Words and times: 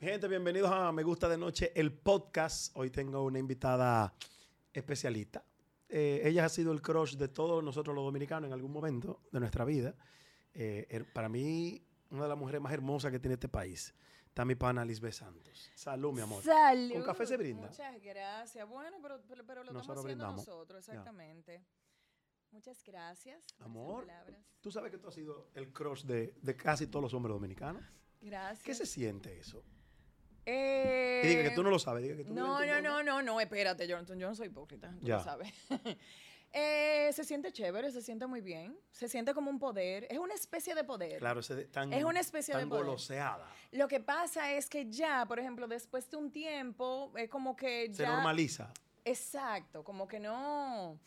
Gente, 0.00 0.28
bienvenidos 0.28 0.70
a 0.70 0.90
Me 0.92 1.02
Gusta 1.02 1.28
de 1.28 1.36
Noche, 1.36 1.72
el 1.74 1.92
podcast. 1.92 2.74
Hoy 2.76 2.90
tengo 2.90 3.22
una 3.22 3.38
invitada 3.38 4.14
especialista. 4.72 5.44
Eh, 5.88 6.22
ella 6.24 6.46
ha 6.46 6.48
sido 6.48 6.72
el 6.72 6.80
crush 6.80 7.16
de 7.16 7.28
todos 7.28 7.62
nosotros 7.62 7.94
los 7.94 8.04
dominicanos 8.04 8.48
en 8.48 8.54
algún 8.54 8.72
momento 8.72 9.20
de 9.30 9.40
nuestra 9.40 9.64
vida. 9.66 9.94
Eh, 10.54 10.86
er- 10.88 11.12
para 11.12 11.28
mí, 11.28 11.84
una 12.10 12.22
de 12.22 12.28
las 12.30 12.38
mujeres 12.38 12.62
más 12.62 12.72
hermosas 12.72 13.10
que 13.12 13.18
tiene 13.18 13.34
este 13.34 13.48
país. 13.48 13.94
Está 14.26 14.44
mi 14.46 14.54
pana 14.54 14.84
Lisbeth 14.86 15.12
Santos. 15.12 15.70
Salud, 15.74 16.12
mi 16.14 16.22
amor. 16.22 16.42
Salud. 16.42 16.94
¿Con 16.94 17.02
café 17.02 17.26
se 17.26 17.36
brinda? 17.36 17.68
Muchas 17.68 18.00
gracias. 18.00 18.66
Bueno, 18.68 18.96
pero, 19.02 19.20
pero, 19.28 19.44
pero 19.44 19.64
lo 19.64 19.72
Nosotros 19.72 19.82
estamos 19.82 20.04
haciendo 20.04 20.24
brindamos. 20.24 20.46
nosotros, 20.46 20.88
exactamente. 20.88 21.62
Muchas 22.52 22.82
gracias. 22.84 23.44
Amor. 23.58 24.06
Tú 24.62 24.70
sabes 24.70 24.90
que 24.92 24.98
tú 24.98 25.08
has 25.08 25.14
sido 25.14 25.50
el 25.54 25.72
crush 25.72 26.04
de, 26.04 26.34
de 26.40 26.56
casi 26.56 26.86
todos 26.86 27.02
los 27.02 27.12
hombres 27.14 27.34
dominicanos. 27.34 27.82
Gracias. 28.20 28.64
¿Qué 28.64 28.74
se 28.74 28.86
siente 28.86 29.38
eso? 29.38 29.62
Eh, 30.52 31.22
Y 31.24 31.28
diga 31.28 31.42
que 31.44 31.50
tú 31.50 31.62
no 31.62 31.70
lo 31.70 31.78
sabes. 31.78 32.02
Diga 32.02 32.16
que 32.16 32.24
tú 32.24 32.34
No, 32.34 32.64
no, 32.64 32.80
no, 32.80 33.02
no, 33.02 33.22
no, 33.22 33.40
espérate, 33.40 33.86
yo, 33.86 34.02
yo 34.04 34.28
no 34.28 34.34
soy 34.34 34.48
hipócrita, 34.48 34.92
tú 35.00 35.06
Ya. 35.06 35.16
lo 35.18 35.24
sabes. 35.24 35.52
Eh, 36.52 37.12
se 37.12 37.22
siente 37.22 37.52
chévere, 37.52 37.92
se 37.92 38.02
siente 38.02 38.26
muy 38.26 38.40
bien, 38.40 38.76
se 38.90 39.08
siente 39.08 39.32
como 39.34 39.50
un 39.52 39.60
poder, 39.60 40.08
es 40.10 40.18
una 40.18 40.34
especie 40.34 40.74
de 40.74 40.82
poder. 40.82 41.18
Claro, 41.20 41.40
de- 41.42 41.66
tan, 41.66 41.92
Es 41.92 42.02
una 42.02 42.18
especie 42.18 42.52
de 42.54 42.62
tan 42.62 42.68
poder. 42.68 42.86
goloseada. 42.86 43.48
Lo 43.70 43.86
que 43.86 44.00
pasa 44.00 44.52
es 44.52 44.68
que 44.68 44.90
ya, 44.90 45.24
por 45.26 45.38
ejemplo, 45.38 45.68
después 45.68 46.10
de 46.10 46.16
un 46.16 46.32
tiempo, 46.32 47.12
es 47.14 47.30
como 47.30 47.54
que 47.54 47.94
Se 47.94 48.04
normaliza. 48.04 48.72
Exacto, 49.04 49.84
como 49.84 50.08
que 50.08 50.18
no. 50.18 50.98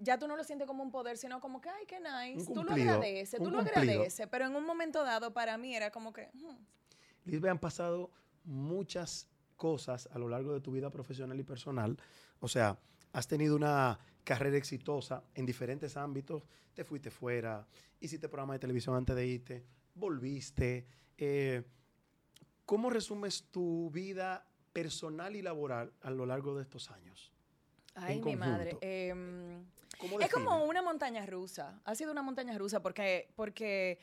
Ya 0.00 0.18
tú 0.18 0.26
no 0.26 0.36
lo 0.36 0.42
sientes 0.42 0.66
como 0.66 0.82
un 0.82 0.90
poder, 0.90 1.16
sino 1.18 1.40
como 1.40 1.60
que, 1.60 1.68
ay, 1.68 1.86
qué 1.86 2.00
nice. 2.00 2.52
Tú 2.52 2.64
lo 2.64 2.72
agradeces, 2.72 3.38
tú 3.40 3.52
lo 3.52 3.58
cumplido. 3.58 3.80
agradeces. 3.92 4.26
Pero 4.28 4.46
en 4.46 4.56
un 4.56 4.64
momento 4.66 5.04
dado, 5.04 5.32
para 5.32 5.56
mí 5.56 5.76
era 5.76 5.92
como 5.92 6.12
que. 6.12 6.30
hmm, 6.34 6.56
Lisbeth, 7.26 7.50
han 7.52 7.58
pasado 7.60 8.10
muchas 8.48 9.28
cosas 9.56 10.08
a 10.12 10.18
lo 10.18 10.28
largo 10.28 10.54
de 10.54 10.60
tu 10.60 10.72
vida 10.72 10.90
profesional 10.90 11.38
y 11.38 11.44
personal. 11.44 11.98
O 12.40 12.48
sea, 12.48 12.78
has 13.12 13.28
tenido 13.28 13.56
una 13.56 13.98
carrera 14.24 14.56
exitosa 14.56 15.22
en 15.34 15.46
diferentes 15.46 15.96
ámbitos. 15.96 16.44
Te 16.74 16.84
fuiste 16.84 17.10
fuera, 17.10 17.66
hiciste 18.00 18.28
programa 18.28 18.54
de 18.54 18.60
televisión 18.60 18.96
antes 18.96 19.14
de 19.14 19.26
irte, 19.26 19.64
volviste. 19.94 20.86
Eh, 21.16 21.62
¿Cómo 22.64 22.90
resumes 22.90 23.44
tu 23.50 23.90
vida 23.90 24.46
personal 24.72 25.36
y 25.36 25.42
laboral 25.42 25.92
a 26.02 26.10
lo 26.10 26.24
largo 26.24 26.56
de 26.56 26.62
estos 26.62 26.90
años? 26.90 27.32
Ay, 27.94 28.20
mi 28.20 28.36
madre. 28.36 28.78
¿Cómo 29.98 30.20
es 30.20 30.32
como 30.32 30.64
una 30.64 30.82
montaña 30.82 31.26
rusa. 31.26 31.80
Ha 31.84 31.94
sido 31.96 32.12
una 32.12 32.22
montaña 32.22 32.56
rusa 32.56 32.80
porque, 32.80 33.28
porque 33.34 33.98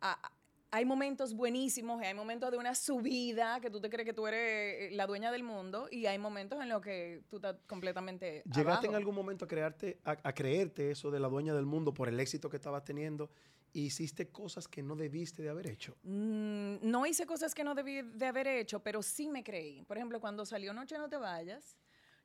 ah, 0.00 0.30
hay 0.72 0.86
momentos 0.86 1.34
buenísimos 1.34 2.02
y 2.02 2.06
hay 2.06 2.14
momentos 2.14 2.50
de 2.50 2.56
una 2.56 2.74
subida 2.74 3.60
que 3.60 3.70
tú 3.70 3.78
te 3.78 3.90
crees 3.90 4.06
que 4.06 4.14
tú 4.14 4.26
eres 4.26 4.40
eh, 4.40 4.96
la 4.96 5.06
dueña 5.06 5.30
del 5.30 5.42
mundo 5.42 5.86
y 5.90 6.06
hay 6.06 6.18
momentos 6.18 6.62
en 6.62 6.70
los 6.70 6.80
que 6.80 7.22
tú 7.28 7.36
estás 7.36 7.56
completamente. 7.66 8.42
¿Llegaste 8.46 8.86
en 8.86 8.92
abajo. 8.92 8.96
algún 8.96 9.14
momento 9.14 9.44
a, 9.44 9.48
crearte, 9.48 10.00
a, 10.02 10.16
a 10.22 10.32
creerte 10.32 10.90
eso 10.90 11.10
de 11.10 11.20
la 11.20 11.28
dueña 11.28 11.54
del 11.54 11.66
mundo 11.66 11.92
por 11.92 12.08
el 12.08 12.18
éxito 12.18 12.48
que 12.48 12.56
estabas 12.56 12.84
teniendo 12.84 13.30
hiciste 13.74 14.28
cosas 14.28 14.68
que 14.68 14.82
no 14.82 14.96
debiste 14.96 15.42
de 15.42 15.48
haber 15.48 15.70
hecho? 15.70 15.96
Mm, 16.02 16.76
no 16.82 17.06
hice 17.06 17.26
cosas 17.26 17.54
que 17.54 17.64
no 17.64 17.74
debí 17.74 18.02
de 18.02 18.26
haber 18.26 18.46
hecho, 18.46 18.80
pero 18.80 19.02
sí 19.02 19.28
me 19.28 19.42
creí. 19.42 19.82
Por 19.84 19.96
ejemplo, 19.96 20.20
cuando 20.20 20.44
salió 20.44 20.72
Noche 20.72 20.98
No 20.98 21.08
Te 21.08 21.16
Vayas, 21.16 21.76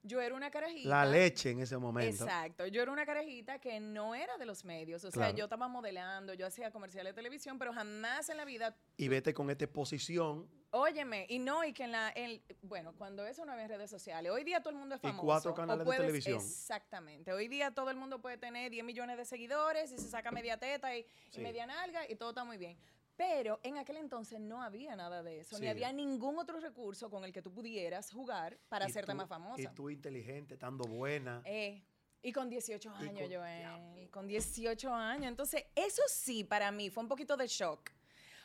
yo 0.07 0.21
era 0.21 0.33
una 0.35 0.49
carajita. 0.49 0.89
La 0.89 1.05
leche 1.05 1.51
en 1.51 1.59
ese 1.59 1.77
momento. 1.77 2.23
Exacto. 2.23 2.65
Yo 2.67 2.81
era 2.81 2.91
una 2.91 3.05
carajita 3.05 3.59
que 3.59 3.79
no 3.79 4.15
era 4.15 4.37
de 4.37 4.45
los 4.45 4.63
medios. 4.63 5.03
O 5.05 5.11
Claro. 5.11 5.29
sea, 5.31 5.37
yo 5.37 5.43
estaba 5.45 5.67
modelando, 5.67 6.33
yo 6.33 6.47
hacía 6.47 6.71
comerciales 6.71 7.13
de 7.13 7.15
televisión, 7.15 7.59
pero 7.59 7.73
jamás 7.73 8.29
en 8.29 8.37
la 8.37 8.45
vida. 8.45 8.75
Y 8.97 9.07
vete 9.07 9.33
con 9.33 9.49
esta 9.49 9.65
exposición 9.65 10.47
Óyeme, 10.71 11.25
y 11.29 11.39
no, 11.39 11.63
y 11.63 11.71
que 11.71 11.85
en 11.85 11.93
la. 11.93 12.11
en- 12.13 12.41
bueno, 12.61 12.93
cuando 12.97 13.25
eso 13.25 13.45
no 13.45 13.53
había 13.53 13.67
redes 13.69 13.89
sociales. 13.89 14.29
Hoy 14.31 14.43
día 14.43 14.59
todo 14.59 14.71
el 14.71 14.75
mundo 14.75 14.95
es 14.95 15.01
Y 15.01 15.07
famoso. 15.07 15.25
cuatro 15.25 15.51
o 15.51 15.55
canales 15.55 15.85
de 15.87 15.95
televisión. 15.95 16.35
Exactamente. 16.41 17.31
Hoy 17.31 17.47
día 17.47 17.71
todo 17.71 17.89
el 17.89 17.95
mundo 17.95 18.19
puede 18.19 18.37
tener 18.37 18.69
10 18.69 18.83
millones 18.83 19.15
de 19.17 19.23
seguidores 19.25 19.91
y 19.93 19.97
se 19.97 20.09
saca 20.09 20.29
media 20.29 20.57
teta 20.57 20.95
y, 20.95 21.05
y 21.33 21.39
media 21.39 21.65
nalga 21.65 22.01
y 22.09 22.15
todo 22.15 22.29
está 22.29 22.43
muy 22.43 22.57
bien. 22.57 22.77
Pero 23.17 23.59
en 23.63 23.77
aquel 23.77 23.97
entonces 23.97 24.39
no 24.39 24.61
había 24.61 24.95
nada 24.95 25.23
de 25.23 25.39
eso, 25.39 25.55
Sí. 25.57 25.63
ni 25.63 25.67
había 25.69 25.91
ningún 25.91 26.37
otro 26.37 26.59
recurso 26.59 27.09
con 27.09 27.23
el 27.25 27.33
que 27.33 27.41
tú 27.41 27.51
pudieras 27.51 28.11
jugar 28.11 28.57
para 28.69 28.85
y 28.85 28.89
hacerte 28.91 29.11
tú- 29.11 29.17
más 29.17 29.27
famosa. 29.27 29.61
Y 29.61 29.67
tú 29.73 29.89
inteligente, 29.89 30.53
estando 30.53 30.83
buena. 30.85 31.41
Eh, 31.45 31.83
y 32.21 32.31
con 32.31 32.47
18 32.49 32.93
Y 32.99 33.07
años, 33.07 33.21
con- 33.23 33.31
Joel. 33.37 34.09
Con 34.11 34.27
18 34.27 34.93
años. 34.93 35.27
Entonces, 35.27 35.65
eso 35.75 36.03
sí, 36.07 36.43
para 36.43 36.71
mí 36.71 36.89
fue 36.91 37.01
un 37.03 37.09
poquito 37.09 37.35
de 37.35 37.47
shock. 37.47 37.89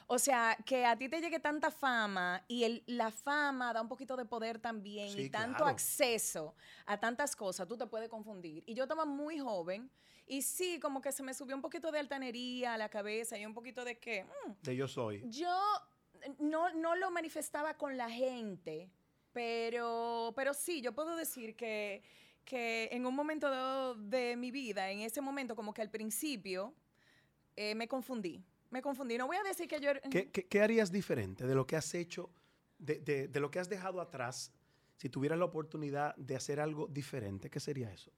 O 0.09 0.19
sea, 0.19 0.57
que 0.67 0.85
a 0.85 0.97
ti 0.97 1.09
te 1.09 1.21
llegue 1.21 1.39
tanta 1.39 1.71
fama 1.71 2.43
y 2.49 2.65
el- 2.65 2.83
la 2.87 3.11
fama 3.11 3.73
da 3.73 3.81
un 3.81 3.89
poquito 3.89 4.17
de 4.17 4.25
poder 4.25 4.59
también 4.59 5.11
Sí, 5.11 5.23
y 5.25 5.31
tanto 5.31 5.59
claro. 5.59 5.71
acceso 5.73 6.55
a 6.87 6.99
tantas 6.99 7.37
cosas, 7.37 7.69
tú 7.69 7.77
te 7.77 7.87
puedes 7.87 8.09
confundir. 8.09 8.65
Y 8.67 8.75
yo 8.75 8.85
estaba 8.85 9.05
muy 9.05 9.39
joven 9.39 9.91
y 10.27 10.43
sí, 10.43 10.79
como 10.81 11.01
que 11.01 11.13
se 11.13 11.23
me 11.23 11.35
subió 11.35 11.55
un 11.57 11.63
poquito 11.63 11.91
de 11.93 11.99
altanería 11.99 12.75
a 12.75 12.79
la 12.79 12.89
cabeza 12.89 13.39
y 13.39 13.45
un 13.47 13.55
poquito 13.55 13.85
de 13.85 13.99
que 13.99 14.25
mm, 14.25 14.53
De 14.63 14.77
yo 14.77 14.89
soy. 14.89 15.23
yo 15.29 15.55
no, 16.39 16.73
no 16.75 16.95
lo 16.97 17.11
manifestaba 17.11 17.75
con 17.77 17.97
la 17.97 18.09
gente, 18.11 18.91
pero, 19.33 20.33
pero 20.37 20.55
sí, 20.55 20.81
yo 20.81 20.93
puedo 20.95 21.17
decir 21.17 21.57
que, 21.57 22.03
que 22.45 22.89
en 22.93 23.07
un 23.07 23.15
momento 23.15 23.51
dado 23.51 23.95
de 23.95 24.37
mi 24.37 24.51
vida, 24.51 24.91
en 24.91 25.01
ese 25.01 25.21
momento, 25.21 25.57
como 25.57 25.73
que 25.75 25.83
al 25.83 25.91
principio, 25.91 26.75
eh, 27.57 27.75
me 27.75 27.89
confundí. 27.89 28.43
Me 28.71 28.81
confundí. 28.81 29.19
No 29.19 29.27
voy 29.27 29.37
a 29.37 29.43
decir 29.43 29.69
que 29.69 29.81
yo... 29.81 29.91
¿Qué, 30.11 30.31
qué, 30.31 30.47
qué 30.47 30.61
harías 30.63 30.91
diferente 30.91 31.47
de 31.47 31.55
lo 31.55 31.67
que 31.67 31.77
has 31.77 31.93
hecho, 31.95 32.31
de, 32.79 33.01
de- 33.01 33.29
de 33.29 33.41
lo 33.41 33.51
que 33.51 33.59
has 33.59 33.69
dejado 33.69 34.01
atrás? 34.01 34.53
Si 34.97 35.09
tuvieras 35.09 35.39
la 35.39 35.45
oportunidad 35.47 36.15
de 36.17 36.37
hacer 36.37 36.61
algo 36.61 36.87
diferente, 36.87 37.51
¿qué 37.51 37.59
sería 37.61 37.93
eso? 37.93 38.13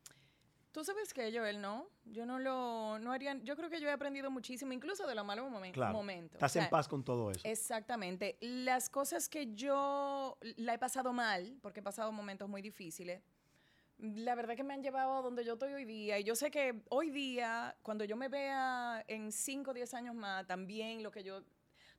Tú 0.75 0.83
sabes 0.85 1.15
que 1.15 1.31
Joel, 1.33 1.61
no. 1.61 1.87
Yo 2.05 2.27
no 2.27 2.41
lo 2.41 2.99
no 2.99 3.12
haría. 3.12 3.35
Yo 3.45 3.55
creo 3.55 3.71
que 3.71 3.81
yo 3.81 3.89
he 3.89 3.93
aprendido 3.93 4.29
muchísimo, 4.29 4.73
incluso 4.73 5.07
de 5.07 5.15
los 5.15 5.25
malos 5.25 5.49
momen- 5.49 5.71
Claro. 5.73 5.93
momentos. 5.93 6.35
Estás 6.35 6.51
O 6.51 6.53
sea, 6.55 6.65
en 6.65 6.71
paz 6.71 6.89
con 6.89 7.05
todo 7.05 7.31
eso. 7.31 7.43
Exactamente. 7.45 8.37
Las 8.41 8.91
cosas 8.91 9.29
que 9.29 9.55
yo 9.55 10.37
la 10.57 10.75
he 10.75 10.79
pasado 10.81 11.13
mal, 11.13 11.57
porque 11.63 11.79
he 11.79 11.83
pasado 11.84 12.11
momentos 12.11 12.49
muy 12.49 12.61
difíciles, 12.61 13.23
la 13.99 14.34
verdad 14.34 14.57
que 14.57 14.65
me 14.65 14.75
han 14.75 14.83
llevado 14.83 15.15
a 15.17 15.23
donde 15.23 15.45
yo 15.45 15.53
estoy 15.53 15.73
hoy 15.75 15.84
día. 15.84 16.19
Y 16.19 16.25
yo 16.25 16.34
sé 16.34 16.51
que 16.51 16.83
hoy 16.91 17.11
día, 17.11 17.77
cuando 17.83 18.03
yo 18.05 18.17
me 18.17 18.29
vea 18.29 19.05
en 19.07 19.31
5 19.31 19.71
o 19.71 19.75
10 19.75 19.95
años 19.95 20.17
más, 20.17 20.45
también 20.45 21.05
lo 21.05 21.13
que 21.13 21.23
yo... 21.23 21.45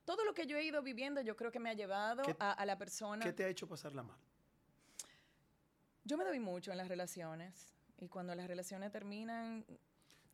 Todo 0.04 0.22
lo 0.26 0.34
que 0.34 0.46
yo 0.46 0.58
he 0.58 0.62
ido 0.64 0.82
viviendo, 0.82 1.22
yo 1.22 1.34
creo 1.34 1.50
que 1.50 1.58
me 1.60 1.70
ha 1.70 1.74
llevado 1.74 2.22
¿Qué- 2.24 2.36
a, 2.38 2.52
a 2.52 2.66
la 2.66 2.76
persona... 2.76 3.24
¿Qué 3.24 3.32
te 3.32 3.42
ha 3.44 3.48
hecho 3.48 3.66
pasarla 3.66 4.02
mal? 4.02 4.18
Yo 6.04 6.18
me 6.18 6.24
doy 6.24 6.38
mucho 6.40 6.70
en 6.72 6.76
las 6.76 6.88
relaciones. 6.88 7.72
Y 7.98 8.08
cuando 8.08 8.34
las 8.34 8.46
relaciones 8.46 8.90
terminan, 8.92 9.64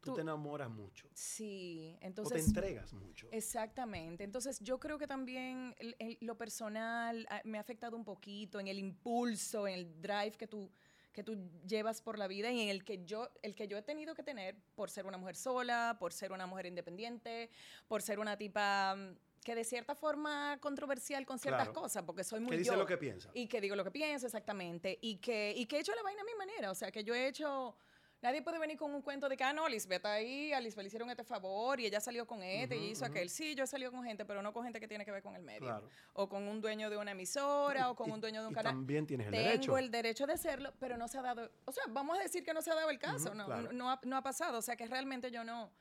Tú, 0.01 0.11
Tú- 0.11 0.15
te 0.17 0.23
enamoras 0.23 0.69
mucho. 0.69 1.09
sí. 1.15 1.93
o 1.95 2.01
te 2.01 2.07
Entonces, 2.07 2.47
entregas 2.49 2.93
mucho. 2.93 3.29
Exactamente. 3.31 4.25
Entonces, 4.25 4.59
yo 4.59 4.81
creo 4.81 4.99
que 4.99 5.07
también 5.07 5.77
el- 5.79 5.95
el- 6.01 6.19
lo 6.21 6.37
personal 6.37 7.25
ah, 7.31 7.41
me 7.45 7.57
ha 7.57 7.61
afectado 7.61 7.97
un 7.97 8.05
poquito 8.05 8.59
en 8.59 8.67
el 8.67 8.81
impulso, 8.81 9.69
en 9.69 9.75
el 9.75 10.01
drive 10.03 10.33
que 10.33 10.49
tú 10.49 10.71
que 11.13 11.23
tú 11.23 11.37
llevas 11.67 12.01
por 12.01 12.19
la 12.19 12.27
vida 12.27 12.51
y 12.51 12.63
en 12.63 12.69
el 12.71 12.85
que 12.85 13.05
yo 13.05 13.29
el 13.43 13.55
que 13.55 13.69
yo 13.69 13.77
he 13.77 13.83
tenido 13.83 14.15
que 14.15 14.23
tener 14.23 14.57
por 14.75 14.89
ser 14.91 15.05
una 15.07 15.19
mujer 15.19 15.37
sola, 15.37 15.97
por 16.01 16.13
ser 16.15 16.33
una 16.33 16.47
mujer 16.47 16.65
independiente, 16.65 17.51
por 17.87 18.01
ser 18.01 18.19
una 18.19 18.39
tipa 18.39 18.97
que 19.45 19.55
de 19.55 19.65
cierta 19.65 19.95
forma 19.95 20.57
controversial 20.61 21.27
con 21.27 21.39
ciertas 21.39 21.69
Claro. 21.69 21.81
cosas, 21.83 22.03
porque 22.05 22.23
soy 22.25 22.41
muy 22.41 22.51
¿Qué 22.51 22.59
dice 22.59 22.71
yo. 22.71 22.77
lo 22.77 22.87
que 22.87 22.97
piensa? 22.97 23.31
Y 23.35 23.47
que 23.49 23.61
digo 23.61 23.75
lo 23.77 23.85
que 23.85 23.91
pienso, 23.91 24.27
exactamente. 24.27 24.99
Y 25.01 25.17
que, 25.17 25.53
y 25.57 25.67
que 25.67 25.77
he 25.77 25.81
hecho 25.81 25.95
la 25.95 26.03
vaina 26.03 26.23
a 26.23 26.25
mi 26.25 26.35
manera. 26.35 26.71
O 26.71 26.75
sea, 26.75 26.91
que 26.93 27.03
yo 27.05 27.15
he 27.15 27.27
hecho. 27.27 27.75
Nadie 28.21 28.41
puede 28.41 28.61
venir 28.61 28.77
con 28.79 28.95
un 28.95 29.03
cuento 29.03 29.29
de 29.29 29.37
que, 29.37 29.43
ah, 29.43 29.53
no, 29.53 29.69
Lisbeth 29.69 30.07
ahí, 30.07 30.53
a 30.53 30.61
Lisbeth 30.61 30.85
le 30.85 30.87
hicieron 30.87 31.11
este 31.11 31.25
favor 31.25 31.81
y 31.81 31.87
ella 31.87 31.99
salió 31.99 32.25
con 32.25 32.41
este 32.45 32.77
y 32.77 32.91
hizo 32.91 33.05
aquel. 33.05 33.29
Sí, 33.31 33.57
yo 33.57 33.65
he 33.65 33.67
salido 33.67 33.91
con 33.91 34.05
gente, 34.05 34.25
pero 34.25 34.41
no 34.43 34.53
con 34.53 34.63
gente 34.63 34.79
que 34.79 34.87
tiene 34.87 35.05
que 35.05 35.11
ver 35.11 35.25
con 35.25 35.35
el 35.35 35.43
medio. 35.43 35.63
Claro. 35.67 35.89
O 36.13 36.29
con 36.29 36.47
un 36.47 36.61
dueño 36.61 36.89
de 36.89 36.97
una 36.99 37.11
emisora 37.11 37.91
o 37.91 37.97
con 37.97 38.11
Y- 38.11 38.13
un 38.13 38.21
dueño 38.21 38.41
de 38.43 38.47
un 38.47 38.55
canal. 38.55 38.75
también 38.75 39.09
tienes 39.09 39.27
el 39.27 39.33
Tengo 39.33 39.49
derecho. 39.49 39.77
el 39.79 39.91
derecho 39.91 40.27
de 40.29 40.35
hacerlo, 40.35 40.73
pero 40.79 40.97
no 40.97 41.09
se 41.09 41.19
ha 41.19 41.23
dado. 41.23 41.51
O 41.65 41.73
sea, 41.73 41.83
vamos 41.89 42.17
a 42.17 42.23
decir 42.23 42.45
que 42.45 42.55
no 42.55 42.63
se 42.63 42.71
ha 42.71 42.77
dado 42.77 42.91
el 42.91 43.01
caso. 43.01 43.35
No, 43.35 43.47
claro. 43.47 43.73
no, 43.73 43.91
ha, 43.91 43.99
no 44.05 44.17
ha 44.17 44.23
pasado. 44.23 44.59
O 44.59 44.63
sea, 44.63 44.77
que 44.77 44.87
realmente 44.87 45.33
yo 45.33 45.43
no. 45.43 45.73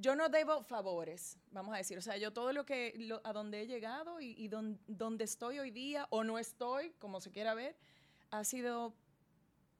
Yo 0.00 0.16
no 0.16 0.28
debo 0.30 0.62
favores, 0.62 1.36
vamos 1.50 1.74
a 1.74 1.78
decir. 1.78 1.98
O 1.98 2.00
sea, 2.02 2.16
yo 2.16 2.32
todo 2.32 2.52
lo 2.52 2.64
que, 2.64 2.94
lo- 2.96 3.20
a 3.22 3.32
donde 3.34 3.60
he 3.60 3.66
llegado 3.66 4.20
y, 4.20 4.30
y 4.38 4.48
don- 4.48 4.80
donde 4.86 5.24
estoy 5.24 5.58
hoy 5.58 5.70
día, 5.70 6.06
o 6.10 6.24
no 6.24 6.38
estoy, 6.38 6.92
como 6.98 7.20
se 7.20 7.30
quiera 7.30 7.52
ver, 7.54 7.76
ha 8.30 8.44
sido 8.44 8.94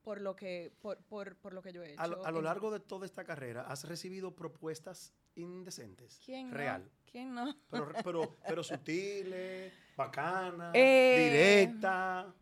por 0.03 0.21
lo 0.21 0.37
que, 0.37 0.73
por, 0.81 0.99
por, 1.05 1.37
por 1.37 1.53
lo 1.55 1.63
que 1.63 1.73
yo 1.73 1.83
he 1.83 1.93
hecho. 1.93 2.03
A 2.03 2.07
lo, 2.07 2.25
a 2.27 2.31
lo 2.31 2.39
en- 2.39 2.45
largo 2.45 2.71
de 2.71 2.81
toda 2.81 3.07
esta 3.07 3.25
carrera, 3.25 3.63
¿has 3.63 3.85
recibido 3.85 4.35
propuestas 4.37 5.15
indecentes? 5.37 6.21
¿Quién 6.25 6.51
no? 6.51 6.57
Real. 6.57 6.91
¿Quién 7.11 7.35
no? 7.35 7.57
Pero, 7.71 7.93
pero, 8.05 8.37
pero 8.47 8.63
sutiles, 8.63 9.73
bacanas, 9.97 10.73
Eh, 10.75 11.65
directa. 11.65 12.33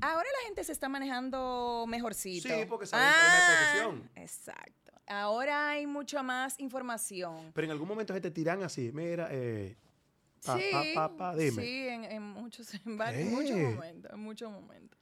Ahora 0.00 0.28
la 0.40 0.44
gente 0.46 0.62
se 0.64 0.72
está 0.72 0.88
manejando 0.88 1.84
mejorcito. 1.88 2.48
Sí, 2.48 2.64
porque 2.68 2.86
saben 2.86 3.06
que 3.12 3.18
hay 3.20 3.26
una 3.26 3.38
exposición. 3.94 4.10
Exacto. 4.16 4.87
Ahora 5.08 5.70
hay 5.70 5.86
mucha 5.86 6.22
más 6.22 6.58
información. 6.60 7.50
Pero 7.54 7.64
en 7.64 7.70
algún 7.70 7.88
momento 7.88 8.12
se 8.14 8.20
te 8.20 8.30
tiran 8.30 8.62
así. 8.62 8.90
Mira, 8.92 9.28
eh, 9.30 9.76
Pa, 10.44 10.56
sí, 10.56 10.64
pa, 10.70 10.84
pa, 10.94 11.16
pa, 11.16 11.36
dime. 11.36 11.62
sí, 11.62 11.88
en, 11.88 12.04
en 12.04 12.22
muchos, 12.22 12.72
en 12.86 12.96
varios, 12.96 13.28
muchos 13.30 13.56
momentos, 13.56 14.12
en 14.12 14.20
muchos 14.20 14.52
momentos. 14.52 14.98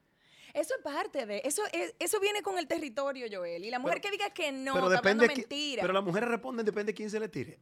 Eso 0.55 0.75
es 0.75 0.83
parte 0.83 1.27
de, 1.27 1.43
eso 1.45 1.63
es, 1.73 1.95
eso 1.99 2.19
viene 2.21 2.41
con 2.41 2.57
el 2.59 2.67
territorio, 2.67 3.27
Joel. 3.31 3.63
Y 3.63 3.71
la 3.71 3.79
mujer 3.79 4.01
Pero- 4.01 4.11
que 4.13 4.17
diga 4.17 4.31
que 4.31 4.53
no, 4.53 4.73
pero 4.73 4.87
está 4.87 4.97
depende 5.03 5.27
mentira. 5.27 5.83
Pero 5.83 5.93
las 5.93 6.03
mujeres 6.03 6.29
responden, 6.31 6.65
depende 6.65 6.93
de 6.93 6.95
quién 6.97 7.11
se 7.11 7.21
le 7.21 7.29
tire. 7.29 7.61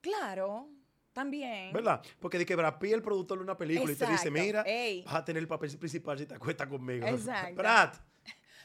Claro, 0.00 0.68
también. 1.12 1.72
¿Verdad? 1.72 2.02
Porque 2.20 2.38
de 2.38 2.46
que 2.46 2.54
Brad 2.56 2.78
Pitt, 2.78 2.92
el 2.92 3.02
productor 3.02 3.38
de 3.38 3.44
una 3.44 3.56
película, 3.56 3.90
y 3.92 3.96
te 3.96 4.06
dice, 4.06 4.30
mira, 4.30 4.62
Ey. 4.62 5.02
vas 5.04 5.14
a 5.16 5.24
tener 5.24 5.40
el 5.42 5.48
papel 5.48 5.76
principal 5.78 6.18
si 6.18 6.26
te 6.26 6.34
acuestas 6.34 6.68
conmigo. 6.68 7.06
Exacto. 7.08 7.54
Brad, 7.56 7.94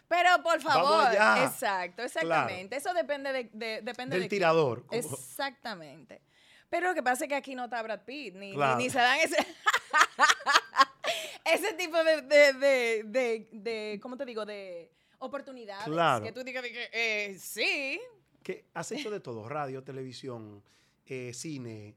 Pero 0.07 0.41
por 0.41 0.61
favor, 0.61 1.07
exacto, 1.43 2.03
exactamente. 2.03 2.77
Eso 2.77 2.93
depende 2.93 3.31
de, 3.33 3.49
de- 3.53 3.81
depende 3.81 4.15
del 4.15 4.23
de 4.23 4.29
quién. 4.29 4.39
tirador. 4.39 4.85
como- 4.85 4.99
Exactamente. 4.99 6.21
Pero 6.69 6.87
lo 6.89 6.93
que 6.93 7.03
pasa 7.03 7.25
es 7.25 7.29
que 7.29 7.35
aquí 7.35 7.55
no 7.55 7.65
está 7.65 7.81
Brad 7.81 8.01
Pitt, 8.05 8.35
ni, 8.35 8.49
ni- 8.49 8.55
Claro. 8.55 8.77
ni 8.77 8.89
se 8.89 8.99
dan 8.99 9.19
ese, 9.19 9.37
ese 11.45 11.73
tipo 11.73 12.03
de, 12.03 12.21
de, 12.21 12.53
de, 13.03 13.49
de- 13.51 13.99
¿cómo 14.01 14.17
te 14.17 14.25
digo? 14.25 14.45
De 14.45 14.91
oportunidades. 15.19 15.85
Claro. 15.85 16.25
Que 16.25 16.31
tú 16.31 16.43
digas 16.43 16.63
de 16.63 16.71
que, 16.71 16.89
eh, 16.91 17.37
sí. 17.39 17.99
que 18.43 18.65
has 18.73 18.91
hecho 18.91 19.09
de 19.09 19.19
todo, 19.19 19.47
radio, 19.47 19.83
televisión, 19.83 20.63
eh, 21.05 21.33
cine. 21.33 21.95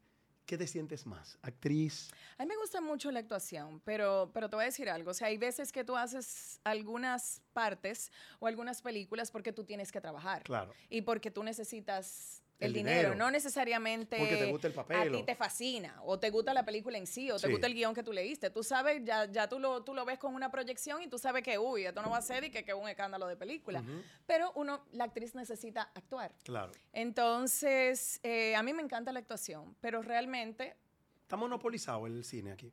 ¿Qué 0.51 0.59
te 0.59 0.67
sientes 0.67 1.07
más? 1.07 1.39
¿Actriz? 1.43 2.11
A 2.37 2.43
mí 2.43 2.49
me 2.49 2.57
gusta 2.57 2.81
mucho 2.81 3.13
la 3.13 3.21
actuación, 3.21 3.81
pero, 3.85 4.33
pero 4.35 4.51
te 4.51 4.57
voy 4.57 4.65
a 4.65 4.67
decir 4.67 4.91
algo. 4.91 5.13
O 5.13 5.15
sea, 5.15 5.29
hay 5.29 5.39
veces 5.39 5.71
que 5.71 5.85
tú 5.85 5.97
haces 5.97 6.59
algunas 6.65 7.41
partes 7.53 8.11
o 8.41 8.49
algunas 8.49 8.83
películas 8.83 9.31
porque 9.31 9.53
tú 9.53 9.63
tienes 9.63 9.93
que 9.93 10.01
trabajar. 10.01 10.43
Claro. 10.43 10.75
Y 10.89 11.03
porque 11.03 11.31
tú 11.31 11.45
necesitas 11.45 12.43
el, 12.61 12.67
El 12.69 12.73
dinero. 12.75 12.97
dinero. 13.11 13.15
No 13.17 13.31
necesariamente 13.31 14.19
Porque 14.19 14.37
te 14.37 14.51
gusta 14.51 14.67
el 14.69 14.75
papel 14.75 14.97
a 15.15 15.17
ti 15.19 15.23
te 15.25 15.35
fascina 15.35 16.01
o 16.05 16.19
te 16.19 16.29
gusta 16.31 16.53
la 16.55 16.65
película 16.65 16.99
en 16.99 17.07
sí 17.07 17.31
o 17.31 17.37
te 17.39 17.47
Sí. 17.47 17.51
gusta 17.51 17.67
el 17.67 17.75
guion 17.75 17.95
que 17.95 18.03
tú 18.03 18.13
leíste. 18.13 18.51
Tú 18.51 18.63
sabes, 18.63 19.03
ya, 19.05 19.25
ya 19.25 19.49
tú, 19.49 19.59
lo, 19.59 19.83
tú 19.83 19.95
lo 19.95 20.05
ves 20.05 20.19
con 20.19 20.35
una 20.35 20.51
proyección 20.51 21.03
y 21.03 21.09
tú 21.09 21.19
sabes 21.19 21.43
que, 21.43 21.59
uy, 21.59 21.87
esto 21.87 22.03
no 22.03 22.11
va 22.11 22.19
a 22.19 22.23
ser 22.23 22.45
y 22.45 22.51
que 22.51 22.63
que 22.65 22.73
es 22.73 22.77
un 22.77 22.89
escándalo 22.89 23.27
de 23.27 23.37
película. 23.37 23.83
Pero 24.27 24.53
uno, 24.55 24.85
la 24.93 25.05
actriz 25.05 25.35
necesita 25.35 25.91
actuar. 25.95 26.33
Claro. 26.45 26.73
Entonces, 26.93 28.21
eh, 28.23 28.55
a 28.57 28.63
mí 28.63 28.73
me 28.75 28.83
encanta 28.83 29.13
la 29.13 29.21
actuación, 29.21 29.75
pero 29.81 30.03
realmente, 30.03 30.77
Está 31.23 31.37
monopolizado 31.37 32.07
el 32.07 32.25
cine 32.25 32.53
aquí. 32.53 32.73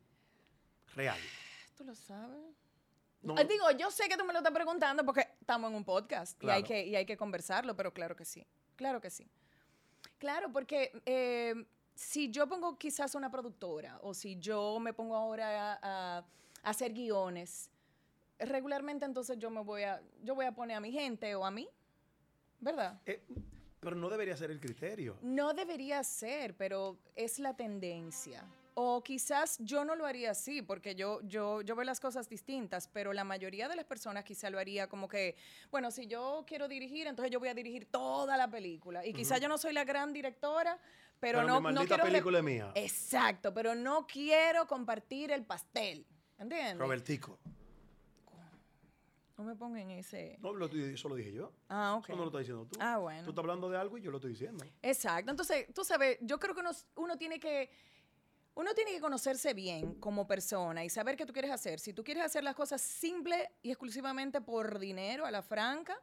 Real. 0.94 1.18
tú 1.76 1.84
lo 1.84 1.94
sabes. 1.94 2.38
No, 3.22 3.34
Ah, 3.38 3.44
Digo, 3.44 3.70
yo 3.72 3.90
sé 3.90 4.08
que 4.08 4.16
tú 4.16 4.24
me 4.24 4.32
lo 4.32 4.40
estás 4.40 4.52
preguntando 4.52 5.04
porque 5.04 5.28
estamos 5.40 5.70
en 5.70 5.76
un 5.76 5.84
podcast 5.84 6.42
y, 6.42 6.48
hay 6.50 6.62
que, 6.62 6.84
y 6.86 6.96
hay 6.96 7.06
que 7.06 7.16
conversarlo, 7.16 7.74
pero 7.76 7.92
claro 7.92 8.14
que 8.16 8.24
sí, 8.24 8.44
claro 8.76 9.00
que 9.00 9.10
sí. 9.10 9.28
Claro, 10.18 10.52
porque 10.52 10.92
eh, 11.06 11.54
si 11.94 12.30
yo 12.30 12.46
pongo 12.48 12.76
quizás 12.76 13.14
una 13.14 13.30
productora 13.30 13.98
o 14.02 14.14
si 14.14 14.36
yo 14.38 14.78
me 14.80 14.92
pongo 14.92 15.14
ahora 15.16 15.74
a, 15.80 16.18
a 16.18 16.24
hacer 16.62 16.92
guiones, 16.92 17.70
regularmente 18.38 19.04
entonces 19.04 19.38
yo 19.38 19.50
me 19.50 19.62
voy 19.62 19.82
a, 19.82 20.00
yo 20.22 20.34
voy 20.34 20.46
a 20.46 20.52
poner 20.52 20.76
a 20.76 20.80
mi 20.80 20.92
gente 20.92 21.34
o 21.34 21.44
a 21.44 21.50
mí, 21.50 21.68
¿verdad? 22.60 23.00
eh, 23.06 23.22
pero 23.80 23.94
no 23.94 24.08
debería 24.08 24.36
ser 24.36 24.50
el 24.50 24.58
criterio. 24.58 25.16
No 25.22 25.54
debería 25.54 26.02
ser, 26.02 26.56
pero 26.56 26.98
es 27.14 27.38
la 27.38 27.54
tendencia. 27.54 28.44
O 28.80 29.02
quizás 29.02 29.58
yo 29.58 29.84
no 29.84 29.96
lo 29.96 30.06
haría 30.06 30.30
así, 30.30 30.62
porque 30.62 30.94
yo, 30.94 31.20
yo, 31.22 31.62
yo 31.62 31.74
veo 31.74 31.84
las 31.84 31.98
cosas 31.98 32.28
distintas, 32.28 32.86
pero 32.86 33.12
la 33.12 33.24
mayoría 33.24 33.68
de 33.68 33.74
las 33.74 33.84
personas 33.84 34.22
quizá 34.22 34.50
lo 34.50 34.58
haría 34.60 34.88
como 34.88 35.08
que, 35.08 35.34
bueno, 35.72 35.90
si 35.90 36.06
yo 36.06 36.44
quiero 36.46 36.68
dirigir, 36.68 37.08
entonces 37.08 37.32
yo 37.32 37.40
voy 37.40 37.48
a 37.48 37.54
dirigir 37.54 37.86
toda 37.86 38.36
la 38.36 38.48
película. 38.48 39.04
Y 39.04 39.12
quizá 39.12 39.34
Ujú. 39.34 39.42
yo 39.42 39.48
no 39.48 39.58
soy 39.58 39.72
la 39.72 39.82
gran 39.82 40.12
directora, 40.12 40.78
pero, 41.18 41.40
Pero, 41.40 41.48
no, 41.48 41.60
mi 41.60 41.74
no 41.74 41.86
quiero... 41.86 42.04
película 42.04 42.38
es 42.38 42.44
mía. 42.44 42.70
Exacto, 42.76 43.52
pero 43.52 43.74
no 43.74 44.06
quiero 44.06 44.68
compartir 44.68 45.32
el 45.32 45.44
pastel. 45.44 46.06
¿Entiendes? 46.38 46.78
Robertico. 46.78 47.36
No 49.36 49.42
me 49.42 49.56
pongan 49.56 49.90
en 49.90 49.98
ese... 49.98 50.36
No, 50.40 50.52
lo, 50.52 50.66
eso 50.66 51.08
lo 51.08 51.16
dije 51.16 51.32
yo. 51.32 51.52
Ah, 51.68 51.96
ok. 51.96 52.10
Eso 52.10 52.16
no 52.16 52.22
lo 52.22 52.28
estás 52.28 52.40
diciendo 52.42 52.64
tú. 52.66 52.78
Ah, 52.80 52.98
bueno. 52.98 53.24
Tú 53.24 53.30
estás 53.30 53.42
hablando 53.42 53.68
de 53.68 53.76
algo 53.76 53.98
y 53.98 54.02
yo 54.02 54.12
lo 54.12 54.18
estoy 54.18 54.30
diciendo. 54.30 54.64
Exacto. 54.82 55.32
Entonces, 55.32 55.66
tú 55.74 55.84
sabes, 55.84 56.18
yo 56.20 56.38
creo 56.38 56.54
que 56.54 56.60
uno, 56.60 56.70
uno 56.94 57.18
tiene 57.18 57.40
que 57.40 57.70
uno 58.58 58.74
tiene 58.74 58.90
que 58.90 59.00
conocerse 59.00 59.54
bien 59.54 59.94
como 60.00 60.26
persona 60.26 60.84
y 60.84 60.90
saber 60.90 61.16
qué 61.16 61.24
tú 61.24 61.32
quieres 61.32 61.52
hacer. 61.52 61.78
Si 61.78 61.92
tú 61.92 62.02
quieres 62.02 62.24
hacer 62.24 62.42
las 62.42 62.56
cosas 62.56 62.80
simple 62.80 63.52
y 63.62 63.70
exclusivamente 63.70 64.40
por 64.40 64.80
dinero, 64.80 65.24
a 65.24 65.30
la 65.30 65.42
franca, 65.42 65.96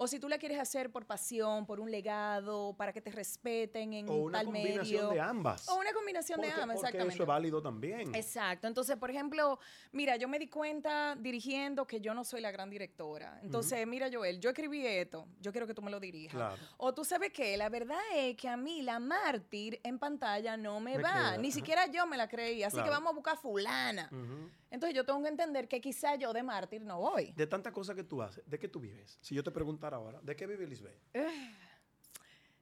o 0.00 0.06
si 0.06 0.20
tú 0.20 0.28
la 0.28 0.38
quieres 0.38 0.60
hacer 0.60 0.92
por 0.92 1.06
pasión, 1.06 1.66
por 1.66 1.80
un 1.80 1.90
legado, 1.90 2.72
para 2.76 2.92
que 2.92 3.00
te 3.00 3.10
respeten 3.10 3.92
en 3.94 4.08
O 4.08 4.14
una 4.14 4.38
tal 4.38 4.46
combinación 4.46 5.08
medio. 5.08 5.08
de 5.10 5.20
ambas. 5.20 5.68
O 5.68 5.74
una 5.76 5.92
combinación 5.92 6.36
porque, 6.36 6.54
de 6.54 6.62
ambas, 6.62 6.76
porque 6.76 6.86
exactamente. 6.86 7.14
eso 7.14 7.22
es 7.24 7.26
válido 7.26 7.60
también. 7.60 8.14
Exacto. 8.14 8.68
Entonces, 8.68 8.96
por 8.96 9.10
ejemplo, 9.10 9.58
mira, 9.90 10.14
yo 10.14 10.28
me 10.28 10.38
di 10.38 10.46
cuenta 10.46 11.16
dirigiendo 11.16 11.84
que 11.84 12.00
yo 12.00 12.14
no 12.14 12.22
soy 12.24 12.40
la 12.40 12.52
gran 12.52 12.70
directora. 12.70 13.40
Entonces, 13.42 13.84
mira, 13.88 14.08
Joel, 14.12 14.38
yo 14.38 14.50
escribí 14.50 14.86
esto, 14.86 15.26
yo 15.40 15.50
quiero 15.50 15.66
que 15.66 15.74
tú 15.74 15.82
me 15.82 15.90
lo 15.90 15.98
dirijas. 15.98 16.32
Claro. 16.34 16.62
O 16.76 16.94
tú 16.94 17.04
sabes 17.04 17.32
qué, 17.32 17.56
la 17.56 17.68
verdad 17.68 17.98
es 18.14 18.36
que 18.36 18.48
a 18.48 18.56
mí 18.56 18.82
la 18.82 19.00
mártir 19.00 19.80
en 19.82 19.98
pantalla 19.98 20.56
no 20.56 20.78
me, 20.78 20.96
Me 20.96 21.02
va. 21.02 21.10
queda, 21.12 21.36
Ni 21.38 21.48
ajá. 21.48 21.54
siquiera 21.56 21.86
yo 21.88 22.06
me 22.06 22.16
la 22.16 22.28
creí. 22.28 22.62
Así 22.62 22.80
que 22.80 22.88
vamos 22.88 23.10
a 23.10 23.14
buscar 23.14 23.36
fulana. 23.36 24.08
Ujú. 24.12 24.48
Entonces 24.70 24.94
yo 24.94 25.04
tengo 25.04 25.22
que 25.22 25.28
entender 25.28 25.66
que 25.66 25.80
quizá 25.80 26.14
yo 26.16 26.32
de 26.34 26.42
mártir 26.42 26.82
no 26.82 27.00
voy. 27.00 27.32
De 27.32 27.46
tantas 27.46 27.72
cosas 27.72 27.96
que 27.96 28.04
tú 28.04 28.20
haces, 28.22 28.44
¿de 28.46 28.58
qué 28.58 28.68
tú 28.68 28.78
vives? 28.80 29.18
Si 29.22 29.34
yo 29.34 29.42
te 29.42 29.50
preguntara 29.50 29.87
ahora, 29.94 30.20
¿de 30.22 30.36
qué 30.36 30.46
vive 30.46 30.66
Lisbeth? 30.66 30.98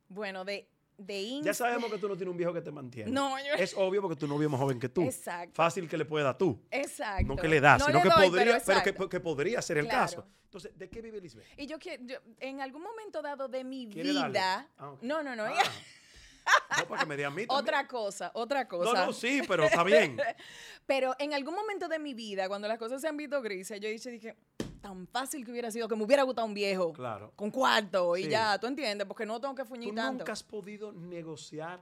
Bueno, 0.08 0.44
de, 0.44 0.68
de 0.98 1.20
Insta- 1.20 1.44
Ya 1.46 1.54
sabemos 1.54 1.90
que 1.90 1.98
tú 1.98 2.08
no 2.08 2.16
tienes 2.16 2.30
un 2.30 2.36
viejo 2.36 2.52
que 2.52 2.60
te 2.60 2.70
mantiene. 2.70 3.10
No, 3.10 3.36
yo- 3.38 3.54
Es 3.54 3.74
obvio 3.76 4.00
porque 4.00 4.16
tu 4.16 4.26
novio 4.28 4.46
es 4.46 4.52
más 4.52 4.60
joven 4.60 4.78
que 4.78 4.88
tú. 4.88 5.02
Exacto. 5.02 5.54
Fácil 5.54 5.88
que 5.88 5.96
le 5.96 6.04
pueda 6.04 6.36
tú. 6.38 6.62
Exacto. 6.70 7.26
No 7.26 7.36
que 7.36 7.48
le 7.48 7.60
das, 7.60 7.80
No 7.80 7.86
sino 7.86 7.98
le 7.98 8.02
que 8.04 8.08
doy, 8.14 8.28
podría, 8.28 8.62
pero, 8.64 9.08
que, 9.08 9.20
podría 9.20 9.62
ser 9.62 9.78
el 9.78 9.86
Claro. 9.88 10.00
caso. 10.00 10.26
Entonces, 10.44 10.78
¿de 10.78 10.88
qué 10.88 11.02
vive 11.02 11.20
Lisbeth? 11.20 11.44
Y 11.56 11.66
yo 11.66 11.78
quiero, 11.78 12.04
yo- 12.06 12.18
en 12.38 12.60
algún 12.60 12.82
momento 12.82 13.20
dado 13.20 13.48
de 13.48 13.64
mi 13.64 13.86
vida, 13.86 14.68
Ah, 14.78 14.94
no, 15.02 15.22
no, 15.22 15.34
no, 15.34 15.44
Ah. 15.44 15.54
No, 16.78 16.86
para 16.86 17.00
que 17.02 17.06
me 17.08 17.16
dé 17.16 17.24
a 17.24 17.30
mí 17.30 17.42
otra 17.48 17.88
cosa, 17.88 18.30
otra 18.32 18.62
No, 18.62 18.68
cosa. 18.68 19.06
no, 19.06 19.12
sí, 19.12 19.42
pero 19.48 19.64
está 19.64 19.82
bien. 19.82 20.16
Pero 20.86 21.16
en 21.18 21.34
algún 21.34 21.56
momento 21.56 21.88
de 21.88 21.98
mi 21.98 22.14
vida, 22.14 22.46
cuando 22.46 22.68
las 22.68 22.78
cosas 22.78 23.00
se 23.00 23.08
han 23.08 23.16
visto 23.16 23.42
grises, 23.42 23.80
yo 23.80 23.88
dije, 23.88 24.10
dije, 24.12 24.36
tan 24.86 25.06
fácil 25.08 25.44
que 25.44 25.50
hubiera 25.50 25.70
sido 25.70 25.88
que 25.88 25.96
me 25.96 26.04
hubiera 26.04 26.22
gustado 26.22 26.46
un 26.46 26.54
viejo 26.54 26.92
Claro. 26.92 27.32
con 27.34 27.50
cuarto 27.50 28.16
y 28.16 28.24
Sí. 28.24 28.30
ya, 28.30 28.58
¿tú 28.58 28.66
entiendes? 28.68 29.06
Porque 29.06 29.26
no 29.26 29.40
tengo 29.40 29.54
que 29.54 29.62
¿Tú 29.64 29.68
fuñir 29.70 29.94
tanto. 29.94 30.18
nunca 30.18 30.32
has 30.32 30.42
podido 30.42 30.92
negociar 30.92 31.80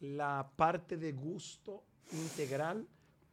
la 0.00 0.50
parte 0.56 0.96
de 0.96 1.12
gusto 1.12 1.84
integral 2.12 2.86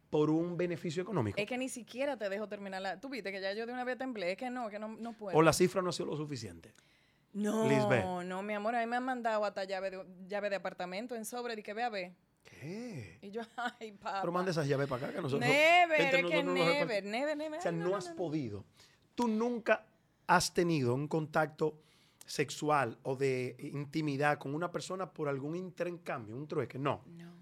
por 0.09 0.29
un 0.29 0.57
beneficio 0.57 1.01
económico? 1.03 1.39
Es 1.39 1.47
que 1.47 1.57
ni 1.57 1.69
siquiera 1.69 2.17
te 2.17 2.27
dejo 2.29 2.47
terminar 2.47 2.81
la... 2.81 2.99
Tú 2.99 3.07
viste 3.09 3.31
que 3.31 3.39
ya 3.39 3.53
yo 3.53 3.65
de 3.65 3.71
una 3.73 3.83
vez 3.85 3.97
temblé, 3.97 4.31
es 4.33 4.37
que 4.37 4.49
no, 4.49 4.69
que 4.69 4.77
no, 4.79 4.89
no 4.89 5.13
puedo. 5.13 5.37
¿O 5.37 5.41
la 5.41 5.53
cifra 5.53 5.81
no 5.81 5.89
ha 5.89 5.93
sido 5.93 6.07
lo 6.07 6.17
suficiente? 6.17 6.73
No, 7.33 7.65
Lisbeth. 7.67 8.03
no, 8.25 8.43
mi 8.43 8.53
amor, 8.53 8.75
a 8.75 8.81
mí 8.81 8.87
me 8.87 8.97
han 8.97 9.05
mandado 9.05 9.45
hasta 9.45 9.63
llave 9.63 9.89
de, 9.89 10.05
llave 10.27 10.49
de 10.49 10.57
apartamento 10.57 11.15
en 11.15 11.23
sobre, 11.23 11.57
y 11.57 11.63
que 11.63 11.73
ve 11.73 11.83
a 11.83 11.89
ver. 11.89 12.13
¿Qué? 12.43 13.19
Y 13.21 13.31
yo, 13.31 13.41
ay, 13.79 13.91
papá. 13.93 14.21
Pero 14.21 14.31
manda 14.31 14.51
esas 14.51 14.67
llaves 14.67 14.87
para 14.87 15.05
acá 15.05 15.15
que 15.15 15.21
nosotros... 15.21 15.49
Never, 15.49 16.01
es 16.01 16.25
que 16.25 16.43
nos 16.43 16.53
never, 16.53 17.03
never, 17.03 17.37
never. 17.37 17.59
O 17.59 17.61
sea, 17.61 17.71
no, 17.71 17.89
no, 17.89 17.95
has 17.95 18.05
no, 18.05 18.11
no. 18.11 18.17
podido. 18.17 18.65
Tú 19.15 19.27
nunca 19.27 19.85
has 20.27 20.53
tenido 20.53 20.93
un 20.93 21.07
contacto 21.07 21.77
sexual 22.25 22.97
o 23.03 23.15
de 23.15 23.55
intimidad 23.59 24.37
con 24.37 24.55
una 24.55 24.71
persona 24.71 25.11
por 25.11 25.27
algún 25.27 25.55
intercambio, 25.55 26.35
un 26.35 26.47
trueque. 26.47 26.79
No. 26.79 27.01
No, 27.07 27.33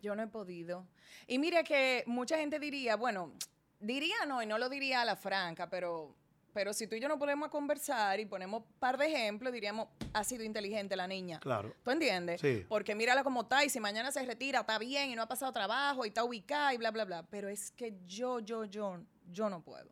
yo 0.00 0.14
no 0.14 0.22
he 0.22 0.28
podido. 0.28 0.86
Y 1.26 1.38
mira 1.38 1.64
que 1.64 2.04
mucha 2.06 2.38
gente 2.38 2.58
diría, 2.60 2.96
bueno, 2.96 3.32
diría 3.80 4.24
no, 4.26 4.42
y 4.42 4.46
no 4.46 4.58
lo 4.58 4.68
diría 4.68 5.02
a 5.02 5.04
la 5.04 5.16
franca, 5.16 5.68
pero, 5.68 6.14
pero 6.54 6.72
si 6.72 6.86
tú 6.86 6.94
y 6.94 7.00
yo 7.00 7.08
no 7.08 7.18
podemos 7.18 7.48
conversar 7.48 8.20
y 8.20 8.26
ponemos 8.26 8.62
un 8.62 8.66
par 8.78 8.96
de 8.96 9.06
ejemplos, 9.06 9.52
diríamos, 9.52 9.88
ha 10.12 10.22
sido 10.22 10.44
inteligente 10.44 10.94
la 10.94 11.08
niña. 11.08 11.40
Claro. 11.40 11.74
¿Tú 11.82 11.90
entiendes? 11.90 12.40
Sí. 12.40 12.64
Porque 12.68 12.94
mírala 12.94 13.24
como 13.24 13.42
está 13.42 13.64
y 13.64 13.68
si 13.68 13.80
mañana 13.80 14.12
se 14.12 14.24
retira, 14.24 14.60
está 14.60 14.78
bien 14.78 15.10
y 15.10 15.16
no 15.16 15.22
ha 15.22 15.28
pasado 15.28 15.52
trabajo 15.52 16.04
y 16.04 16.08
está 16.08 16.22
ubicada 16.22 16.72
y 16.72 16.78
bla, 16.78 16.92
bla, 16.92 17.04
bla. 17.04 17.26
Pero 17.28 17.48
es 17.48 17.72
que 17.72 17.94
yo, 18.06 18.38
yo, 18.38 18.64
yo, 18.64 19.00
yo 19.32 19.50
no 19.50 19.62
puedo. 19.62 19.90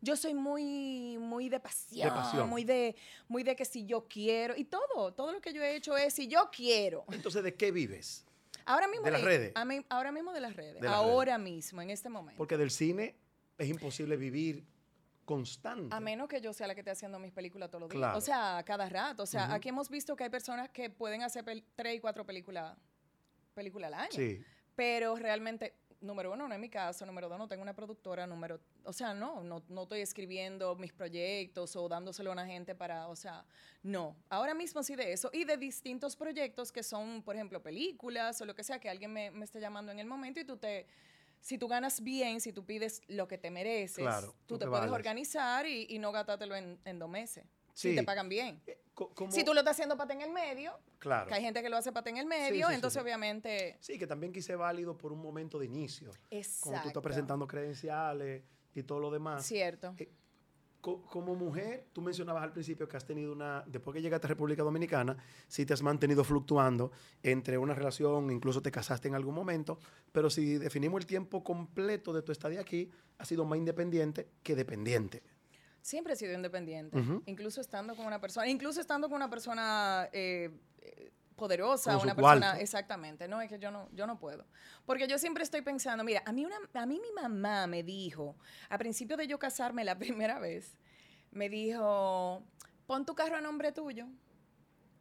Yo 0.00 0.16
soy 0.16 0.32
muy, 0.32 1.18
muy 1.18 1.50
de 1.50 1.60
pasión, 1.60 2.08
pasión. 2.08 2.48
muy 2.48 2.64
de, 2.64 2.96
muy 3.26 3.42
de 3.42 3.54
que 3.54 3.64
si 3.64 3.84
yo 3.84 4.06
quiero 4.08 4.56
y 4.56 4.64
todo, 4.64 5.12
todo 5.12 5.32
lo 5.32 5.40
que 5.40 5.52
yo 5.52 5.62
he 5.62 5.76
hecho 5.76 5.96
es 5.98 6.14
si 6.14 6.28
yo 6.28 6.48
quiero. 6.50 7.04
Entonces, 7.10 7.42
¿de 7.42 7.54
qué 7.54 7.72
vives? 7.72 8.24
Ahora 8.64 8.86
mismo 8.86 9.04
¿De 9.04 9.10
las 9.10 9.22
redes? 9.22 9.52
ahora 9.88 10.12
mismo 10.12 10.32
de 10.32 10.40
las 10.40 10.54
redes. 10.54 10.80
De 10.80 10.86
las 10.86 10.94
ahora 10.94 11.36
mismo, 11.36 11.82
en 11.82 11.90
este 11.90 12.08
momento. 12.08 12.38
Porque 12.38 12.56
del 12.56 12.70
cine 12.70 13.16
es 13.58 13.68
imposible 13.68 14.16
vivir 14.16 14.64
constante. 15.28 15.94
A 15.94 16.00
menos 16.00 16.26
que 16.26 16.40
yo 16.40 16.54
sea 16.54 16.66
la 16.66 16.74
que 16.74 16.80
esté 16.80 16.90
haciendo 16.90 17.18
mis 17.18 17.32
películas 17.32 17.68
todos 17.68 17.82
los 17.82 17.90
días. 17.90 18.00
Claro. 18.00 18.16
O 18.16 18.20
sea, 18.22 18.62
cada 18.64 18.88
rato. 18.88 19.24
O 19.24 19.26
sea, 19.26 19.52
aquí 19.52 19.68
hemos 19.68 19.90
visto 19.90 20.16
que 20.16 20.24
hay 20.24 20.30
personas 20.30 20.70
que 20.70 20.88
pueden 20.88 21.22
hacer 21.22 21.44
tres 21.76 21.96
y 21.96 22.00
cuatro 22.00 22.24
películas 22.24 22.74
películas 23.54 23.92
al 23.92 24.00
año. 24.00 24.12
Sí. 24.12 24.42
Pero 24.74 25.16
realmente 25.16 25.74
número 26.00 26.32
uno, 26.32 26.46
no 26.48 26.54
es 26.54 26.60
mi 26.60 26.70
caso, 26.70 27.04
número 27.04 27.28
dos, 27.28 27.38
no 27.38 27.48
tengo 27.48 27.62
una 27.62 27.74
productora, 27.74 28.26
número, 28.26 28.60
o 28.84 28.92
sea, 28.92 29.14
no, 29.14 29.42
no, 29.42 29.64
no 29.68 29.82
estoy 29.82 30.00
escribiendo 30.00 30.76
mis 30.76 30.92
proyectos 30.92 31.74
o 31.74 31.88
dándoselo 31.88 32.30
a 32.30 32.34
una 32.34 32.46
gente 32.46 32.74
para, 32.76 33.08
o 33.08 33.16
sea, 33.16 33.44
no. 33.82 34.16
Ahora 34.28 34.54
mismo 34.54 34.82
sí 34.84 34.94
de 34.94 35.12
eso 35.12 35.28
y 35.32 35.44
de 35.44 35.56
distintos 35.56 36.14
proyectos 36.14 36.70
que 36.70 36.84
son, 36.84 37.22
por 37.22 37.34
ejemplo, 37.34 37.60
películas 37.60 38.40
o 38.40 38.44
lo 38.46 38.54
que 38.54 38.62
sea, 38.62 38.78
que 38.78 38.88
alguien 38.88 39.12
me, 39.12 39.32
me 39.32 39.44
esté 39.44 39.60
llamando 39.60 39.90
en 39.90 39.98
el 39.98 40.06
momento 40.06 40.38
y 40.38 40.44
tú 40.44 40.56
te 40.56 40.86
si 41.40 41.58
tú 41.58 41.68
ganas 41.68 42.02
bien, 42.02 42.40
si 42.40 42.52
tú 42.52 42.64
pides 42.64 43.02
lo 43.08 43.28
que 43.28 43.38
te 43.38 43.50
mereces, 43.50 44.04
Claro, 44.04 44.34
tú 44.46 44.58
te 44.58 44.66
puedes 44.66 44.80
vales. 44.82 44.94
organizar 44.94 45.66
y, 45.66 45.86
y 45.88 45.98
no 45.98 46.12
gastártelo 46.12 46.54
en, 46.56 46.78
en 46.84 46.98
dos 46.98 47.08
meses. 47.08 47.44
Sí. 47.74 47.90
Si 47.90 47.96
te 47.96 48.02
pagan 48.02 48.28
bien. 48.28 48.60
Eh, 48.66 48.78
como- 48.94 49.30
Si 49.30 49.44
tú 49.44 49.54
lo 49.54 49.60
estás 49.60 49.76
haciendo 49.76 49.96
pata 49.96 50.12
en 50.12 50.20
el 50.22 50.30
medio, 50.30 50.76
Claro. 50.98 51.28
que 51.28 51.34
hay 51.34 51.42
gente 51.42 51.62
que 51.62 51.68
lo 51.68 51.76
hace 51.76 51.92
pata 51.92 52.10
en 52.10 52.16
el 52.16 52.26
medio, 52.26 52.66
sí, 52.66 52.72
sí, 52.72 52.74
entonces 52.74 53.00
obviamente... 53.00 53.76
Sí, 53.80 53.96
que 53.98 54.06
también 54.08 54.32
quise 54.32 54.56
válido 54.56 54.98
por 54.98 55.12
un 55.12 55.20
momento 55.20 55.60
de 55.60 55.66
inicio. 55.66 56.10
Exacto. 56.30 56.60
Cuando 56.64 56.82
tú 56.82 56.88
estás 56.88 57.02
presentando 57.04 57.46
credenciales 57.46 58.42
y 58.74 58.82
todo 58.82 58.98
lo 58.98 59.10
demás. 59.12 59.46
Cierto. 59.46 59.94
Eh, 59.96 60.10
Co- 60.80 61.02
como 61.02 61.34
mujer, 61.34 61.86
tú 61.92 62.00
mencionabas 62.00 62.42
al 62.44 62.52
principio 62.52 62.86
que 62.88 62.96
has 62.96 63.04
tenido 63.04 63.32
una, 63.32 63.64
después 63.66 63.94
que 63.94 64.00
llegaste 64.00 64.26
a 64.26 64.28
República 64.28 64.62
Dominicana, 64.62 65.16
sí 65.48 65.66
te 65.66 65.72
has 65.74 65.82
mantenido 65.82 66.22
fluctuando 66.22 66.92
entre 67.22 67.58
una 67.58 67.74
relación, 67.74 68.30
incluso 68.30 68.62
te 68.62 68.70
casaste 68.70 69.08
en 69.08 69.14
algún 69.16 69.34
momento, 69.34 69.78
pero 70.12 70.30
si 70.30 70.56
definimos 70.58 71.00
el 71.00 71.06
tiempo 71.06 71.42
completo 71.42 72.12
de 72.12 72.22
tu 72.22 72.30
estadía 72.30 72.60
aquí, 72.60 72.90
has 73.18 73.26
sido 73.26 73.44
más 73.44 73.58
independiente 73.58 74.28
que 74.42 74.54
dependiente. 74.54 75.22
Siempre 75.82 76.12
he 76.12 76.16
sido 76.16 76.32
independiente, 76.34 76.96
incluso 77.26 77.60
estando 77.60 77.94
con 77.96 78.06
una 78.06 78.20
persona, 78.20 78.46
incluso 78.48 78.80
estando 78.80 79.08
con 79.08 79.16
una 79.16 79.30
persona 79.30 80.08
eh, 80.12 80.50
eh, 80.80 81.10
poderosa, 81.38 81.96
una 81.96 82.14
persona, 82.14 82.40
cuarto. 82.40 82.60
exactamente, 82.60 83.26
no, 83.26 83.40
es 83.40 83.48
que 83.48 83.58
yo 83.58 83.70
no, 83.70 83.88
yo 83.92 84.06
no 84.06 84.18
puedo. 84.18 84.44
Porque 84.84 85.08
yo 85.08 85.16
siempre 85.16 85.42
estoy 85.42 85.62
pensando, 85.62 86.04
mira, 86.04 86.22
a 86.26 86.32
mí, 86.32 86.44
una, 86.44 86.56
a 86.74 86.84
mí 86.84 87.00
mi 87.00 87.12
mamá 87.12 87.66
me 87.66 87.82
dijo, 87.82 88.36
a 88.68 88.76
principio 88.76 89.16
de 89.16 89.26
yo 89.26 89.38
casarme 89.38 89.84
la 89.84 89.96
primera 89.98 90.38
vez, 90.38 90.76
me 91.30 91.48
dijo, 91.48 92.42
pon 92.86 93.06
tu 93.06 93.14
carro 93.14 93.36
a 93.36 93.40
nombre 93.40 93.72
tuyo. 93.72 94.06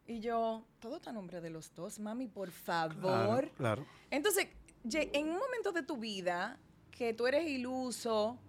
Y 0.06 0.22
yo, 0.22 0.66
todo 0.80 0.96
está 0.96 1.10
a 1.10 1.14
nombre 1.14 1.42
de 1.42 1.50
los 1.50 1.74
dos, 1.74 2.00
mami, 2.00 2.30
por 2.30 2.52
favor. 2.52 3.02
Claro, 3.02 3.52
claro. 3.58 3.88
Entonces, 4.10 4.48
en 4.94 5.28
un 5.28 5.38
momento 5.38 5.74
de 5.74 5.84
tu 5.84 5.98
vida 5.98 6.58
que 6.92 7.14
tú 7.14 7.28
eres 7.28 7.46
iluso, 7.46 8.40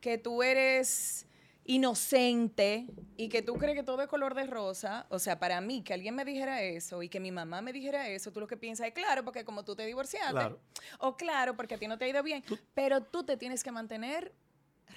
que 0.00 0.18
tú 0.18 0.42
eres 0.42 1.28
inocente 1.64 2.86
y 3.16 3.28
que 3.28 3.42
tú 3.42 3.54
crees 3.54 3.76
que 3.76 3.82
todo 3.82 4.02
es 4.02 4.08
color 4.08 4.34
de 4.34 4.46
rosa, 4.46 5.06
o 5.10 5.18
sea, 5.18 5.38
para 5.38 5.60
mí 5.60 5.82
que 5.82 5.94
alguien 5.94 6.14
me 6.14 6.24
dijera 6.24 6.62
eso 6.62 7.02
y 7.02 7.08
que 7.08 7.20
mi 7.20 7.30
mamá 7.32 7.60
me 7.62 7.72
dijera 7.72 8.08
eso, 8.08 8.32
tú 8.32 8.40
lo 8.40 8.46
que 8.46 8.56
piensas 8.56 8.86
es 8.88 8.92
claro, 8.94 9.24
porque 9.24 9.44
como 9.44 9.64
tú 9.64 9.74
te 9.76 9.84
divorciaste, 9.86 10.32
Claro. 10.32 10.58
o 10.98 11.16
claro, 11.16 11.56
porque 11.56 11.74
a 11.74 11.78
ti 11.78 11.86
no 11.88 11.96
te 11.98 12.04
ha 12.04 12.08
ido 12.08 12.22
bien, 12.22 12.42
pero 12.74 13.02
tú 13.02 13.24
te 13.24 13.36
tienes 13.36 13.62
que 13.62 13.70
mantener 13.72 14.34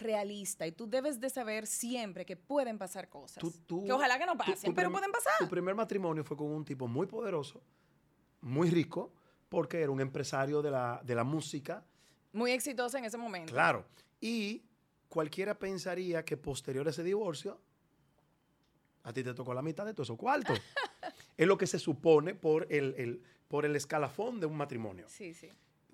realista 0.02 0.68
y 0.68 0.72
tú 0.72 0.88
debes 0.90 1.20
de 1.20 1.30
saber 1.30 1.66
siempre 1.66 2.26
que 2.26 2.36
pueden 2.36 2.78
pasar 2.78 3.10
cosas. 3.10 3.42
Tú- 3.42 3.52
tú- 3.66 3.84
que 3.86 3.92
ojalá 3.92 4.20
que 4.20 4.26
no 4.26 4.38
pasen, 4.38 4.74
pero 4.76 4.92
pueden 4.92 5.12
pasar. 5.12 5.34
Tu 5.40 5.48
primer 5.48 5.74
matrimonio 5.76 6.24
fue 6.24 6.38
con 6.38 6.48
un 6.52 6.64
tipo 6.66 6.88
muy 6.88 7.08
poderoso, 7.08 7.62
muy 8.42 8.70
rico, 8.70 9.14
porque 9.50 9.82
era 9.82 9.90
un 9.92 10.02
empresario 10.02 10.62
de 10.62 10.72
la, 10.72 11.02
de 11.04 11.16
la 11.16 11.24
música, 11.24 11.84
Muy 12.34 12.52
exitosa 12.52 13.00
en 13.00 13.06
ese 13.06 13.18
momento. 13.18 13.52
Claro. 13.54 13.86
Y 14.22 14.62
cualquiera 15.10 15.58
pensaría 15.58 16.24
que 16.26 16.38
posterior 16.38 16.88
a 16.88 16.90
ese 16.92 17.04
divorcio, 17.04 17.60
a 19.04 19.14
ti 19.14 19.24
te 19.24 19.34
tocó 19.34 19.54
la 19.54 19.62
mitad 19.62 19.86
de 19.86 19.94
todo 19.94 20.04
esos 20.04 20.18
cuartos. 20.18 20.60
es 21.38 21.48
lo 21.48 21.58
que 21.58 21.68
se 21.68 21.80
supone 21.80 22.34
por 22.36 22.72
el, 22.72 22.94
el- 22.98 23.24
por 23.48 23.66
el 23.66 23.76
escalafón 23.78 24.40
de 24.42 24.46
un 24.46 24.58
matrimonio. 24.58 25.06
Sí, 25.08 25.34
sí. 25.34 25.50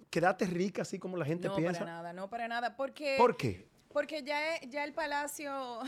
Quédate 0.10 0.46
rica 0.48 0.82
así 0.82 0.98
como 0.98 1.18
la 1.18 1.26
gente 1.26 1.48
no 1.48 1.56
piensa. 1.56 1.80
para 1.82 1.92
nada, 1.92 2.14
no 2.14 2.30
para 2.30 2.48
nada, 2.48 2.76
porque 2.76 3.16
¿Por 3.18 3.38
qué? 3.38 3.68
porque 3.92 4.24
ya, 4.24 4.60
ya 4.62 4.84
el 4.84 4.94
palacio 4.94 5.80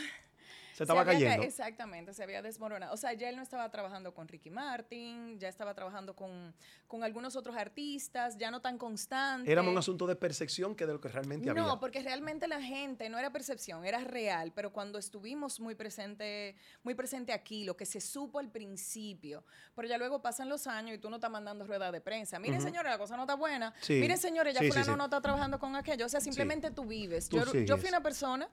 Se 0.76 0.84
estaba 0.84 1.02
había 1.02 1.14
ca- 1.14 1.20
cayendo. 1.26 1.44
Exactamente, 1.48 2.14
se 2.14 2.22
había 2.24 2.42
desmoronado. 2.42 2.94
O 2.94 2.98
sea, 2.98 3.14
ya 3.14 3.30
él 3.30 3.38
no 3.38 3.42
estaba 3.42 3.70
trabajando 3.72 4.14
con 4.14 4.28
Ricky 4.28 4.50
Martin, 4.50 5.40
ya 5.40 5.48
estaba 5.48 5.74
trabajando 5.74 6.16
con, 6.16 6.54
con 6.88 7.04
algunos 7.04 7.36
otros 7.38 7.56
artistas, 7.56 8.38
ya 8.38 8.52
no 8.52 8.60
tan 8.62 8.78
constante. 8.78 9.50
Era 9.50 9.62
más 9.64 9.72
un 9.72 9.78
asunto 9.78 10.06
de 10.06 10.16
percepción 10.18 10.76
que 10.76 10.86
de 10.86 10.94
lo 10.94 11.00
que 11.00 11.08
realmente 11.08 11.50
había. 11.50 11.64
No, 11.64 11.80
porque 11.80 12.02
realmente 12.04 12.48
la 12.48 12.62
gente 12.62 13.08
no 13.10 13.18
era 13.18 13.32
percepción, 13.32 13.86
era 13.86 14.00
real, 14.00 14.52
pero 14.54 14.74
cuando 14.74 15.00
estuvimos 15.00 15.60
muy 15.62 15.76
presente, 15.76 16.56
muy 16.84 16.94
presente 16.94 17.32
aquí, 17.32 17.64
lo 17.64 17.78
que 17.78 17.86
se 17.86 18.02
supo 18.02 18.40
al 18.40 18.50
principio, 18.52 19.46
pero 19.76 19.88
ya 19.88 19.98
luego 19.98 20.22
pasan 20.22 20.50
los 20.50 20.68
años 20.68 20.96
y 20.96 20.98
tú 21.00 21.10
no 21.10 21.16
estás 21.16 21.32
mandando 21.32 21.66
rueda 21.66 21.92
de 21.92 22.02
prensa. 22.02 22.38
Miren, 22.38 22.58
Ujú. 22.58 22.68
señores, 22.68 22.92
la 22.92 22.98
cosa 22.98 23.16
no 23.16 23.24
está 23.24 23.36
buena. 23.36 23.74
Sí. 23.82 23.94
Miren, 23.94 24.18
señores, 24.18 24.54
ya 24.54 24.60
Sí, 24.60 24.66
sí, 24.66 24.72
fulano 24.72 24.92
sí. 24.94 24.98
no 24.98 25.06
está 25.06 25.22
trabajando 25.22 25.58
con 25.58 25.76
aquello. 25.76 26.06
O 26.06 26.10
sea, 26.10 26.20
simplemente 26.20 26.70
tú 26.72 26.84
vives. 26.86 27.30
Tú 27.30 27.38
yo, 27.66 27.78
fui 27.78 27.88
una 27.90 28.02
persona 28.02 28.50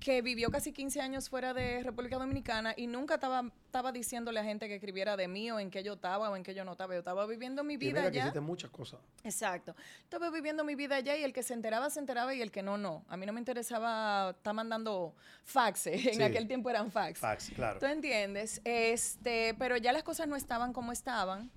que 0.00 0.22
vivió 0.22 0.50
casi 0.50 0.72
15 0.72 1.00
años 1.00 1.28
fuera 1.28 1.54
de 1.54 1.82
República 1.82 2.16
Dominicana 2.18 2.74
y 2.76 2.86
nunca 2.86 3.14
estaba, 3.14 3.44
estaba 3.66 3.92
diciéndole 3.92 4.40
a 4.40 4.44
gente 4.44 4.68
que 4.68 4.74
escribiera 4.74 5.16
de 5.16 5.28
mí 5.28 5.50
o 5.50 5.58
en 5.60 5.70
qué 5.70 5.82
yo 5.82 5.94
estaba 5.94 6.30
o 6.30 6.36
en 6.36 6.42
qué 6.42 6.54
yo 6.54 6.64
no 6.64 6.72
estaba. 6.72 6.94
Yo 6.94 6.98
estaba 7.00 7.26
viviendo 7.26 7.62
mi 7.64 7.74
Y 7.74 7.76
vida 7.78 8.02
que 8.02 8.06
allá. 8.08 8.20
hiciste 8.22 8.40
muchas 8.40 8.70
cosas. 8.70 9.00
Exacto. 9.24 9.74
Estaba 10.02 10.30
viviendo 10.30 10.64
mi 10.64 10.74
vida 10.74 10.96
allá 10.96 11.16
y 11.16 11.22
el 11.24 11.32
que 11.32 11.42
se 11.42 11.54
enteraba, 11.54 11.90
se 11.90 12.00
enteraba 12.00 12.34
y 12.34 12.42
el 12.42 12.50
que 12.50 12.62
no, 12.62 12.78
no. 12.78 13.04
A 13.08 13.16
mí 13.16 13.26
no 13.26 13.32
me 13.32 13.40
interesaba 13.40 14.30
estar 14.36 14.54
mandando 14.54 15.14
faxes. 15.44 16.04
En 16.06 16.14
Sí. 16.16 16.22
aquel 16.22 16.46
tiempo 16.48 16.68
eran 16.70 16.90
fax. 16.90 17.18
Fax, 17.20 17.50
claro. 17.54 17.78
¿Tú 17.78 17.86
entiendes? 17.86 18.60
Este, 18.64 19.54
pero 19.58 19.76
ya 19.76 19.92
las 19.92 20.02
cosas 20.02 20.28
no 20.28 20.36
estaban 20.36 20.72
como 20.72 20.92
estaban. 20.92 21.50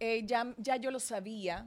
Eh, 0.00 0.24
ya, 0.26 0.54
ya 0.58 0.76
yo 0.76 0.90
lo 0.90 1.00
sabía. 1.00 1.66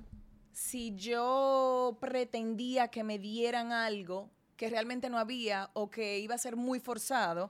Si 0.53 0.93
yo 0.95 1.97
pretendía 2.01 2.89
que 2.89 3.03
me 3.03 3.17
dieran 3.19 3.71
algo 3.71 4.29
que 4.61 4.69
realmente 4.69 5.09
no 5.09 5.17
había 5.17 5.71
o 5.73 5.89
que 5.89 6.19
iba 6.19 6.35
a 6.35 6.37
ser 6.37 6.55
muy 6.55 6.79
forzado, 6.79 7.49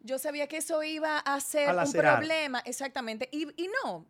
yo 0.00 0.18
sabía 0.18 0.48
que 0.48 0.56
eso 0.56 0.82
iba 0.82 1.18
a 1.20 1.38
ser 1.38 1.68
A 1.68 1.84
un 1.84 1.92
problema, 1.92 2.58
exactamente. 2.66 3.28
Y, 3.30 3.46
y 3.62 3.68
no, 3.84 4.04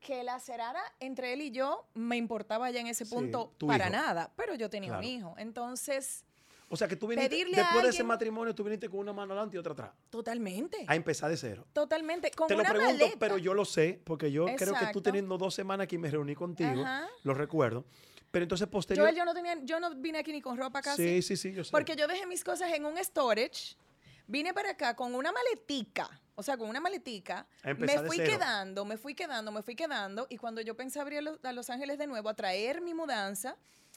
que 0.00 0.24
lacerara 0.24 0.82
entre 0.98 1.32
él 1.32 1.42
y 1.42 1.52
yo 1.52 1.86
me 1.94 2.16
importaba 2.16 2.68
ya 2.72 2.80
en 2.80 2.88
ese 2.88 3.04
Sí, 3.04 3.14
punto 3.14 3.54
tu 3.58 3.68
para 3.68 3.84
hijo. 3.86 3.92
nada, 3.96 4.32
pero 4.34 4.56
yo 4.56 4.68
tenía 4.68 4.90
un 4.90 4.98
Claro. 4.98 5.06
hijo. 5.06 5.34
Entonces, 5.38 6.24
O 6.68 6.76
sea 6.76 6.88
que 6.88 6.96
tú 6.96 7.06
viniste, 7.06 7.28
después 7.36 7.54
de 7.54 7.78
ese 7.78 7.86
alguien- 7.98 8.06
matrimonio, 8.08 8.52
tú 8.56 8.64
viniste 8.64 8.88
con 8.88 8.98
una 8.98 9.12
mano 9.12 9.34
adelante 9.34 9.56
y 9.56 9.60
otra 9.60 9.72
atrás. 9.74 9.90
totalmente. 10.10 10.84
A 10.88 10.96
empezar 10.96 11.30
de 11.30 11.36
cero. 11.36 11.64
Totalmente. 11.72 12.32
Con 12.32 12.48
Te 12.48 12.54
lo 12.54 12.60
una 12.62 12.70
pregunto, 12.70 12.92
maleta. 12.94 13.16
pero 13.20 13.38
yo 13.38 13.54
lo 13.54 13.64
sé, 13.64 14.00
porque 14.02 14.32
yo 14.32 14.46
creo 14.46 14.56
que 14.58 14.64
tú 14.64 14.72
Exacto. 14.74 15.02
teniendo 15.02 15.38
dos 15.38 15.54
semanas 15.54 15.84
aquí 15.84 15.96
me 15.96 16.10
reuní 16.10 16.34
contigo, 16.34 16.82
Ajá. 16.82 17.06
lo 17.22 17.34
recuerdo. 17.34 17.84
Pero 18.34 18.42
entonces 18.42 18.66
posterior... 18.66 19.06
Joel, 19.06 19.16
yo 19.16 19.24
no 19.24 19.32
tenía, 19.32 19.56
yo 19.62 19.78
no 19.78 19.94
vine 19.94 20.18
aquí 20.18 20.32
ni 20.32 20.42
con 20.42 20.56
ropa 20.58 20.82
Sí, 20.82 20.88
casi. 20.88 21.22
sí, 21.22 21.36
sí, 21.36 21.52
yo 21.52 21.62
sé. 21.62 21.70
Porque 21.70 21.94
yo 21.94 22.08
dejé 22.08 22.26
mis 22.26 22.42
cosas 22.42 22.72
en 22.72 22.84
un 22.84 22.96
storage, 22.98 23.76
vine 24.26 24.52
para 24.52 24.70
acá 24.70 24.96
con 24.96 25.14
una 25.14 25.30
maletica, 25.30 26.10
o 26.34 26.42
sea, 26.42 26.56
con 26.56 26.68
una 26.68 26.80
maletica, 26.80 27.46
me 27.62 27.74
de 27.74 28.00
fui 28.00 28.16
cero. 28.16 28.32
quedando, 28.32 28.84
me 28.84 28.96
fui 28.96 29.14
quedando, 29.14 29.52
me 29.52 29.62
fui 29.62 29.76
quedando, 29.76 30.26
y 30.30 30.36
cuando 30.36 30.60
yo 30.62 30.74
pensaba 30.76 31.08
ir 31.12 31.18
a 31.18 31.22
Los, 31.22 31.44
a 31.44 31.52
Los 31.52 31.70
Ángeles 31.70 31.96
de 31.96 32.08
nuevo 32.08 32.28
a 32.28 32.34
traer 32.34 32.80
mi 32.80 32.92
mudanza, 32.92 33.56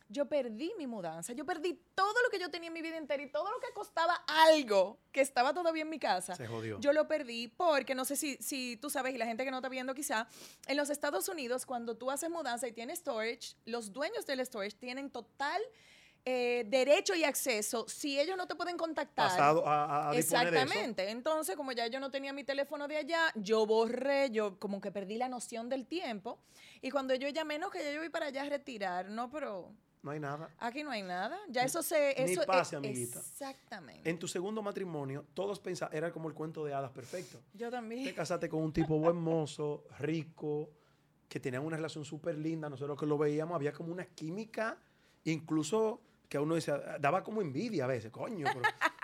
yo 0.10 0.28
perdí 0.28 0.72
mi 0.78 0.88
mudanza, 0.88 1.34
yo 1.34 1.46
perdí 1.46 1.80
todo 1.96 2.16
lo 2.24 2.30
que 2.30 2.40
yo 2.40 2.50
tenía 2.50 2.68
en 2.68 2.74
mi 2.74 2.82
vida 2.82 2.98
entera 2.98 3.22
y 3.22 3.32
todo 3.32 3.50
lo 3.52 3.60
que 3.60 3.74
costaba 3.74 4.16
algo 4.28 5.00
que 5.12 5.22
estaba 5.22 5.54
todavía 5.54 5.84
en 5.84 5.90
mi 5.90 6.00
casa. 6.00 6.36
Se 6.36 6.48
jodió. 6.48 6.80
Yo 6.80 6.94
lo 6.94 7.08
perdí 7.08 7.48
porque 7.48 7.96
no 7.96 8.06
sé 8.06 8.16
si, 8.16 8.38
si 8.38 8.78
tú 8.78 8.90
sabes 8.90 9.14
y 9.14 9.18
la 9.18 9.26
gente 9.26 9.44
que 9.44 9.52
no 9.52 9.58
está 9.58 9.70
viendo 9.70 9.94
quizá, 9.94 10.28
en 10.68 10.78
los 10.78 10.90
Estados 10.90 11.28
Unidos 11.28 11.66
cuando 11.66 11.98
tú 11.98 12.12
haces 12.12 12.30
mudanza 12.30 12.68
y 12.68 12.72
tienes 12.72 13.00
storage, 13.00 13.56
los 13.66 13.92
dueños 13.92 14.26
del 14.26 14.46
storage 14.46 14.78
tienen 14.78 15.10
total 15.10 15.62
eh, 16.30 16.66
derecho 16.68 17.16
y 17.16 17.24
acceso 17.24 17.86
si 17.88 18.20
ellos 18.20 18.36
no 18.36 18.48
te 18.48 18.56
pueden 18.56 18.76
contactar. 18.76 19.30
Pasado 19.30 19.66
a, 19.66 20.10
a 20.10 20.12
de 20.12 20.20
eso. 20.20 20.36
Exactamente. 20.36 21.10
Entonces, 21.10 21.56
como 21.56 21.72
ya 21.72 21.88
yo 21.88 22.02
no 22.02 22.12
tenía 22.12 22.34
mi 22.34 22.44
teléfono 22.44 22.90
de 22.90 22.98
allá, 22.98 23.32
yo 23.36 23.66
borré, 23.66 24.30
yo 24.30 24.60
como 24.60 24.82
que 24.82 24.92
perdí 24.92 25.16
la 25.16 25.30
noción 25.30 25.70
del 25.70 25.88
tiempo. 25.88 26.40
Y 26.82 26.92
cuando 26.92 27.16
yo 27.16 27.30
llamé, 27.30 27.60
no, 27.60 27.70
que 27.70 27.82
ya 27.82 27.94
yo 27.94 28.00
voy 28.00 28.10
para 28.10 28.26
allá 28.26 28.42
a 28.42 28.50
retirar, 28.50 29.10
no, 29.10 29.32
pero 29.32 29.72
No 30.08 30.12
hay 30.14 30.22
nada. 30.22 30.50
aquí 30.60 30.84
no 30.84 30.92
hay 30.92 31.04
nada. 31.04 31.38
Ya 31.50 31.64
eso 31.64 31.84
se... 31.84 32.16
Ni 32.20 32.32
Eso, 32.32 32.46
pase, 32.46 32.78
amiguita. 32.78 33.20
Exactamente. 33.20 34.10
En 34.10 34.18
tu 34.18 34.26
segundo 34.26 34.62
matrimonio, 34.62 35.26
todos 35.34 35.60
pensaban, 35.60 35.94
era 35.98 36.14
como 36.14 36.30
el 36.30 36.34
cuento 36.34 36.64
de 36.64 36.74
hadas 36.74 36.92
perfecto. 36.92 37.42
yo 37.54 37.68
Te 37.68 37.72
también. 37.76 38.16
casaste 38.16 38.48
con 38.48 38.62
un 38.64 38.72
tipo 38.72 38.98
buen 38.98 39.18
mozo, 39.18 39.84
rico, 40.00 40.70
que 41.28 41.42
tenían 41.42 41.66
una 41.66 41.76
relación 41.76 42.06
súper 42.06 42.38
linda. 42.38 42.70
Nosotros 42.70 42.98
que 42.98 43.06
lo 43.06 43.18
veíamos, 43.18 43.54
había 43.54 43.74
como 43.74 43.92
una 43.92 44.06
química, 44.06 44.78
incluso 45.26 46.00
que 46.30 46.38
a 46.38 46.42
uno 46.42 46.56
decía, 46.56 46.78
daba 47.02 47.22
como 47.22 47.42
envidia 47.42 47.84
a 47.84 47.88
veces, 47.88 48.10
coño, 48.10 48.48
pero, 48.54 48.62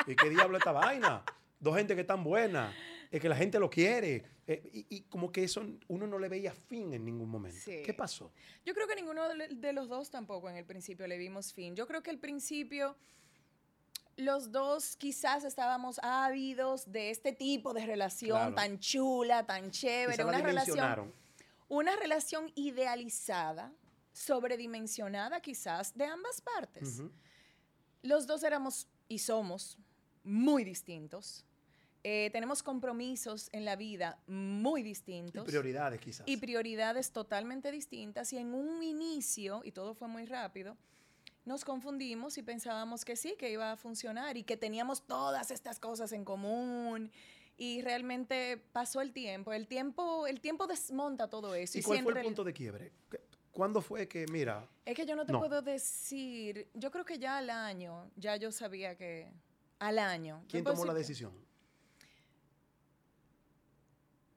¿y 0.07 0.15
qué 0.15 0.29
diablo 0.29 0.57
esta 0.57 0.71
vaina? 0.71 1.21
Dos 1.59 1.75
gente 1.75 1.95
que 1.95 2.01
están 2.01 2.23
buenas, 2.23 2.73
es 3.15 3.21
que 3.21 3.29
la 3.29 3.35
gente 3.35 3.59
lo 3.59 3.69
quiere. 3.69 4.23
eh, 4.47 4.69
y, 4.73 4.85
y 4.89 5.01
como 5.03 5.31
que 5.31 5.43
eso 5.43 5.61
uno 5.87 6.07
no 6.07 6.17
le 6.19 6.27
veía 6.29 6.51
fin 6.53 6.93
en 6.93 7.05
ningún 7.05 7.29
momento. 7.29 7.59
Sí. 7.63 7.81
¿Qué 7.85 7.93
pasó? 7.93 8.31
Yo 8.65 8.73
creo 8.73 8.87
que 8.87 8.95
ninguno 8.95 9.21
de 9.29 9.73
los 9.73 9.87
dos 9.87 10.09
tampoco 10.09 10.49
en 10.49 10.57
el 10.57 10.65
principio 10.65 11.07
le 11.07 11.17
vimos 11.17 11.53
fin. 11.53 11.75
Yo 11.75 11.87
creo 11.87 12.01
que 12.03 12.09
al 12.09 12.19
principio 12.19 12.97
los 14.17 14.51
dos 14.51 14.95
quizás 14.97 15.43
estábamos 15.43 15.99
ávidos 16.03 16.91
de 16.91 17.09
este 17.09 17.31
tipo 17.31 17.73
de 17.73 17.85
relación 17.85 18.37
Claro. 18.37 18.55
tan 18.55 18.79
chula, 18.79 19.45
tan 19.45 19.71
chévere, 19.71 20.17
Quizá 20.17 20.27
una 20.27 20.41
relación, 20.41 21.13
una 21.67 21.95
relación 21.95 22.51
idealizada 22.55 23.71
sobredimensionada 24.11 25.39
quizás 25.41 25.95
de 25.97 26.05
ambas 26.05 26.41
partes. 26.41 27.01
Los 28.01 28.27
dos 28.27 28.43
éramos 28.43 28.87
y 29.07 29.19
somos 29.19 29.77
muy 30.23 30.63
distintos. 30.63 31.45
Eh, 32.05 32.29
tenemos 32.33 32.61
compromisos 32.63 33.47
en 33.53 33.63
la 33.63 33.75
vida 33.77 34.19
muy 34.27 34.81
Y 34.81 34.83
distintos. 34.83 35.45
prioridades 35.45 36.01
quizás. 36.01 36.27
y 36.27 36.35
prioridades 36.37 37.11
totalmente 37.11 37.71
distintas. 37.71 38.33
Y 38.33 38.37
en 38.39 38.53
un 38.53 38.83
inicio, 38.83 39.61
y 39.63 39.71
todo 39.71 39.93
fue 39.95 40.09
muy 40.09 40.25
rápido, 40.25 40.75
nos 41.45 41.63
confundimos 41.63 42.37
y 42.37 42.43
pensábamos 42.43 43.05
que 43.05 43.15
sí, 43.15 43.35
que 43.37 43.51
iba 43.51 43.71
a 43.71 43.77
funcionar 43.77 44.35
y 44.37 44.43
que 44.43 44.57
teníamos 44.57 45.05
todas 45.07 45.49
estas 45.51 45.79
cosas 45.79 46.11
en 46.11 46.25
común. 46.25 47.09
Y 47.55 47.81
realmente 47.81 48.57
pasó 48.73 48.99
el 48.99 49.13
tiempo. 49.13 49.53
El 49.53 49.67
tiempo, 49.67 50.27
el 50.27 50.41
tiempo 50.41 50.67
desmonta 50.67 51.29
todo 51.29 51.55
eso. 51.55 51.77
¿Y 51.77 51.83
cuál 51.83 52.03
fue 52.03 52.13
el 52.19 52.21
punto 52.25 52.43
de 52.43 52.51
quiebre? 52.53 52.91
¿Qué- 53.09 53.21
¿Cuándo 53.51 53.81
fue 53.81 54.07
que, 54.07 54.25
mira, 54.31 54.67
Es 54.83 54.95
que 54.95 55.05
yo 55.05 55.15
no 55.15 55.25
te 55.25 55.31
No. 55.31 55.39
puedo 55.39 55.61
decir. 55.61 56.67
Yo 56.73 56.89
creo 56.91 57.05
que 57.05 57.19
ya 57.19 57.37
al 57.37 57.49
año, 57.51 58.09
ya 58.17 58.35
yo 58.35 58.51
sabía 58.51 58.97
que. 58.97 59.31
Al 59.79 59.99
año. 59.99 60.43
Quién 60.49 60.63
tomó 60.63 60.83
la 60.85 60.93
que- 60.93 60.99
decisión? 60.99 61.31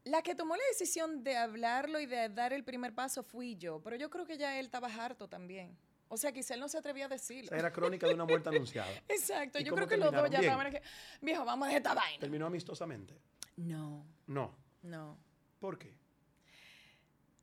La 0.06 0.22
que 0.22 0.36
tomó 0.36 0.54
la 0.54 0.62
decisión 0.70 1.24
de 1.24 1.36
hablarlo 1.36 1.98
y 1.98 2.06
de 2.06 2.28
dar 2.28 2.52
el 2.52 2.62
primer 2.62 2.94
paso 2.94 3.24
fui 3.24 3.56
yo, 3.56 3.80
pero 3.82 3.96
yo 3.96 4.08
creo 4.08 4.24
que 4.24 4.38
ya 4.38 4.56
él 4.58 4.66
estaba 4.66 4.86
harto 4.86 5.26
también. 5.28 5.76
O 6.08 6.16
sea, 6.16 6.30
quizá 6.30 6.54
él 6.54 6.60
no 6.60 6.68
se 6.68 6.78
atrevía 6.78 7.06
a 7.06 7.08
O 7.08 7.10
decirlo. 7.10 7.48
sea, 7.48 7.58
era 7.58 7.72
crónica 7.72 8.06
de 8.06 8.14
una 8.14 8.24
muerte 8.24 8.48
anunciada. 8.50 8.88
Exacto, 9.08 9.58
¿Y 9.58 9.64
yo 9.64 9.74
creo 9.74 9.88
que 9.88 9.96
los 9.96 10.12
dos 10.12 10.30
ya 10.30 10.38
estaban 10.38 10.70
que, 10.70 10.80
viejo, 11.20 11.44
vamos 11.44 11.66
a 11.66 11.68
dejar 11.70 11.82
esta 11.82 11.94
vaina. 11.94 12.20
¿Terminó 12.20 12.46
amistosamente? 12.46 13.18
No, 13.56 14.06
No. 14.28 14.56
no. 14.82 15.18
¿Por 15.58 15.76
qué? 15.76 15.92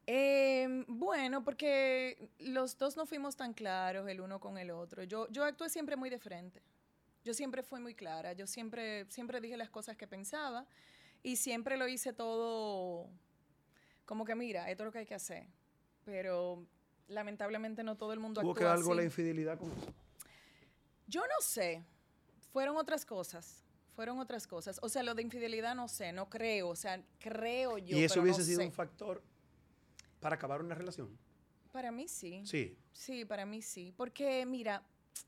Eh, 0.07 0.85
bueno, 0.87 1.43
porque 1.43 2.29
los 2.39 2.77
dos 2.77 2.95
no 2.95 3.05
fuimos 3.05 3.35
tan 3.35 3.53
claros 3.53 4.07
el 4.07 4.21
uno 4.21 4.39
con 4.39 4.57
el 4.57 4.71
otro. 4.71 5.03
Yo, 5.03 5.27
yo 5.31 5.43
actué 5.43 5.69
siempre 5.69 5.95
muy 5.97 6.09
de 6.09 6.19
frente. 6.19 6.61
Yo 7.25 7.33
siempre 7.33 7.63
fui 7.63 7.79
muy 7.81 7.95
clara. 7.95 8.33
Yo 8.33 8.47
siempre, 8.47 9.05
siempre 9.09 9.41
dije 9.41 9.57
las 9.57 9.69
cosas 9.69 9.95
que 9.97 10.07
pensaba 10.07 10.65
y 11.23 11.37
siempre 11.37 11.77
lo 11.77 11.87
hice 11.87 12.13
todo 12.13 13.09
como 14.05 14.25
que, 14.25 14.35
mira, 14.35 14.69
esto 14.69 14.83
es 14.83 14.85
lo 14.85 14.91
que 14.91 14.99
hay 14.99 15.05
que 15.05 15.15
hacer. 15.15 15.47
Pero 16.03 16.65
lamentablemente 17.07 17.83
no 17.83 17.95
todo 17.95 18.13
el 18.13 18.19
mundo 18.19 18.41
¿Tuvo 18.41 18.51
actúa 18.51 18.67
que 18.67 18.71
algo 18.71 18.91
así. 18.91 18.97
la 18.97 19.03
infidelidad 19.03 19.57
con 19.57 19.71
eso? 19.71 19.93
Yo 21.07 21.21
no 21.21 21.41
sé. 21.41 21.83
Fueron 22.51 22.75
otras 22.77 23.05
cosas. 23.05 23.63
Fueron 23.95 24.19
otras 24.19 24.47
cosas. 24.47 24.79
O 24.81 24.89
sea, 24.89 25.03
lo 25.03 25.15
de 25.15 25.21
infidelidad 25.21 25.75
no 25.75 25.87
sé, 25.87 26.11
no 26.11 26.29
creo. 26.29 26.69
O 26.69 26.75
sea, 26.75 27.01
creo 27.19 27.77
yo. 27.77 27.97
¿Y 27.97 28.03
eso 28.03 28.15
pero 28.15 28.25
no 28.25 28.25
hubiese 28.25 28.43
sido 28.43 28.59
sé. 28.59 28.65
un 28.65 28.71
factor 28.71 29.23
para 30.19 30.35
acabar 30.35 30.61
una 30.61 30.75
relación? 30.75 31.17
Para 31.71 31.91
mí 31.91 32.07
sí. 32.07 32.41
Sí. 32.45 32.77
Sí, 32.91 33.25
para 33.25 33.45
mí 33.45 33.61
sí. 33.61 33.93
Porque, 33.95 34.45
mira, 34.45 34.83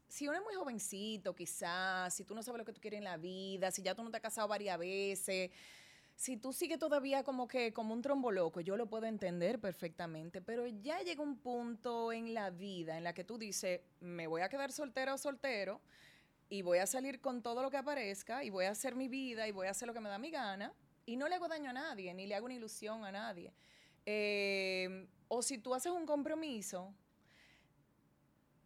si 0.07 0.27
uno 0.27 0.37
es 0.37 0.43
muy 0.43 0.55
jovencito, 0.55 1.33
quizás, 1.35 2.13
si 2.13 2.23
tú 2.23 2.35
no 2.35 2.43
sabes 2.43 2.59
lo 2.59 2.65
que 2.65 2.73
tú 2.73 2.81
quieres 2.81 2.97
en 2.99 3.05
la 3.05 3.17
vida, 3.17 3.71
si 3.71 3.81
ya 3.81 3.95
tú 3.95 4.03
no 4.03 4.11
te 4.11 4.17
has 4.17 4.23
casado 4.23 4.47
varias 4.47 4.77
veces, 4.77 5.51
si 6.15 6.37
tú 6.37 6.53
sigues 6.53 6.79
todavía 6.79 7.23
como 7.23 7.47
que 7.47 7.73
como 7.73 7.93
un 7.93 8.01
trombo 8.01 8.31
loco, 8.31 8.61
yo 8.61 8.77
lo 8.77 8.87
puedo 8.87 9.05
entender 9.05 9.59
perfectamente, 9.59 10.41
pero 10.41 10.65
ya 10.65 11.01
llega 11.01 11.21
un 11.21 11.37
punto 11.37 12.13
en 12.13 12.33
la 12.33 12.49
vida 12.49 12.97
en 12.97 13.03
la 13.03 13.13
que 13.13 13.23
tú 13.23 13.37
dices, 13.37 13.81
me 13.99 14.27
voy 14.27 14.41
a 14.41 14.49
quedar 14.49 14.71
soltera 14.71 15.13
o 15.13 15.17
soltero 15.17 15.81
y 16.47 16.61
voy 16.61 16.77
a 16.77 16.87
salir 16.87 17.19
con 17.19 17.41
todo 17.41 17.61
lo 17.61 17.69
que 17.69 17.77
aparezca 17.77 18.43
y 18.43 18.49
voy 18.49 18.65
a 18.65 18.71
hacer 18.71 18.95
mi 18.95 19.09
vida 19.09 19.47
y 19.47 19.51
voy 19.51 19.67
a 19.67 19.71
hacer 19.71 19.87
lo 19.87 19.93
que 19.93 19.99
me 19.99 20.09
da 20.09 20.17
mi 20.17 20.31
gana 20.31 20.73
y 21.05 21.17
no 21.17 21.27
le 21.27 21.35
hago 21.35 21.47
daño 21.47 21.69
a 21.69 21.73
nadie, 21.73 22.13
ni 22.13 22.27
le 22.27 22.35
hago 22.35 22.45
una 22.45 22.55
ilusión 22.55 23.03
a 23.03 23.11
nadie. 23.11 23.53
Eh, 24.05 25.07
o 25.27 25.41
si 25.41 25.57
tú 25.57 25.75
haces 25.75 25.91
un 25.91 26.05
compromiso, 26.05 26.93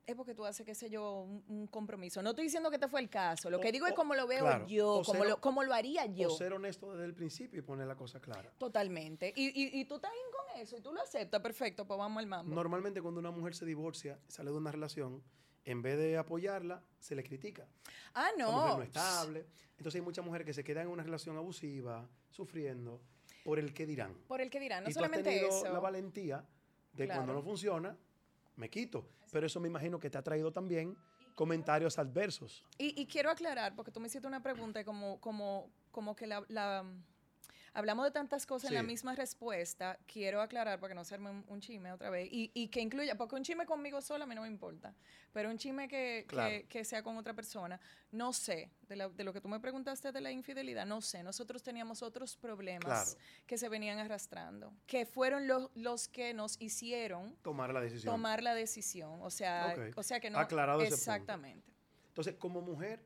es 0.09 0.15
porque 0.15 0.33
tú 0.35 0.45
haces, 0.45 0.65
qué 0.65 0.75
sé 0.75 0.89
yo, 0.89 1.21
un, 1.21 1.43
un 1.47 1.67
compromiso. 1.67 2.21
No 2.21 2.31
estoy 2.31 2.45
diciendo 2.45 2.69
que 2.69 2.75
este 2.77 2.87
fue 2.87 2.99
el 3.01 3.09
caso. 3.09 3.49
Lo 3.49 3.59
que 3.59 3.69
O- 3.69 3.71
digo 3.71 3.85
es 3.87 3.93
o- 3.93 3.95
como 3.95 4.15
lo 4.15 4.27
veo 4.27 4.41
claro. 4.41 4.67
yo, 4.67 4.95
O 4.95 5.03
como, 5.03 5.19
ser- 5.23 5.67
lo, 5.67 5.73
haría 5.73 6.05
yo. 6.07 6.33
O 6.33 6.37
ser 6.37 6.53
honesto 6.53 6.91
desde 6.91 7.05
el 7.05 7.13
principio 7.13 7.59
y 7.59 7.61
poner 7.61 7.87
la 7.87 7.95
cosa 7.95 8.19
clara. 8.19 8.51
Totalmente. 8.57 9.33
Y, 9.35 9.47
y, 9.47 9.79
y 9.79 9.85
tú 9.85 9.95
estás 9.95 10.11
bien 10.11 10.25
con 10.31 10.61
eso 10.61 10.77
y 10.77 10.81
tú 10.81 10.91
lo 10.91 11.01
aceptas, 11.01 11.41
perfecto, 11.41 11.85
pues 11.85 11.97
vamos 11.97 12.19
al 12.19 12.27
mambo. 12.27 12.53
Normalmente 12.53 13.01
cuando 13.01 13.19
una 13.19 13.31
mujer 13.31 13.55
se 13.55 13.65
divorcia, 13.65 14.19
sale 14.27 14.51
de 14.51 14.57
una 14.57 14.71
relación, 14.71 15.21
en 15.65 15.81
vez 15.81 15.97
de 15.97 16.17
apoyarla, 16.17 16.83
se 16.99 17.15
le 17.15 17.23
critica. 17.23 17.67
ah, 18.15 18.29
La 18.37 18.45
mujer 18.47 18.69
no. 18.69 18.77
no 18.77 18.83
estable. 18.83 19.45
Entonces 19.77 19.95
hay 19.99 20.01
muchas 20.05 20.25
mujeres 20.25 20.45
que 20.45 20.53
se 20.53 20.63
quedan 20.63 20.85
en 20.87 20.91
una 20.91 21.03
relación 21.03 21.37
abusiva, 21.37 22.09
sufriendo, 22.29 23.01
por 23.43 23.59
el 23.59 23.73
que 23.73 23.85
dirán. 23.85 24.13
Por 24.27 24.41
el 24.41 24.49
que 24.49 24.59
dirán, 24.59 24.83
no 24.83 24.89
y 24.89 24.93
tú 24.93 24.99
has 24.99 25.05
solamente 25.05 25.29
tenido 25.29 25.47
eso. 25.49 25.71
la 25.71 25.79
valentía 25.79 26.45
de 26.93 27.07
cuando 27.07 27.33
no 27.33 27.41
funciona, 27.41 27.95
me 28.59 28.69
quito. 28.69 29.07
Pero 29.31 29.47
eso 29.47 29.59
me 29.59 29.67
imagino 29.67 29.99
que 29.99 30.09
te 30.09 30.17
ha 30.17 30.21
traído 30.21 30.51
también 30.51 30.95
comentarios 31.33 31.97
adversos. 31.97 32.63
Y, 32.77 32.99
y 33.01 33.05
quiero 33.07 33.29
aclarar, 33.31 33.75
porque 33.75 33.91
tú 33.91 33.99
me 33.99 34.07
hiciste 34.07 34.27
una 34.27 34.43
pregunta 34.43 34.83
como, 34.83 35.19
como, 35.21 35.71
como 35.91 36.15
que 36.15 36.27
la, 36.27 36.43
la- 36.49 36.85
hablamos 37.73 38.05
de 38.05 38.11
tantas 38.11 38.45
cosas 38.45 38.69
en 38.69 38.75
la 38.75 38.81
Sí. 38.81 38.87
misma 38.87 39.15
respuesta, 39.15 39.97
quiero 40.07 40.41
aclarar 40.41 40.79
para 40.79 40.91
que 40.91 40.95
no 40.95 41.03
se 41.03 41.13
arme 41.15 41.29
un, 41.29 41.45
un 41.47 41.61
chisme 41.61 41.91
otra 41.91 42.09
vez. 42.09 42.27
Y, 42.31 42.51
y 42.53 42.67
que 42.69 42.81
incluya, 42.81 43.15
porque 43.15 43.35
un 43.35 43.43
chisme 43.43 43.65
conmigo 43.65 44.01
sola 44.01 44.23
a 44.23 44.27
mí 44.27 44.35
no 44.35 44.41
me 44.41 44.47
importa, 44.47 44.93
pero 45.33 45.49
un 45.49 45.57
chisme 45.57 45.87
que, 45.87 46.25
que- 46.27 46.35
Claro. 46.35 46.65
que 46.67 46.83
sea 46.85 47.03
con 47.03 47.17
otra 47.17 47.33
persona, 47.33 47.79
no 48.11 48.33
sé, 48.33 48.71
de, 48.87 48.95
la- 48.95 49.09
de 49.09 49.23
lo 49.23 49.33
que 49.33 49.41
tú 49.41 49.47
me 49.47 49.59
preguntaste 49.59 50.11
de 50.11 50.21
la 50.21 50.31
infidelidad, 50.31 50.85
no 50.85 51.01
sé, 51.01 51.21
nosotros 51.23 51.61
teníamos 51.63 52.01
otros 52.01 52.35
problemas 52.37 52.85
Claro. 52.85 53.11
que 53.45 53.57
se 53.57 53.69
venían 53.69 53.99
arrastrando, 53.99 54.73
que 54.87 55.05
fueron 55.05 55.47
los, 55.47 55.69
los 55.75 56.07
que 56.07 56.33
nos 56.33 56.59
hicieron 56.61 57.35
Tomar 57.41 57.73
la 57.73 57.81
decisión. 57.81 58.13
tomar 58.13 58.41
la 58.43 58.55
decisión, 58.55 59.19
o 59.21 59.29
sea, 59.29 59.75
Ok. 59.77 59.97
o 59.97 60.03
sea 60.03 60.19
que 60.19 60.29
no... 60.29 60.39
Aclarado 60.39 60.79
ese 60.81 60.89
punto. 60.91 60.95
Exactamente. 60.95 61.71
Entonces, 62.09 62.35
como 62.35 62.61
mujer, 62.61 63.01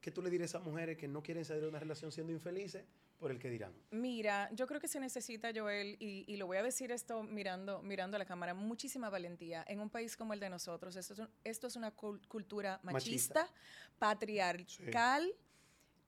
¿qué 0.00 0.10
tú 0.10 0.22
le 0.22 0.30
dirías 0.30 0.54
a 0.54 0.58
esas 0.58 0.66
mujeres 0.66 0.96
que 0.96 1.08
no 1.08 1.22
quieren 1.22 1.44
salir 1.44 1.62
de 1.62 1.68
una 1.68 1.78
relación 1.80 2.12
siendo 2.12 2.32
infelices 2.32 2.84
por 3.24 3.30
el 3.30 3.38
que 3.38 3.48
dirán? 3.48 3.72
Mira, 3.90 4.50
yo 4.52 4.66
creo 4.66 4.78
que 4.82 4.86
se 4.86 5.00
necesita, 5.00 5.50
Joel, 5.54 5.96
y, 5.98 6.26
y 6.30 6.36
lo 6.36 6.46
voy 6.46 6.58
a 6.58 6.62
decir 6.62 6.92
esto 6.92 7.22
mirando, 7.22 7.80
mirando 7.80 8.16
a 8.16 8.18
la 8.18 8.26
cámara, 8.26 8.52
muchísima 8.52 9.08
valentía 9.08 9.64
en 9.66 9.80
un 9.80 9.88
país 9.88 10.14
como 10.14 10.34
el 10.34 10.40
de 10.40 10.50
nosotros. 10.50 10.94
Esto 10.94 11.14
es, 11.14 11.18
un- 11.20 11.30
esto 11.42 11.66
es 11.68 11.76
una 11.76 11.96
cul- 11.96 12.20
cultura 12.28 12.80
machista, 12.82 13.40
Machista. 13.44 13.54
patriarcal. 13.98 15.32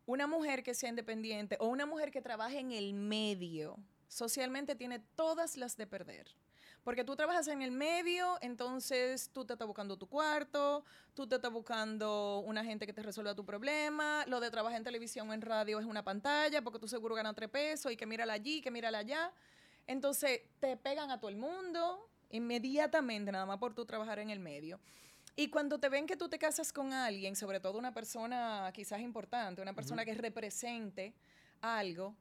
Una 0.05 0.27
mujer 0.27 0.63
que 0.63 0.75
sea 0.75 0.91
independiente 0.91 1.57
o 1.59 1.69
una 1.69 1.87
mujer 1.87 2.11
que 2.11 2.21
trabaje 2.21 2.59
en 2.59 2.71
el 2.73 2.93
medio, 2.93 3.79
socialmente 4.09 4.75
tiene 4.77 4.99
todas 5.17 5.57
las 5.57 5.79
de 5.79 5.87
perder. 5.87 6.27
Porque 6.87 7.03
tú 7.03 7.17
trabajas 7.17 7.49
en 7.49 7.63
el 7.63 7.73
medio, 7.73 8.39
entonces 8.41 9.31
tú 9.33 9.45
te 9.45 9.55
estás 9.55 9.67
buscando 9.67 9.97
tu 9.97 10.07
cuarto, 10.07 10.85
tú 11.15 11.27
te 11.27 11.35
estás 11.35 11.51
buscando 11.51 12.45
una 12.47 12.63
gente 12.63 12.87
que 12.87 12.93
te 12.93 13.03
resuelva 13.03 13.35
tu 13.35 13.45
problema, 13.45 14.25
lo 14.29 14.39
de 14.39 14.53
trabajar 14.53 14.79
en 14.79 14.85
televisión 14.85 15.29
o 15.29 15.35
en 15.35 15.43
radio 15.43 15.81
es 15.81 15.85
una 15.85 16.05
pantalla, 16.05 16.63
porque 16.63 16.79
tú 16.79 16.87
seguro 16.87 17.17
ganas 17.17 17.35
tres 17.35 17.51
pesos 17.51 17.91
y 17.91 17.97
que 17.97 18.07
mírala 18.07 18.35
allí, 18.35 18.61
que 18.61 18.71
mírala 18.71 18.99
allá. 18.99 19.33
Entonces 19.89 20.43
te 20.61 20.77
pegan 20.77 21.11
a 21.11 21.19
todo 21.19 21.29
el 21.29 21.35
mundo 21.35 22.09
inmediatamente, 22.31 23.33
nada 23.33 23.47
más 23.47 23.59
por 23.59 23.75
tú 23.75 23.85
trabajar 23.85 24.21
en 24.21 24.31
el 24.31 24.39
medio. 24.39 24.79
Y 25.35 25.49
cuando 25.49 25.81
te 25.81 25.89
ven 25.89 26.07
que 26.07 26.17
tú 26.17 26.29
te 26.29 26.39
casas 26.39 26.73
con 26.73 26.93
alguien, 26.93 27.35
sobre 27.35 27.59
todo 27.59 27.79
una 27.79 27.93
persona 27.93 28.71
quizás 28.73 29.01
importante, 29.01 29.61
una 29.61 29.75
persona 29.75 30.05
que 30.05 30.15
represente 30.15 31.15
algo. 31.61 32.15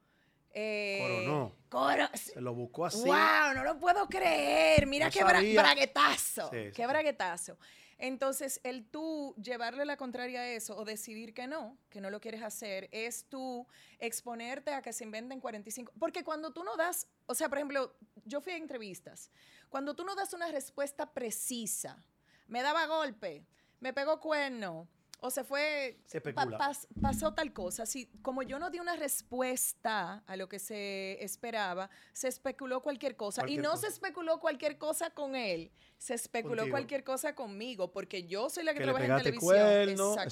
Eh, 0.57 0.99
Coronó. 1.01 1.55
coro- 1.69 2.09
Se 2.17 2.39
lo 2.39 2.53
buscó 2.55 2.85
así. 2.85 2.99
¡Wow! 3.05 3.53
No 3.55 3.63
lo 3.65 3.77
puedo 3.77 4.07
creer. 4.07 4.87
Mira 4.87 5.07
No 5.07 5.11
qué 5.11 5.19
bra- 5.23 5.55
braguetazo. 5.61 6.49
Sí, 6.49 6.71
qué 6.73 6.83
sí. 6.83 6.85
braguetazo. 6.87 7.57
Entonces, 7.97 8.59
el 8.63 8.85
tú 8.89 9.35
llevarle 9.41 9.85
la 9.85 9.95
contraria 9.97 10.41
a 10.41 10.47
eso 10.49 10.75
o 10.77 10.83
decidir 10.85 11.33
que 11.33 11.47
no, 11.47 11.77
que 11.89 11.99
no 12.01 12.09
lo 12.09 12.19
quieres 12.21 12.41
hacer, 12.41 12.87
es 12.91 13.25
tú 13.29 13.67
exponerte 13.99 14.73
a 14.73 14.81
que 14.81 14.91
se 14.93 15.03
inventen 15.03 15.39
45. 15.41 15.91
Porque 15.99 16.23
cuando 16.23 16.51
tú 16.53 16.63
no 16.63 16.75
das, 16.77 17.07
o 17.25 17.35
sea, 17.35 17.47
por 17.49 17.57
ejemplo, 17.57 17.95
yo 18.25 18.39
fui 18.41 18.53
a 18.53 18.57
entrevistas. 18.57 19.29
Cuando 19.69 19.93
tú 19.95 20.03
no 20.05 20.15
das 20.15 20.33
una 20.33 20.47
respuesta 20.51 21.13
precisa, 21.13 22.03
me 22.47 22.61
daba 22.61 22.85
golpe, 22.85 23.45
me 23.79 23.93
pegó 23.93 24.19
cuerno, 24.21 24.87
o 25.25 25.29
se 25.31 25.43
fue. 25.43 25.97
Se 26.05 26.21
pa- 26.21 26.29
especula. 26.29 26.57
pas- 26.57 26.87
pasó 27.01 27.33
tal 27.33 27.51
cosa. 27.53 27.85
Si, 27.85 28.07
como 28.21 28.43
yo 28.43 28.59
no 28.59 28.69
di 28.69 28.79
una 28.79 28.95
respuesta 28.95 30.23
a 30.27 30.35
lo 30.35 30.47
que 30.49 30.59
se 30.59 31.23
esperaba, 31.23 31.89
se 32.13 32.27
especuló 32.27 32.81
cualquier 32.81 33.15
cosa. 33.15 33.41
Cualquier 33.41 33.59
y 33.59 33.63
no 33.63 33.71
cosa. 33.71 33.81
se 33.81 33.87
especuló 33.93 34.39
cualquier 34.39 34.77
cosa 34.77 35.09
con 35.09 35.35
él, 35.35 35.71
se 35.97 36.13
especuló 36.13 36.57
Contigo. 36.63 36.73
cualquier 36.73 37.03
cosa 37.03 37.35
conmigo, 37.35 37.91
porque 37.91 38.23
yo 38.27 38.49
soy 38.49 38.63
la 38.63 38.73
que, 38.73 38.81
trabaja 38.81 39.05
en 39.05 39.17
televisión. 39.17 39.39
cuerno, 39.39 40.13
exactamente. 40.13 40.25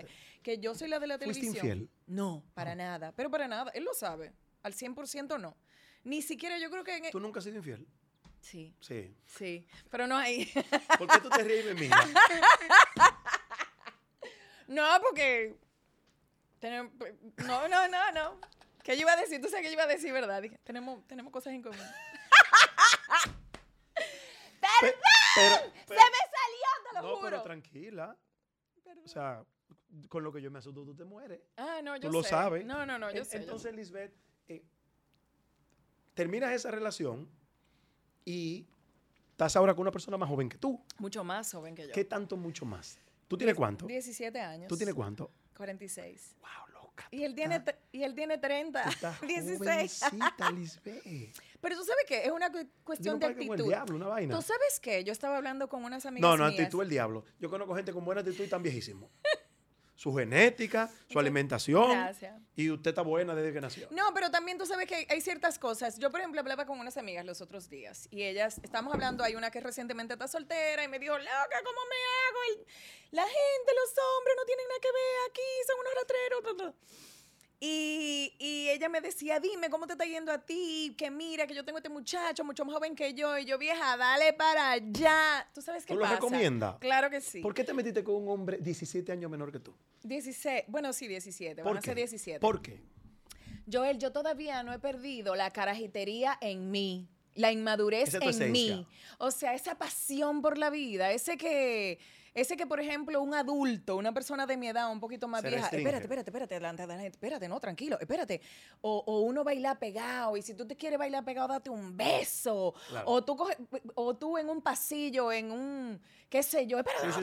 exactamente. 0.00 0.06
Que 0.42 0.58
yo 0.58 0.74
soy 0.74 0.88
la 0.88 0.98
de 0.98 1.06
la 1.06 1.18
¿Fuiste 1.18 1.40
televisión. 1.40 1.66
infiel? 1.78 1.90
No, 2.06 2.44
para 2.54 2.74
No. 2.74 2.82
nada. 2.84 3.12
Pero 3.12 3.30
para 3.30 3.48
nada. 3.48 3.70
Él 3.74 3.84
lo 3.84 3.94
sabe. 3.94 4.32
Al 4.62 4.74
100% 4.74 5.38
no. 5.38 5.56
Ni 6.04 6.20
siquiera 6.20 6.58
yo 6.58 6.70
creo 6.70 6.84
que... 6.84 6.96
en- 6.96 7.06
e 7.06 7.10
¿Tú 7.10 7.18
nunca 7.20 7.38
has 7.38 7.44
sido 7.44 7.56
infiel? 7.56 7.86
Sí, 8.42 8.74
Sí. 8.78 9.16
sí. 9.24 9.66
Pero 9.90 10.06
no 10.06 10.18
ahí. 10.18 10.46
¿Por 10.98 11.08
qué 11.08 11.18
tú 11.22 11.30
te 11.30 11.42
ríes 11.42 11.64
de 11.64 11.74
mí? 11.74 11.88
No, 14.68 14.84
porque. 15.02 15.56
No, 17.46 17.68
no, 17.68 17.88
no, 17.88 18.12
no. 18.12 18.40
¿Qué 18.82 18.94
yo 18.96 19.02
iba 19.02 19.12
a 19.12 19.16
decir? 19.16 19.40
Tú 19.40 19.48
sabes 19.48 19.62
que 19.62 19.68
yo 19.68 19.74
iba 19.74 19.84
a 19.84 19.86
decir, 19.86 20.12
¿verdad? 20.12 20.40
Dije, 20.42 20.58
tenemos, 20.64 21.06
tenemos 21.06 21.32
cosas 21.32 21.52
en 21.54 21.62
común. 21.62 21.78
Pero, 25.36 25.56
¡Se 25.88 25.94
me 25.94 25.96
salió, 25.96 26.70
te 26.88 26.94
lo 26.94 27.02
no, 27.02 27.08
juro! 27.16 27.30
pero 27.30 27.42
tranquila. 27.42 28.16
Perdón. 28.84 29.04
O 29.04 29.08
sea, 29.08 29.44
con 30.08 30.22
lo 30.22 30.32
que 30.32 30.40
yo 30.40 30.50
me 30.50 30.58
asusto, 30.60 30.84
tú 30.84 30.94
te 30.94 31.04
mueres. 31.04 31.40
ah, 31.56 31.80
no, 31.82 31.96
yo 31.96 32.08
tú 32.08 32.12
lo 32.12 32.22
sabes. 32.22 32.64
No, 32.64 32.86
no, 32.86 32.98
no, 32.98 33.10
yo 33.10 33.18
En- 33.18 33.24
sé. 33.24 33.38
yo 33.38 33.42
Entonces, 33.42 33.74
Lisbeth, 33.74 34.14
eh, 34.48 34.62
terminas 36.14 36.52
esa 36.52 36.70
relación 36.70 37.28
y 38.24 38.66
estás 39.32 39.56
ahora 39.56 39.74
con 39.74 39.82
una 39.82 39.90
persona 39.90 40.16
más 40.16 40.28
joven 40.28 40.48
que 40.48 40.56
tú. 40.58 40.80
Mucho 40.98 41.24
más 41.24 41.50
joven 41.52 41.74
que 41.74 41.88
yo. 41.88 41.92
¿Qué 41.92 42.04
tanto 42.04 42.36
mucho 42.36 42.64
más? 42.64 42.98
¿Tú 43.28 43.36
tienes 43.36 43.54
cuánto? 43.56 43.86
17 43.86 44.40
años. 44.40 44.68
¿Tú 44.68 44.76
tienes 44.76 44.94
cuánto? 44.94 45.30
46. 45.56 46.36
Wow, 46.40 46.82
loca. 46.82 47.08
Y 47.10 47.22
él 47.24 47.34
tiene, 47.34 47.62
y 47.92 48.02
él 48.02 48.14
tiene 48.14 48.38
30. 48.38 48.82
tú 48.82 48.88
estás 48.90 49.20
16. 49.26 50.00
jovencita, 50.10 50.50
Lisbeth. 50.52 51.02
Pero 51.60 51.76
tú 51.76 51.84
sabes 51.84 52.04
qué, 52.06 52.24
es 52.24 52.30
una 52.30 52.50
cu- 52.52 52.68
cuestión 52.84 53.18
de 53.18 53.26
como 53.28 53.40
el 53.42 53.50
actitud. 53.50 53.68
diablo, 53.70 53.96
una 53.96 54.06
vaina. 54.08 54.34
¿Tú 54.36 54.42
sabes 54.42 54.78
qué? 54.80 55.02
Yo 55.04 55.12
estaba 55.12 55.36
hablando 55.38 55.68
con 55.68 55.82
unas 55.84 56.04
amigas 56.04 56.28
No, 56.28 56.36
no, 56.36 56.48
mías. 56.48 56.60
actitud 56.60 56.82
el 56.82 56.90
diablo. 56.90 57.24
Yo 57.40 57.48
conozco 57.48 57.74
gente 57.74 57.92
con 57.92 58.04
buena 58.04 58.20
actitud 58.20 58.44
y 58.44 58.48
tan 58.48 58.62
viejísimo. 58.62 59.10
Su 59.96 60.12
genética, 60.14 60.90
su 61.08 61.18
alimentación. 61.20 61.90
Gracias. 61.90 62.40
Y 62.56 62.68
usted 62.70 62.90
está 62.90 63.02
buena 63.02 63.34
desde 63.34 63.52
que 63.52 63.60
nació. 63.60 63.86
No, 63.90 64.12
pero 64.12 64.30
también 64.30 64.58
tú 64.58 64.66
sabes 64.66 64.86
que 64.88 65.06
hay- 65.08 65.20
ciertas 65.20 65.58
cosas. 65.58 65.98
Yo, 65.98 66.10
por 66.10 66.20
ejemplo, 66.20 66.40
hablaba 66.40 66.66
con 66.66 66.78
unas 66.80 66.96
amigas 66.96 67.24
los 67.24 67.40
otros 67.40 67.70
días 67.70 68.08
y 68.10 68.24
ellas, 68.24 68.60
estamos 68.64 68.92
hablando, 68.92 69.22
hay 69.24 69.36
una 69.36 69.50
que 69.50 69.60
recientemente 69.60 70.14
está 70.14 70.26
soltera 70.28 70.82
y 70.84 70.88
me 70.88 70.98
dijo, 70.98 71.16
loca, 71.16 71.58
¿cómo 71.64 71.80
me 71.88 71.96
hago? 71.96 72.38
El- 72.60 72.66
la 73.12 73.22
gente, 73.22 73.72
los 73.74 73.94
hombres 74.18 74.34
no 74.36 74.44
tienen 74.44 74.66
nada 74.68 74.80
que 74.80 74.88
ver 74.92 75.30
aquí, 75.30 75.42
son 75.66 75.78
unos 75.80 75.94
ratreros. 76.00 76.74
Bla, 77.60 77.66
bla". 77.66 77.66
Y, 77.68 78.34
y 78.38 78.68
ella 78.68 78.88
me 78.88 79.00
decía, 79.00 79.40
dime, 79.40 79.70
¿cómo 79.70 79.86
te 79.86 79.92
está 79.92 80.04
yendo 80.04 80.32
a 80.32 80.38
ti? 80.38 80.94
Que 80.98 81.10
mira, 81.10 81.46
que 81.46 81.54
yo 81.54 81.64
tengo 81.64 81.78
este 81.78 81.88
muchacho 81.88 82.44
mucho 82.44 82.64
más 82.64 82.74
joven 82.74 82.94
que 82.94 83.14
yo. 83.14 83.38
Y 83.38 83.44
yo, 83.44 83.58
vieja, 83.58 83.96
dale 83.96 84.32
para 84.32 84.72
allá. 84.72 85.48
¿Tú 85.54 85.62
sabes 85.62 85.84
qué 85.86 85.94
¿Tú 85.94 85.98
lo 86.00 86.02
pasa? 86.02 86.16
recomiendas? 86.16 86.76
Claro 86.78 87.08
que 87.10 87.20
sí. 87.20 87.40
¿Por 87.40 87.54
qué 87.54 87.64
te 87.64 87.72
metiste 87.72 88.02
con 88.04 88.16
un 88.16 88.28
hombre 88.28 88.58
17 88.58 89.10
años 89.12 89.30
menor 89.30 89.50
que 89.52 89.60
tú? 89.60 89.74
16, 90.02 90.64
bueno, 90.68 90.92
sí, 90.92 91.06
17, 91.08 91.62
van 91.62 91.70
¿Por 91.70 91.78
a 91.78 91.80
ser 91.80 91.94
qué? 91.94 92.00
17. 92.00 92.40
¿Por 92.40 92.60
qué? 92.60 92.80
Joel, 93.72 93.98
yo 93.98 94.12
todavía 94.12 94.62
no 94.62 94.72
he 94.74 94.78
perdido 94.78 95.34
la 95.34 95.50
carajitería 95.50 96.36
en 96.42 96.70
mí, 96.70 97.08
la 97.34 97.50
inmadurez 97.50 98.12
en 98.12 98.22
esencia. 98.22 98.46
mí. 98.48 98.86
O 99.18 99.30
sea, 99.30 99.54
esa 99.54 99.78
pasión 99.78 100.42
por 100.42 100.58
la 100.58 100.68
vida, 100.68 101.12
ese 101.12 101.38
que, 101.38 101.98
ese 102.34 102.56
que, 102.56 102.66
por 102.66 102.80
ejemplo, 102.80 103.22
un 103.22 103.32
adulto, 103.32 103.96
una 103.96 104.12
persona 104.12 104.44
de 104.46 104.56
mi 104.56 104.68
edad, 104.68 104.90
un 104.90 104.98
poquito 105.00 105.28
más 105.28 105.42
Se 105.42 105.48
vieja, 105.48 105.62
restringe. 105.62 105.82
espérate, 105.82 106.04
espérate, 106.04 106.30
espérate, 106.30 106.54
adelante, 106.56 106.82
adelante, 106.82 107.08
espérate, 107.08 107.48
no, 107.48 107.60
tranquilo, 107.60 107.96
espérate. 108.00 108.40
O, 108.80 109.02
o 109.06 109.20
uno 109.20 109.44
baila 109.44 109.76
pegado, 109.78 110.36
y 110.36 110.42
si 110.42 110.54
tú 110.54 110.66
te 110.66 110.76
quieres 110.76 110.98
bailar 110.98 111.24
pegado, 111.24 111.48
date 111.48 111.70
un 111.70 111.96
beso. 111.96 112.74
Claro. 112.88 113.08
O 113.10 113.24
tú 113.24 113.36
coge- 113.36 113.56
o 113.94 114.14
tú 114.16 114.36
en 114.36 114.48
un 114.50 114.60
pasillo, 114.62 115.30
en 115.32 115.52
un, 115.52 116.00
qué 116.28 116.42
sé 116.42 116.66
yo, 116.66 116.78
espérate, 116.78 117.06
Sí, 117.12 117.20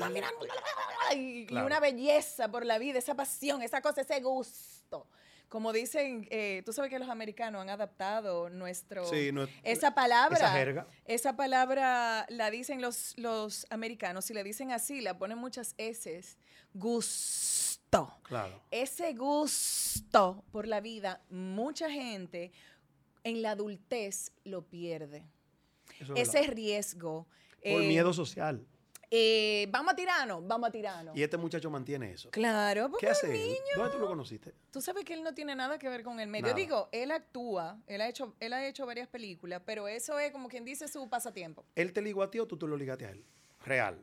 sí, 1.11 1.47
y, 1.49 1.53
una 1.55 1.79
belleza 1.79 2.49
por 2.49 2.65
la 2.65 2.77
vida, 2.77 2.97
esa 2.99 3.15
pasión, 3.15 3.61
esa 3.61 3.81
cosa, 3.81 4.01
ese 4.01 4.21
gusto. 4.21 5.07
Como 5.51 5.73
dicen, 5.73 6.29
eh, 6.31 6.63
tú 6.65 6.71
sabes 6.71 6.89
que 6.89 6.97
los 6.97 7.09
americanos 7.09 7.61
han 7.61 7.69
adaptado 7.69 8.49
nuestro... 8.49 9.03
Sí, 9.03 9.33
no- 9.33 9.49
esa 9.63 9.93
palabra. 9.93 10.37
esa 10.37 10.49
jerga. 10.53 10.87
Esa 11.03 11.35
palabra 11.35 12.25
la 12.29 12.49
dicen 12.49 12.81
los, 12.81 13.17
los 13.17 13.67
americanos. 13.69 14.23
Si 14.23 14.33
le 14.33 14.45
dicen 14.45 14.71
así, 14.71 15.01
la 15.01 15.17
ponen 15.17 15.37
muchas 15.37 15.75
S. 15.77 16.21
Gusto. 16.73 18.17
Claro. 18.23 18.63
Ese 18.71 19.11
gusto 19.11 20.45
por 20.53 20.69
la 20.69 20.79
vida, 20.79 21.21
mucha 21.29 21.91
gente 21.91 22.53
en 23.25 23.41
la 23.41 23.51
adultez 23.51 24.31
lo 24.45 24.61
pierde. 24.61 25.27
Eso 25.99 26.15
es 26.15 26.29
Ese 26.29 26.47
riesgo. 26.47 27.27
Por 27.61 27.81
eh, 27.81 27.87
miedo 27.89 28.13
social. 28.13 28.65
Eh, 29.13 29.67
vamos 29.69 29.91
a 29.91 29.95
tirarnos, 29.95 30.47
vamos 30.47 30.69
a 30.69 30.71
tirarnos. 30.71 31.17
Y 31.17 31.21
este 31.21 31.35
muchacho 31.35 31.69
mantiene 31.69 32.13
eso. 32.13 32.31
Claro, 32.31 32.89
porque 32.89 33.07
¿Qué 33.07 33.11
hace 33.11 33.51
él? 33.51 33.57
¿Dónde 33.75 33.91
tú 33.91 33.99
lo 33.99 34.07
conociste? 34.07 34.53
Tú 34.71 34.79
sabes 34.81 35.03
que 35.03 35.13
él 35.13 35.21
no 35.21 35.33
tiene 35.33 35.53
nada 35.53 35.77
que 35.77 35.89
ver 35.89 36.01
con 36.01 36.21
el 36.21 36.29
medio. 36.29 36.47
Nada. 36.47 36.55
Digo, 36.55 36.87
él 36.93 37.11
actúa, 37.11 37.77
él 37.87 37.99
ha 37.99 38.07
hecho, 38.07 38.35
él 38.39 38.53
ha 38.53 38.65
hecho 38.65 38.85
varias 38.85 39.09
películas, 39.09 39.61
pero 39.65 39.89
eso 39.89 40.17
es 40.17 40.31
como 40.31 40.47
quien 40.47 40.63
dice 40.63 40.87
su 40.87 41.09
pasatiempo. 41.09 41.65
¿Él 41.75 41.91
te 41.91 42.01
ligó 42.01 42.23
a 42.23 42.31
ti 42.31 42.39
o 42.39 42.47
tú 42.47 42.57
te 42.57 42.65
lo 42.65 42.77
ligaste 42.77 43.05
a 43.05 43.09
él? 43.09 43.25
Real. 43.65 44.01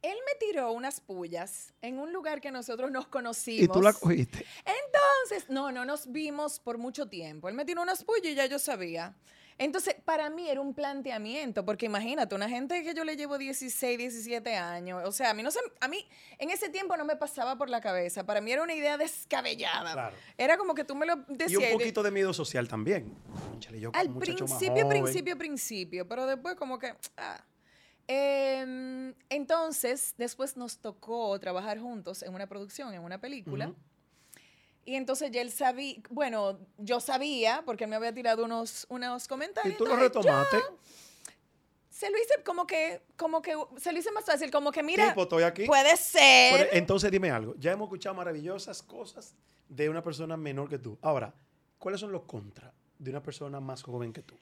Él 0.00 0.16
me 0.26 0.38
tiró 0.38 0.72
unas 0.72 1.02
pullas 1.02 1.74
en 1.82 1.98
un 1.98 2.14
lugar 2.14 2.40
que 2.40 2.50
nosotros 2.50 2.90
nos 2.90 3.06
conocimos. 3.08 3.64
¿Y 3.64 3.68
tú 3.68 3.82
la 3.82 3.92
cogiste? 3.92 4.46
Entonces, 4.64 5.50
no, 5.50 5.70
no 5.70 5.84
nos 5.84 6.10
vimos 6.10 6.58
por 6.58 6.78
mucho 6.78 7.10
tiempo. 7.10 7.50
Él 7.50 7.54
me 7.54 7.66
tiró 7.66 7.82
unas 7.82 8.04
pullas 8.04 8.32
y 8.32 8.34
ya 8.34 8.46
yo 8.46 8.58
sabía. 8.58 9.14
Entonces, 9.62 9.94
para 10.06 10.30
mí 10.30 10.48
era 10.48 10.58
un 10.62 10.72
planteamiento, 10.72 11.66
porque 11.66 11.84
imagínate, 11.84 12.34
una 12.34 12.48
gente 12.48 12.82
que 12.82 12.94
yo 12.94 13.04
le 13.04 13.14
llevo 13.14 13.36
16, 13.36 13.98
17 13.98 14.56
años, 14.56 15.02
o 15.04 15.12
sea, 15.12 15.28
a 15.30 15.34
mí 15.34 15.42
no 15.42 15.50
se, 15.50 15.60
a 15.80 15.86
mí 15.86 16.08
en 16.38 16.48
ese 16.48 16.70
tiempo 16.70 16.96
no 16.96 17.04
me 17.04 17.14
pasaba 17.16 17.58
por 17.58 17.68
la 17.68 17.82
cabeza, 17.82 18.24
para 18.24 18.40
mí 18.40 18.50
era 18.52 18.62
una 18.62 18.72
idea 18.72 18.96
descabellada. 18.96 19.92
Claro. 19.92 20.16
Era 20.38 20.56
como 20.56 20.74
que 20.74 20.82
tú 20.84 20.94
me 20.94 21.04
lo 21.04 21.16
Y 21.28 21.36
decías. 21.36 21.58
un 21.60 21.66
de- 21.68 21.72
poquito 21.74 22.02
de 22.02 22.10
miedo 22.10 22.32
social 22.32 22.68
también. 22.68 23.14
Yo 23.78 23.90
Al 23.92 24.08
principio, 24.18 24.88
principio, 24.88 25.36
principio, 25.36 26.08
pero 26.08 26.26
después 26.26 26.54
como 26.56 26.78
que... 26.78 26.94
ah. 27.18 27.44
Em, 28.12 29.14
entonces, 29.28 30.14
después 30.18 30.56
nos 30.56 30.78
tocó 30.78 31.38
trabajar 31.38 31.78
juntos 31.78 32.22
en 32.24 32.34
una 32.34 32.48
producción, 32.48 32.92
en 32.92 33.02
una 33.02 33.20
película. 33.20 33.72
Y 34.84 34.94
entonces 34.96 35.30
ya 35.30 35.40
él 35.42 35.52
sabía, 35.52 35.96
bueno, 36.10 36.58
yo 36.78 37.00
sabía, 37.00 37.62
porque 37.66 37.84
él 37.84 37.90
me 37.90 37.96
había 37.96 38.14
tirado 38.14 38.44
unos, 38.44 38.86
unos 38.88 39.28
comentarios. 39.28 39.74
Y 39.74 39.78
tú 39.78 39.86
lo 39.86 39.96
retomaste. 39.96 40.56
yo 40.56 40.78
se 41.90 42.08
lo 42.10 42.16
hice 42.16 42.42
como 42.46 42.66
que, 42.66 43.02
como 43.16 43.42
que, 43.42 43.54
se 43.76 43.92
lo 43.92 43.98
hice 43.98 44.10
más 44.10 44.24
fácil, 44.24 44.50
como 44.50 44.72
que 44.72 44.82
mira, 44.82 45.08
Tipo, 45.10 45.24
estoy 45.24 45.42
aquí. 45.42 45.66
puede 45.66 45.94
ser. 45.98 46.56
Pero, 46.56 46.70
entonces 46.72 47.10
dime 47.10 47.30
algo. 47.30 47.54
Ya 47.58 47.72
hemos 47.72 47.86
escuchado 47.88 48.14
maravillosas 48.14 48.82
cosas 48.82 49.34
de 49.68 49.88
una 49.90 50.02
persona 50.02 50.34
menor 50.38 50.70
que 50.70 50.78
tú. 50.78 50.96
Ahora, 51.02 51.34
¿cuáles 51.78 52.00
son 52.00 52.10
los 52.10 52.22
contras 52.22 52.72
de 52.98 53.10
una 53.10 53.22
persona 53.22 53.60
más 53.60 53.82
joven 53.82 54.14
que 54.14 54.22
tú? 54.22 54.34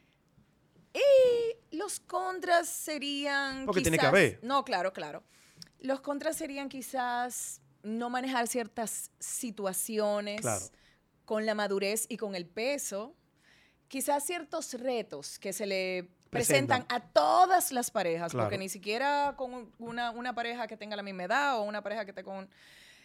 Y 0.94 1.76
los 1.76 1.98
contras 1.98 2.68
serían. 2.68 3.66
Porque 3.66 3.82
tiene 3.82 3.96
que 3.98 4.02
quizás- 4.02 4.08
haber. 4.08 4.38
No, 4.42 4.64
claro, 4.64 4.92
claro. 4.92 5.24
Los 5.80 6.00
contras 6.00 6.36
serían 6.36 6.68
quizás 6.68 7.60
no 7.82 8.10
manejar 8.10 8.46
ciertas 8.48 9.10
situaciones 9.18 10.40
Claro. 10.40 10.64
con 11.24 11.46
la 11.46 11.54
madurez 11.54 12.06
y 12.08 12.16
con 12.16 12.34
el 12.34 12.46
peso. 12.46 13.14
Quizás 13.88 14.24
ciertos 14.24 14.74
retos 14.74 15.38
que 15.38 15.52
se 15.52 15.66
le 15.66 16.08
presentan, 16.30 16.84
a 16.90 17.00
todas 17.00 17.72
las 17.72 17.90
parejas, 17.90 18.32
Claro. 18.32 18.46
porque 18.46 18.58
ni 18.58 18.68
siquiera 18.68 19.34
con 19.38 19.54
un- 19.54 19.72
una, 19.78 20.10
una 20.10 20.34
pareja 20.34 20.66
que 20.66 20.76
tenga 20.76 20.94
la 20.96 21.02
misma 21.02 21.24
edad 21.24 21.58
o 21.58 21.62
una 21.62 21.82
pareja 21.82 22.04
que 22.04 22.10
esté 22.10 22.22
con... 22.22 22.50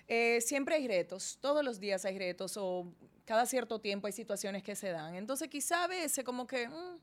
eh, 0.10 0.42
siempre 0.42 0.76
hay 0.76 0.88
retos, 0.88 1.38
todos 1.40 1.64
los 1.64 1.80
días 1.80 2.04
hay 2.04 2.18
retos 2.18 2.58
o 2.58 2.92
cada 3.24 3.46
cierto 3.46 3.80
tiempo 3.80 4.08
hay 4.08 4.14
situaciones 4.14 4.62
que 4.62 4.76
se 4.76 4.90
dan. 4.92 5.16
Entonces 5.16 5.48
quizá 5.48 5.86
a 5.86 5.88
veces 5.88 6.26
como 6.26 6.46
que... 6.48 6.68
mm, 6.68 6.98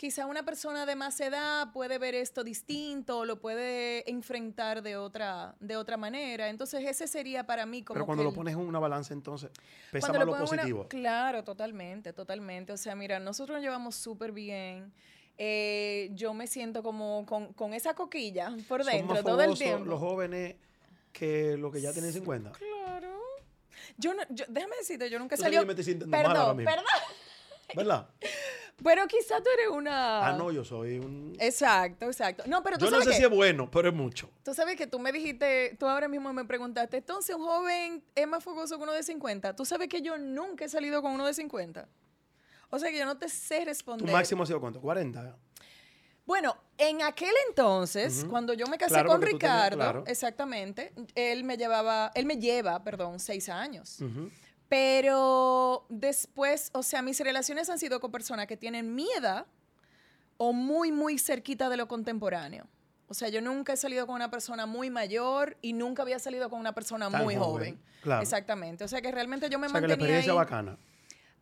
quizá 0.00 0.24
una 0.24 0.42
persona 0.46 0.86
de 0.86 0.96
más 0.96 1.20
edad 1.20 1.72
puede 1.74 1.98
ver 1.98 2.14
esto 2.14 2.42
distinto, 2.42 3.26
lo 3.26 3.38
puede 3.38 4.10
enfrentar 4.10 4.80
de 4.80 4.96
otra, 4.96 5.54
de 5.60 5.76
otra 5.76 5.98
manera. 5.98 6.48
Entonces, 6.48 6.82
ese 6.86 7.06
sería 7.06 7.44
para 7.44 7.66
mí 7.66 7.82
como 7.82 7.96
Pero 7.96 8.06
cuando 8.06 8.22
que 8.22 8.30
lo 8.30 8.34
pones 8.34 8.54
en 8.54 8.60
una 8.60 8.78
balanza, 8.78 9.12
entonces, 9.12 9.50
pesa 9.92 10.06
cuando 10.08 10.20
más 10.20 10.40
lo 10.40 10.46
una- 10.46 10.56
positivo. 10.62 10.88
claro, 10.88 11.44
totalmente, 11.44 12.14
totalmente. 12.14 12.72
O 12.72 12.78
sea, 12.78 12.94
mira, 12.94 13.18
nosotros 13.18 13.56
nos 13.56 13.62
llevamos 13.62 13.94
súper 13.94 14.32
bien. 14.32 14.90
Eh, 15.36 16.08
yo 16.14 16.32
me 16.32 16.46
siento 16.46 16.82
como 16.82 17.26
con, 17.26 17.52
con 17.52 17.74
esa 17.74 17.92
coquilla 17.92 18.56
por 18.68 18.82
Son 18.82 18.92
dentro 18.92 19.14
más 19.16 19.22
todo 19.22 19.42
el 19.42 19.58
tiempo. 19.58 19.84
los 19.84 20.00
jóvenes 20.00 20.56
que 21.12 21.58
los 21.58 21.70
que 21.74 21.82
ya 21.82 21.92
tienen 21.92 22.10
50. 22.14 22.52
Claro. 22.52 23.20
Yo 23.98 24.14
no, 24.14 24.22
yo, 24.30 24.46
déjame 24.48 24.76
decirte, 24.76 25.10
yo 25.10 25.18
nunca 25.18 25.36
salí. 25.36 25.56
Perdón, 25.58 26.56
perdón. 26.56 26.84
¿Verdad? 27.74 28.08
Pero 28.82 29.06
quizá 29.06 29.38
tú 29.42 29.48
eres 29.58 29.68
una. 29.70 30.26
Ah, 30.28 30.32
no, 30.36 30.50
yo 30.50 30.64
soy 30.64 30.98
un... 30.98 31.36
Exacto, 31.38 32.06
exacto. 32.06 32.44
No, 32.46 32.62
pero 32.62 32.78
tú 32.78 32.86
Yo 32.86 32.90
no 32.90 33.00
sé 33.02 33.10
que- 33.10 33.16
si 33.16 33.22
es 33.24 33.30
bueno, 33.30 33.70
pero 33.70 33.88
es 33.88 33.94
mucho. 33.94 34.30
Tú 34.42 34.54
sabes 34.54 34.76
que 34.76 34.86
tú 34.86 34.98
me 34.98 35.12
dijiste, 35.12 35.76
tú 35.78 35.86
ahora 35.86 36.08
mismo 36.08 36.32
me 36.32 36.44
preguntaste, 36.44 36.98
entonces 36.98 37.36
un 37.36 37.42
joven 37.44 38.02
es 38.14 38.26
más 38.26 38.42
fogoso 38.42 38.76
que 38.78 38.82
uno 38.84 38.92
de 38.92 39.02
50. 39.02 39.54
Tú 39.54 39.64
sabes 39.64 39.88
que 39.88 40.00
yo 40.02 40.16
nunca 40.18 40.64
he 40.64 40.68
salido 40.68 41.02
con 41.02 41.12
uno 41.12 41.26
de 41.26 41.34
50. 41.34 41.88
O 42.70 42.78
sea 42.78 42.90
que 42.90 42.98
yo 42.98 43.04
no 43.04 43.18
te 43.18 43.28
sé 43.28 43.60
¿Tu 43.60 43.64
responder. 43.66 44.10
máximo 44.12 44.44
ha 44.44 44.46
sido 44.46 44.60
cuánto? 44.60 44.80
40. 44.80 45.36
Bueno, 46.24 46.56
en 46.78 47.02
aquel 47.02 47.32
entonces, 47.48 48.20
Ujú. 48.20 48.30
cuando 48.30 48.54
yo 48.54 48.66
me 48.68 48.78
casé 48.78 48.94
Claro, 48.94 49.08
con 49.08 49.20
tenías- 49.20 49.32
Ricardo, 49.34 49.76
claro. 49.76 50.04
exactamente, 50.06 50.92
él 51.16 51.42
me 51.44 51.56
llevaba, 51.56 52.12
él 52.14 52.24
me 52.26 52.36
lleva, 52.36 52.82
perdón, 52.84 53.18
seis 53.18 53.48
años. 53.48 54.00
Ujú. 54.00 54.30
Pero 54.70 55.84
después, 55.88 56.70
o 56.72 56.84
sea, 56.84 57.02
mis 57.02 57.18
relaciones 57.18 57.68
han 57.68 57.78
sido 57.80 57.98
con 57.98 58.12
personas 58.12 58.46
que 58.46 58.56
tienen 58.56 58.94
mi 58.94 59.06
edad 59.18 59.44
o 60.36 60.52
muy, 60.52 60.92
muy 60.92 61.18
cerquita 61.18 61.68
de 61.68 61.76
lo 61.76 61.88
contemporáneo. 61.88 62.68
O 63.08 63.14
sea, 63.14 63.28
yo 63.30 63.40
nunca 63.40 63.72
he 63.72 63.76
salido 63.76 64.06
con 64.06 64.14
una 64.14 64.30
persona 64.30 64.66
muy 64.66 64.88
mayor 64.88 65.56
y 65.60 65.72
nunca 65.72 66.02
había 66.02 66.20
salido 66.20 66.48
con 66.48 66.60
una 66.60 66.72
persona 66.72 67.10
Tan 67.10 67.24
muy 67.24 67.34
joven, 67.34 67.50
joven. 67.74 67.80
claro. 68.00 68.22
Exactamente. 68.22 68.84
O 68.84 68.88
sea, 68.88 69.02
que 69.02 69.10
realmente 69.10 69.50
yo 69.50 69.58
me 69.58 69.66
O 69.66 69.70
sea, 69.70 69.80
que 69.80 69.88
la 69.88 69.96
mantenía 69.96 70.18
experiencia 70.20 70.32
ahí. 70.32 70.38
bacana. 70.38 70.78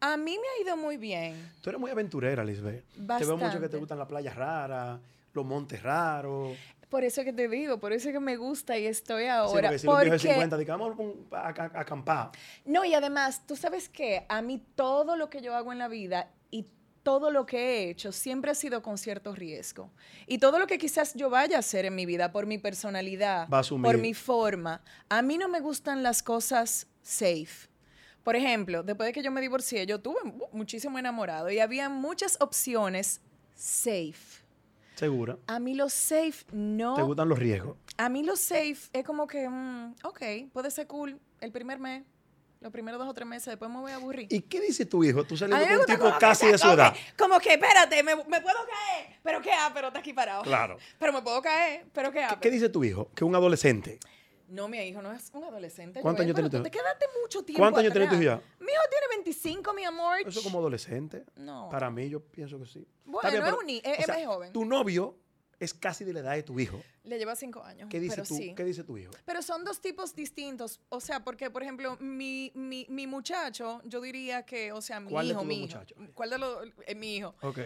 A 0.01 0.17
mí 0.17 0.33
me 0.39 0.49
ha 0.49 0.63
ido 0.67 0.77
muy 0.79 0.97
bien. 0.97 1.53
Tú 1.61 1.69
eres 1.69 1.79
muy 1.79 1.91
aventurera, 1.91 2.43
Lisbeth. 2.43 2.83
Te 2.95 3.25
veo 3.27 3.37
mucho 3.37 3.61
que 3.61 3.69
te 3.69 3.77
gustan 3.77 3.99
las 3.99 4.09
playas 4.09 4.35
raras, 4.37 4.99
los 5.35 5.45
montes 5.45 5.83
raros. 5.83 6.57
Por 6.89 7.05
eso 7.05 7.23
que 7.23 7.33
te 7.35 7.49
digo, 7.49 7.79
por 7.79 7.93
eso 7.93 8.11
que 8.11 8.21
me 8.21 8.37
gusta 8.37 8.79
y 8.79 8.87
estoy 8.87 9.25
Sí, 9.25 9.29
ahora. 9.29 9.69
porque 9.69 9.79
si 9.79 9.87
porque 9.87 10.19
50, 10.19 10.57
digamos, 10.57 10.97
a, 11.33 11.49
a- 11.49 11.81
acampar. 11.81 12.31
No, 12.65 12.85
y 12.85 12.95
además, 12.95 13.43
tú 13.47 13.57
sabes 13.57 13.89
que 13.91 14.25
a 14.29 14.41
mí 14.41 14.63
todo 14.75 15.17
lo 15.17 15.29
que 15.29 15.41
yo 15.43 15.55
hago 15.55 15.71
en 15.73 15.79
la 15.79 15.89
vida 15.89 16.31
y 16.51 16.67
todo 17.03 17.31
lo 17.31 17.45
que 17.45 17.59
he 17.87 17.91
hecho 17.91 18.11
siempre 18.13 18.51
ha 18.51 18.55
sido 18.55 18.83
con 18.83 18.97
cierto 18.97 19.35
riesgo. 19.35 19.91
Y 20.27 20.39
todo 20.39 20.59
lo 20.59 20.67
que 20.67 20.79
quizás 20.79 21.15
yo 21.15 21.29
vaya 21.29 21.57
a 21.57 21.61
hacer 21.61 21.85
en 21.85 21.95
mi 21.95 22.07
vida 22.07 22.33
por 22.33 22.47
mi 22.47 22.57
personalidad, 22.57 23.49
Va 23.51 23.59
a 23.59 23.61
asumir. 23.61 23.85
por 23.85 23.99
mi 23.99 24.15
forma, 24.15 24.81
a 25.11 25.21
mí 25.21 25.37
no 25.37 25.49
me 25.49 25.61
gustan 25.61 26.03
las 26.03 26.23
cosas 26.23 26.87
safe. 27.03 27.69
Por 28.25 28.35
ejemplo, 28.37 28.83
después 28.83 29.07
de 29.09 29.13
que 29.13 29.23
yo 29.23 29.31
me 29.31 29.41
divorcié, 29.41 29.85
yo 29.87 30.01
tuve 30.01 30.23
mu- 30.25 30.47
muchísimo 30.53 30.99
enamorado 30.99 31.51
y 31.51 31.61
había 31.61 31.89
muchas 31.91 32.37
opciones 32.41 33.21
safe. 33.55 34.43
Segura. 34.99 35.39
A 35.47 35.61
mí 35.61 35.75
lo 35.75 35.89
safe 35.89 36.45
no 36.51 36.95
Te 36.97 37.03
gustan 37.03 37.29
los 37.29 37.39
riesgos. 37.39 37.77
a 37.97 38.09
mí 38.09 38.25
lo 38.25 38.35
safe 38.35 38.77
es 38.93 39.05
como 39.05 39.27
que, 39.29 39.49
mm, 39.49 39.95
ok, 40.03 40.23
puede 40.53 40.71
ser 40.73 40.87
cool 40.89 41.21
el 41.41 41.53
primer 41.53 41.79
mes, 41.79 42.03
los 42.61 42.73
primeros 42.73 42.99
dos 42.99 43.09
o 43.09 43.15
tres 43.15 43.29
meses, 43.29 43.47
después 43.47 43.71
me 43.71 43.79
voy 43.79 43.93
a 43.93 43.95
aburrir. 43.95 44.27
¿Y 44.29 44.41
qué 44.41 44.61
dice 44.61 44.85
tu 44.87 45.05
hijo? 45.05 45.23
Tú 45.23 45.37
saliendo 45.37 45.65
con 45.65 45.79
un 45.81 45.87
tipo 45.87 46.19
casi 46.19 46.47
de 46.49 46.59
su 46.59 46.69
edad. 46.69 46.93
que- 46.93 47.01
Como 47.17 47.39
que, 47.39 47.53
espérate, 47.55 48.03
me, 48.03 48.17
me 48.17 48.41
puedo 48.41 48.57
caer, 48.67 49.17
pero 49.23 49.41
qué 49.41 49.53
ah, 49.53 49.71
pero 49.73 49.87
está 49.89 50.01
aquí 50.01 50.13
parado. 50.13 50.43
Claro. 50.43 50.77
Pero 50.99 51.13
me 51.13 51.23
puedo 51.23 51.41
caer, 51.41 51.87
pero 51.93 52.11
qué 52.11 52.25
ah. 52.25 52.31
¿Qué, 52.31 52.41
qué 52.41 52.51
dice 52.51 52.69
tu 52.69 52.83
hijo? 52.83 53.09
Que 53.15 53.23
un 53.25 53.37
adolescente. 53.37 54.01
No, 54.49 54.67
mi 54.69 54.79
hijo 54.79 55.03
no 55.03 55.13
es 55.13 55.31
un 55.35 55.45
adolescente. 55.45 56.01
¿Cuántos 56.01 56.25
años 56.25 56.35
tiene 56.35 56.51
tú 56.51 56.57
hijo? 56.57 56.63
Te 56.65 56.71
quedaste 56.71 57.07
mucho 57.23 57.43
tiempo 57.45 57.61
¿Cuántos 57.63 57.81
años 57.81 57.93
tiene 57.93 58.09
tu 58.09 58.15
ya? 58.23 58.37
Mi 58.61 58.73
hijo 58.73 58.83
tiene 58.91 59.07
25, 59.11 59.75
mi 59.75 59.85
amor. 59.85 60.19
Eso 60.27 60.43
como 60.43 60.59
adolescente. 60.59 61.25
No. 61.37 61.69
Para 61.71 61.91
mí, 61.91 62.09
yo 62.09 62.21
pienso 62.21 62.59
que 62.59 62.67
sí. 62.67 62.87
Bueno, 63.05 63.31
bien, 63.31 63.43
es 63.43 63.49
pero, 63.49 63.59
un 63.61 63.67
ni- 63.67 63.79
o 63.79 63.81
es- 63.85 63.99
es 64.01 64.05
sea, 64.07 64.15
más 64.17 64.27
joven. 64.27 64.53
Tu 64.53 64.65
novio 64.65 65.17
es 65.61 65.75
casi 65.75 66.05
de 66.05 66.13
la 66.13 66.21
edad 66.21 66.33
de 66.35 66.43
tu 66.45 66.59
hijo. 66.61 66.81
Le 67.05 67.19
lleva 67.19 67.35
cinco 67.37 67.63
años. 67.63 67.89
¿Qué 67.91 67.99
dice, 68.01 68.17
pero 68.17 68.29
tú, 68.29 68.37
sí. 68.37 68.55
¿qué 68.55 68.65
dice 68.65 68.85
tu 68.85 68.97
hijo? 68.97 69.11
Pero 69.25 69.43
son 69.43 69.65
dos 69.65 69.81
tipos 69.81 70.15
distintos. 70.15 70.81
O 70.89 71.01
sea, 71.01 71.25
porque, 71.25 71.51
por 71.51 71.63
ejemplo, 71.63 71.97
mi, 72.01 72.53
mi, 72.55 72.87
mi 72.89 73.07
muchacho, 73.07 73.83
yo 73.85 74.01
diría 74.01 74.45
que, 74.47 74.73
o 74.73 74.81
sea, 74.81 75.01
mi 75.01 75.11
¿Cuál 75.11 75.27
de 75.27 75.33
hijo, 75.33 75.41
dos 75.41 75.47
mi 75.49 75.55
hijo. 75.57 75.63
muchachos? 75.67 75.99
¿Cuál 76.15 76.31
de 76.31 76.39
los? 76.39 76.69
eh, 76.87 76.95
mi 76.95 77.17
hijo. 77.17 77.35
Ok. 77.43 77.59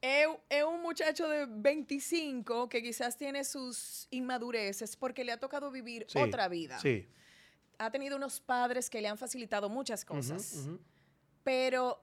Es, 0.00 0.28
un 0.64 0.82
muchacho 0.82 1.28
de 1.28 1.46
25 1.46 2.68
que 2.68 2.82
quizás 2.82 3.16
tiene 3.16 3.44
sus 3.44 4.06
inmadureces 4.10 4.96
porque 4.96 5.24
le 5.24 5.32
ha 5.32 5.40
tocado 5.40 5.70
vivir 5.70 6.06
Sí, 6.08 6.18
otra 6.18 6.48
vida. 6.48 6.78
Sí. 6.78 7.08
Ha 7.78 7.90
tenido 7.90 8.16
unos 8.16 8.40
padres 8.40 8.88
que 8.88 9.00
le 9.00 9.08
han 9.08 9.18
facilitado 9.18 9.68
muchas 9.68 10.04
cosas. 10.04 10.68
Pero 11.42 12.02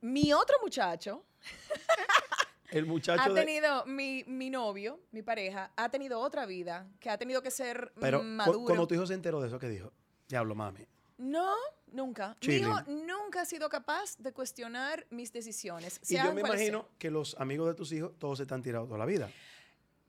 mi 0.00 0.32
otro 0.32 0.56
muchacho 0.62 1.24
El 2.70 2.86
muchacho 2.86 3.22
ha 3.22 3.28
de... 3.28 3.34
tenido, 3.34 3.84
mi, 3.84 4.24
mi 4.26 4.48
novio, 4.48 5.00
mi 5.10 5.22
pareja, 5.22 5.72
ha 5.76 5.90
tenido 5.90 6.18
otra 6.20 6.46
vida 6.46 6.88
que 7.00 7.10
ha 7.10 7.18
tenido 7.18 7.42
que 7.42 7.50
ser 7.50 7.92
Pero 8.00 8.22
maduro. 8.22 8.64
cuando 8.64 8.86
tu 8.86 8.94
hijo 8.94 9.06
se 9.06 9.14
enteró 9.14 9.40
de 9.40 9.48
eso, 9.48 9.58
¿qué 9.58 9.68
dijo? 9.68 9.92
Diablo, 10.26 10.54
mami. 10.54 10.86
No, 11.18 11.54
nunca. 11.86 12.36
Chilling. 12.40 12.64
Mi 12.64 12.70
hijo 12.70 12.82
nunca 13.06 13.42
ha 13.42 13.44
sido 13.44 13.68
capaz 13.68 14.16
de 14.18 14.32
cuestionar 14.32 15.06
mis 15.10 15.32
decisiones. 15.32 16.00
Y 16.08 16.16
yo 16.16 16.32
me 16.32 16.40
imagino 16.40 16.88
que 16.98 17.10
los 17.10 17.34
amigos 17.38 17.68
de 17.68 17.74
tus 17.74 17.92
hijos 17.92 18.12
todos 18.18 18.38
se 18.38 18.44
están 18.44 18.62
tirados 18.62 18.88
toda 18.88 18.98
la 18.98 19.06
vida. 19.06 19.30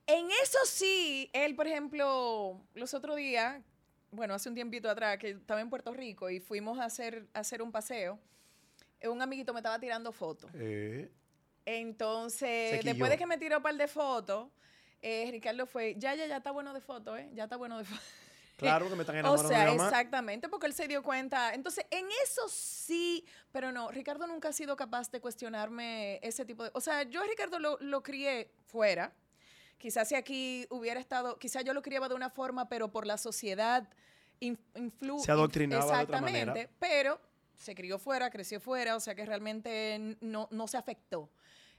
En 0.05 0.29
eso 0.43 0.59
sí, 0.65 1.29
él, 1.33 1.55
por 1.55 1.67
ejemplo, 1.67 2.61
los 2.73 2.93
otros 2.93 3.15
días, 3.15 3.61
bueno, 4.11 4.33
hace 4.33 4.49
un 4.49 4.55
tiempito 4.55 4.89
atrás, 4.89 5.17
que 5.17 5.29
estaba 5.29 5.61
en 5.61 5.69
Puerto 5.69 5.93
Rico 5.93 6.29
y 6.29 6.39
fuimos 6.39 6.79
a 6.79 6.85
hacer, 6.85 7.27
a 7.33 7.39
hacer 7.39 7.61
un 7.61 7.71
paseo, 7.71 8.19
un 9.03 9.21
amiguito 9.21 9.53
me 9.53 9.59
estaba 9.59 9.79
tirando 9.79 10.11
fotos. 10.11 10.51
Eh, 10.55 11.09
Entonces, 11.65 12.83
después 12.83 13.09
de 13.11 13.17
que 13.17 13.25
me 13.25 13.37
tiró 13.37 13.57
un 13.57 13.63
par 13.63 13.75
de 13.75 13.87
fotos, 13.87 14.49
eh, 15.01 15.29
Ricardo 15.31 15.65
fue, 15.65 15.95
ya, 15.97 16.15
ya, 16.15 16.25
ya 16.27 16.37
está 16.37 16.51
bueno 16.51 16.73
de 16.73 16.81
fotos, 16.81 17.19
¿eh? 17.19 17.29
Ya 17.33 17.43
está 17.43 17.57
bueno 17.57 17.77
de 17.77 17.85
fotos. 17.85 18.03
Claro 18.57 18.89
que 18.89 18.95
me 18.95 19.01
están 19.03 19.15
O 19.15 19.19
enamorando 19.19 19.49
sea, 19.49 19.59
de 19.65 19.71
mi 19.71 19.77
mamá. 19.77 19.89
exactamente, 19.89 20.49
porque 20.49 20.67
él 20.67 20.73
se 20.73 20.87
dio 20.87 21.03
cuenta. 21.03 21.53
Entonces, 21.53 21.85
en 21.91 22.05
eso 22.23 22.47
sí, 22.49 23.25
pero 23.51 23.71
no, 23.71 23.89
Ricardo 23.91 24.27
nunca 24.27 24.49
ha 24.49 24.53
sido 24.53 24.75
capaz 24.75 25.11
de 25.11 25.19
cuestionarme 25.21 26.19
ese 26.21 26.45
tipo 26.45 26.63
de... 26.63 26.71
O 26.73 26.81
sea, 26.81 27.03
yo 27.03 27.21
a 27.21 27.25
Ricardo 27.25 27.59
lo, 27.59 27.77
lo 27.81 28.03
crié 28.03 28.51
fuera. 28.65 29.13
Quizás 29.77 30.07
si 30.07 30.15
aquí 30.15 30.65
hubiera 30.69 30.99
estado, 30.99 31.37
quizás 31.37 31.63
yo 31.65 31.73
lo 31.73 31.81
criaba 31.81 32.07
de 32.07 32.15
una 32.15 32.29
forma, 32.29 32.69
pero 32.69 32.89
por 32.91 33.05
la 33.05 33.17
sociedad 33.17 33.87
in- 34.39 34.57
influ... 34.75 35.19
Se 35.19 35.31
adoctrinaba 35.31 35.83
de 35.83 35.87
otra 35.89 36.01
Exactamente, 36.03 36.45
manera. 36.45 36.69
pero 36.79 37.19
se 37.55 37.75
crió 37.75 37.99
fuera, 37.99 38.29
creció 38.29 38.59
fuera, 38.61 38.95
o 38.95 38.99
sea 38.99 39.13
que 39.13 39.25
realmente 39.25 40.17
no, 40.21 40.47
no 40.51 40.67
se 40.67 40.77
afectó. 40.77 41.29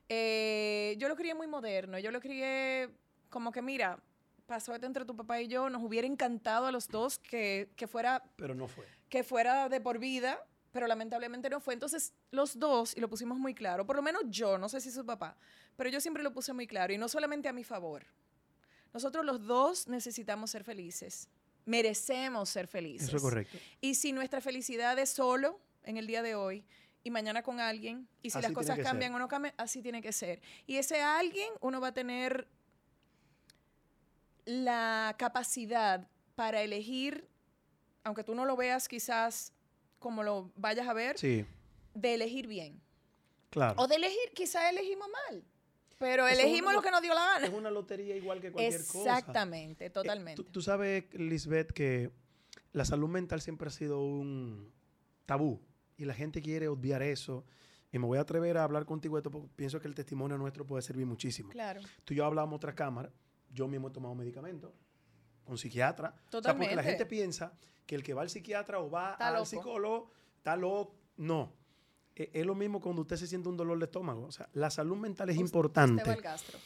Eh, 0.08 0.94
yo 0.98 1.08
lo 1.08 1.16
crié 1.16 1.34
muy 1.34 1.46
moderno, 1.46 1.98
yo 1.98 2.10
lo 2.10 2.20
crié 2.20 2.90
como 3.30 3.50
que, 3.50 3.62
mira, 3.62 3.98
pasó 4.46 4.74
entre 4.74 5.04
tu 5.04 5.16
papá 5.16 5.40
y 5.40 5.48
yo, 5.48 5.70
nos 5.70 5.82
hubiera 5.82 6.06
encantado 6.06 6.66
a 6.66 6.72
los 6.72 6.88
dos 6.88 7.18
que, 7.18 7.70
que 7.76 7.86
fuera 7.86 8.22
Pero 8.36 8.54
no 8.54 8.68
fue. 8.68 8.84
que 9.08 9.24
fuera 9.24 9.68
de 9.68 9.80
por 9.80 9.98
vida, 9.98 10.38
pero 10.72 10.86
lamentablemente 10.86 11.48
no 11.48 11.60
fue. 11.60 11.74
Entonces, 11.74 12.12
los 12.30 12.58
dos, 12.58 12.96
y 12.96 13.00
lo 13.00 13.08
pusimos 13.08 13.38
muy 13.38 13.54
claro, 13.54 13.86
por 13.86 13.96
lo 13.96 14.02
menos 14.02 14.22
yo, 14.26 14.58
no 14.58 14.68
sé 14.68 14.80
si 14.80 14.90
su 14.90 15.04
papá, 15.06 15.36
pero 15.76 15.88
yo 15.90 16.00
siempre 16.00 16.22
lo 16.22 16.32
puse 16.32 16.52
muy 16.52 16.66
claro, 16.66 16.92
y 16.92 16.98
no 16.98 17.08
solamente 17.08 17.48
a 17.48 17.52
mi 17.52 17.64
favor. 17.64 18.04
Nosotros 18.92 19.24
los 19.24 19.44
dos 19.46 19.88
necesitamos 19.88 20.50
ser 20.50 20.62
felices, 20.62 21.28
merecemos 21.64 22.48
ser 22.48 22.66
felices. 22.68 23.08
Eso 23.08 23.16
es 23.16 23.22
correcto. 23.22 23.58
Y 23.80 23.94
si 23.94 24.12
nuestra 24.12 24.40
felicidad 24.40 24.98
es 24.98 25.10
solo 25.10 25.58
en 25.84 25.96
el 25.96 26.06
día 26.06 26.22
de 26.22 26.34
hoy 26.34 26.64
y 27.02 27.10
mañana 27.10 27.42
con 27.42 27.60
alguien, 27.60 28.08
y 28.22 28.30
si 28.30 28.38
Así 28.38 28.46
las 28.46 28.52
cosas 28.52 28.78
cambian 28.78 29.10
ser. 29.10 29.16
o 29.16 29.18
no 29.18 29.28
cambian, 29.28 29.54
así 29.58 29.82
tiene 29.82 30.00
que 30.00 30.12
ser. 30.12 30.40
Y 30.66 30.76
ese 30.76 31.02
alguien, 31.02 31.48
uno 31.60 31.80
va 31.80 31.88
a 31.88 31.92
tener 31.94 32.46
la 34.44 35.14
capacidad 35.18 36.08
para 36.34 36.62
elegir, 36.62 37.28
aunque 38.02 38.24
tú 38.24 38.34
no 38.34 38.44
lo 38.44 38.56
veas 38.56 38.88
quizás 38.88 39.52
como 39.98 40.22
lo 40.22 40.50
vayas 40.56 40.86
a 40.88 40.92
ver, 40.92 41.18
Sí, 41.18 41.46
de 41.94 42.14
elegir 42.14 42.46
bien. 42.46 42.80
claro. 43.50 43.80
O 43.80 43.86
de 43.86 43.96
elegir, 43.96 44.32
quizás 44.34 44.70
elegimos 44.70 45.08
mal, 45.28 45.42
pero 45.98 46.26
Eso 46.26 46.36
es 46.38 46.44
elegimos 46.44 46.68
una 46.70 46.76
lo 46.76 46.82
que 46.82 46.90
nos 46.90 47.02
dio 47.02 47.14
la 47.14 47.36
Es 47.36 47.42
gana. 47.44 47.56
una 47.56 47.70
lotería 47.70 48.16
igual 48.16 48.40
que 48.40 48.50
cualquier 48.52 48.84
cosa. 48.86 49.18
Exactamente, 49.18 49.86
Eh, 49.86 49.90
totalmente. 49.90 50.42
tú, 50.42 50.50
tú 50.50 50.60
sabes, 50.60 51.04
Lisbeth, 51.14 51.72
que 51.72 52.10
la 52.72 52.84
salud 52.84 53.08
mental 53.08 53.40
siempre 53.40 53.68
ha 53.68 53.70
sido 53.70 54.02
un 54.04 54.72
tabú 55.24 55.60
y 55.96 56.04
la 56.04 56.12
gente 56.14 56.42
quiere 56.42 56.68
obviar 56.68 57.02
eso. 57.02 57.44
Y 57.92 57.98
me 58.00 58.06
voy 58.06 58.18
a 58.18 58.22
atrever 58.22 58.58
a 58.58 58.64
hablar 58.64 58.84
contigo 58.86 59.14
de 59.14 59.20
esto 59.20 59.30
porque 59.30 59.48
pienso 59.54 59.80
que 59.80 59.86
el 59.86 59.94
testimonio 59.94 60.36
nuestro 60.36 60.66
puede 60.66 60.82
servir 60.82 61.06
muchísimo. 61.06 61.50
claro. 61.50 61.80
Tú 62.04 62.12
y 62.12 62.16
yo 62.16 62.24
hablamos 62.26 62.56
otra 62.56 62.74
cámara, 62.74 63.10
yo 63.54 63.68
mismo 63.68 63.88
he 63.88 63.90
tomado 63.90 64.14
medicamentos 64.14 64.72
con 65.44 65.56
psiquiatra. 65.56 66.14
O 66.32 66.42
sea, 66.42 66.56
porque 66.56 66.74
la 66.76 66.82
gente 66.82 67.06
piensa 67.06 67.52
que 67.86 67.94
el 67.94 68.02
que 68.02 68.12
va 68.14 68.22
al 68.22 68.30
psiquiatra 68.30 68.80
o 68.80 68.90
va 68.90 69.12
Está 69.12 69.28
al 69.28 69.34
loco. 69.34 69.46
psicólogo 69.46 70.10
está 70.36 70.56
loco. 70.56 70.94
No. 71.16 71.52
E- 72.16 72.30
Es 72.32 72.44
lo 72.46 72.54
mismo 72.54 72.80
cuando 72.80 73.02
usted 73.02 73.16
se 73.16 73.26
siente 73.26 73.48
un 73.48 73.56
dolor 73.56 73.78
de 73.78 73.84
estómago. 73.86 74.24
O 74.26 74.32
sea, 74.32 74.48
la 74.54 74.70
salud 74.70 74.96
mental 74.96 75.28
es 75.30 75.36
Usted- 75.36 75.46
importante. 75.46 76.02
usted 76.02 76.10
va 76.10 76.14
al 76.14 76.22
gastro. 76.22 76.58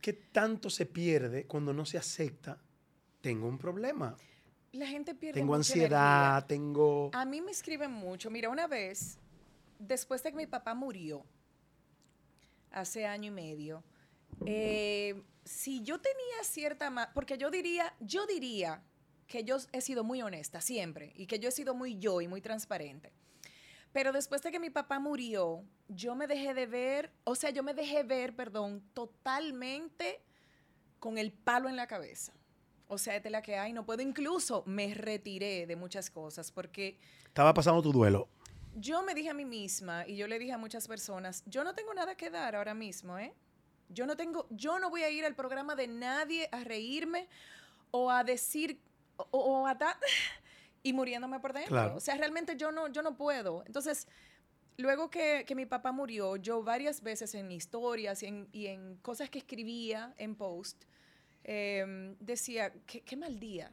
¿Qué 0.00 0.12
tanto 0.12 0.68
se 0.70 0.86
pierde 0.86 1.46
cuando 1.46 1.72
no 1.72 1.84
se 1.84 1.98
acepta? 1.98 2.58
Tengo 3.20 3.46
un 3.48 3.58
problema. 3.58 4.16
La 4.72 4.86
gente 4.86 5.14
pierde 5.14 5.38
Tengo 5.40 5.54
ansiedad, 5.54 6.30
energía. 6.38 6.46
tengo... 6.48 7.10
A 7.12 7.24
mí 7.24 7.40
me 7.42 7.50
escriben 7.52 7.90
mucho. 7.92 8.30
Mira, 8.30 8.48
una 8.48 8.66
vez, 8.66 9.18
después 9.78 10.22
de 10.22 10.30
que 10.30 10.36
mi 10.36 10.46
papá 10.46 10.74
murió, 10.74 11.24
hace 12.70 13.06
año 13.06 13.28
y 13.28 13.34
medio, 13.34 13.84
eh, 14.46 15.22
si 15.44 15.82
yo 15.82 16.00
tenía 16.00 16.44
cierta... 16.44 17.12
Porque 17.14 17.38
yo 17.38 17.50
diría, 17.50 17.94
yo 18.00 18.26
diría 18.26 18.82
que 19.26 19.44
yo 19.44 19.56
he 19.72 19.80
sido 19.80 20.04
muy 20.04 20.22
honesta 20.22 20.60
siempre 20.60 21.12
y 21.16 21.26
que 21.26 21.38
yo 21.38 21.48
he 21.48 21.52
sido 21.52 21.74
muy 21.74 21.98
yo 21.98 22.20
y 22.20 22.28
muy 22.28 22.40
transparente. 22.40 23.12
Pero 23.92 24.12
después 24.12 24.42
de 24.42 24.50
que 24.50 24.58
mi 24.58 24.70
papá 24.70 24.98
murió, 24.98 25.64
yo 25.88 26.14
me 26.14 26.26
dejé 26.26 26.54
de 26.54 26.66
ver, 26.66 27.12
o 27.24 27.34
sea, 27.34 27.50
yo 27.50 27.62
me 27.62 27.74
dejé 27.74 28.02
ver, 28.02 28.34
perdón, 28.34 28.82
totalmente 28.94 30.22
con 30.98 31.18
el 31.18 31.32
palo 31.32 31.68
en 31.68 31.76
la 31.76 31.86
cabeza. 31.86 32.32
O 32.88 32.98
sea, 32.98 33.20
de 33.20 33.30
la 33.30 33.42
que 33.42 33.56
hay, 33.56 33.72
no 33.72 33.84
puedo. 33.84 34.02
Incluso 34.02 34.64
me 34.66 34.94
retiré 34.94 35.66
de 35.66 35.76
muchas 35.76 36.10
cosas 36.10 36.52
porque 36.52 36.98
Estaba 37.26 37.54
pasando 37.54 37.80
tu 37.82 37.92
duelo. 37.92 38.28
yo 38.74 39.02
me 39.02 39.14
dije 39.14 39.30
a 39.30 39.34
mí 39.34 39.44
misma 39.44 40.06
y 40.06 40.16
yo 40.16 40.26
le 40.26 40.38
dije 40.38 40.52
a 40.52 40.58
muchas 40.58 40.86
personas, 40.88 41.42
yo 41.46 41.64
no 41.64 41.74
tengo 41.74 41.92
nada 41.94 42.14
que 42.14 42.30
dar 42.30 42.54
ahora 42.54 42.74
mismo, 42.74 43.18
¿eh? 43.18 43.34
Yo 43.92 44.06
no 44.06 44.16
tengo, 44.16 44.46
yo 44.50 44.78
no 44.78 44.90
voy 44.90 45.02
a 45.02 45.10
ir 45.10 45.24
al 45.24 45.34
programa 45.34 45.74
de 45.74 45.86
nadie 45.88 46.48
a 46.52 46.64
reírme 46.64 47.28
o 47.90 48.10
a 48.10 48.24
decir 48.24 48.78
o, 49.16 49.26
o 49.38 49.66
a 49.66 49.76
ta- 49.76 49.98
y 50.82 50.92
muriéndome 50.92 51.38
por 51.40 51.52
dentro. 51.52 51.70
Claro. 51.70 51.96
O 51.96 52.00
sea, 52.00 52.16
realmente 52.16 52.56
yo 52.56 52.72
no, 52.72 52.88
yo 52.88 53.02
no 53.02 53.16
puedo. 53.16 53.62
Entonces, 53.66 54.08
luego 54.78 55.10
que, 55.10 55.44
que 55.46 55.54
mi 55.54 55.66
papá 55.66 55.92
murió, 55.92 56.36
yo 56.36 56.62
varias 56.62 57.02
veces 57.02 57.34
en 57.34 57.52
historias 57.52 58.22
y 58.22 58.26
en, 58.26 58.48
y 58.52 58.66
en 58.66 58.96
cosas 58.96 59.30
que 59.30 59.38
escribía 59.38 60.14
en 60.18 60.34
post, 60.34 60.84
em, 61.44 62.16
decía, 62.18 62.72
qué, 62.86 63.00
qué 63.02 63.16
mal 63.16 63.38
día. 63.38 63.70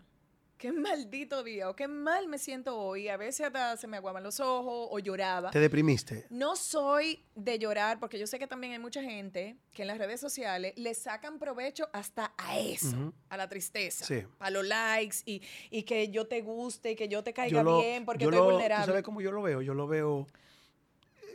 Qué 0.59 0.73
maldito 0.73 1.41
día 1.41 1.69
o 1.69 1.75
qué 1.75 1.87
mal 1.87 2.27
me 2.27 2.37
siento 2.37 2.77
hoy. 2.77 3.07
A 3.07 3.15
veces 3.15 3.47
hasta 3.47 3.77
se 3.77 3.87
me 3.87 3.95
aguaban 3.97 4.21
los 4.23 4.41
ojos 4.41 4.89
o 4.91 4.99
lloraba. 4.99 5.51
¿Te 5.51 5.59
deprimiste? 5.59 6.27
No 6.29 6.55
soy 6.57 7.23
de 7.33 7.57
llorar 7.57 7.97
porque 7.99 8.19
yo 8.19 8.27
sé 8.27 8.37
que 8.39 8.45
también 8.45 8.73
hay 8.73 8.79
mucha 8.79 9.01
gente 9.01 9.55
que 9.71 9.83
en 9.83 9.87
las 9.87 9.97
redes 9.97 10.19
sociales 10.19 10.73
le 10.75 10.93
sacan 10.93 11.39
provecho 11.39 11.87
hasta 11.93 12.33
a 12.37 12.59
eso, 12.59 13.13
a 13.29 13.37
la 13.37 13.47
tristeza, 13.47 14.03
Sí. 14.05 14.21
a 14.37 14.49
los 14.51 14.67
likes 14.67 15.17
y, 15.25 15.41
y 15.71 15.83
que 15.83 16.09
yo 16.09 16.27
te 16.27 16.41
guste 16.41 16.91
y 16.91 16.95
que 16.97 17.07
yo 17.07 17.23
te 17.23 17.31
caiga 17.33 17.59
Yo 17.59 17.63
lo- 17.63 17.79
bien 17.81 18.03
porque 18.05 18.25
yo 18.25 18.29
estoy 18.29 18.39
lo- 18.41 18.47
¿tú 18.47 18.51
vulnerable. 18.51 18.85
sabes 18.85 19.03
cómo 19.03 19.21
yo 19.21 19.31
lo 19.31 19.41
veo? 19.41 19.61
Yo 19.61 19.73
lo 19.73 19.87
veo. 19.87 20.27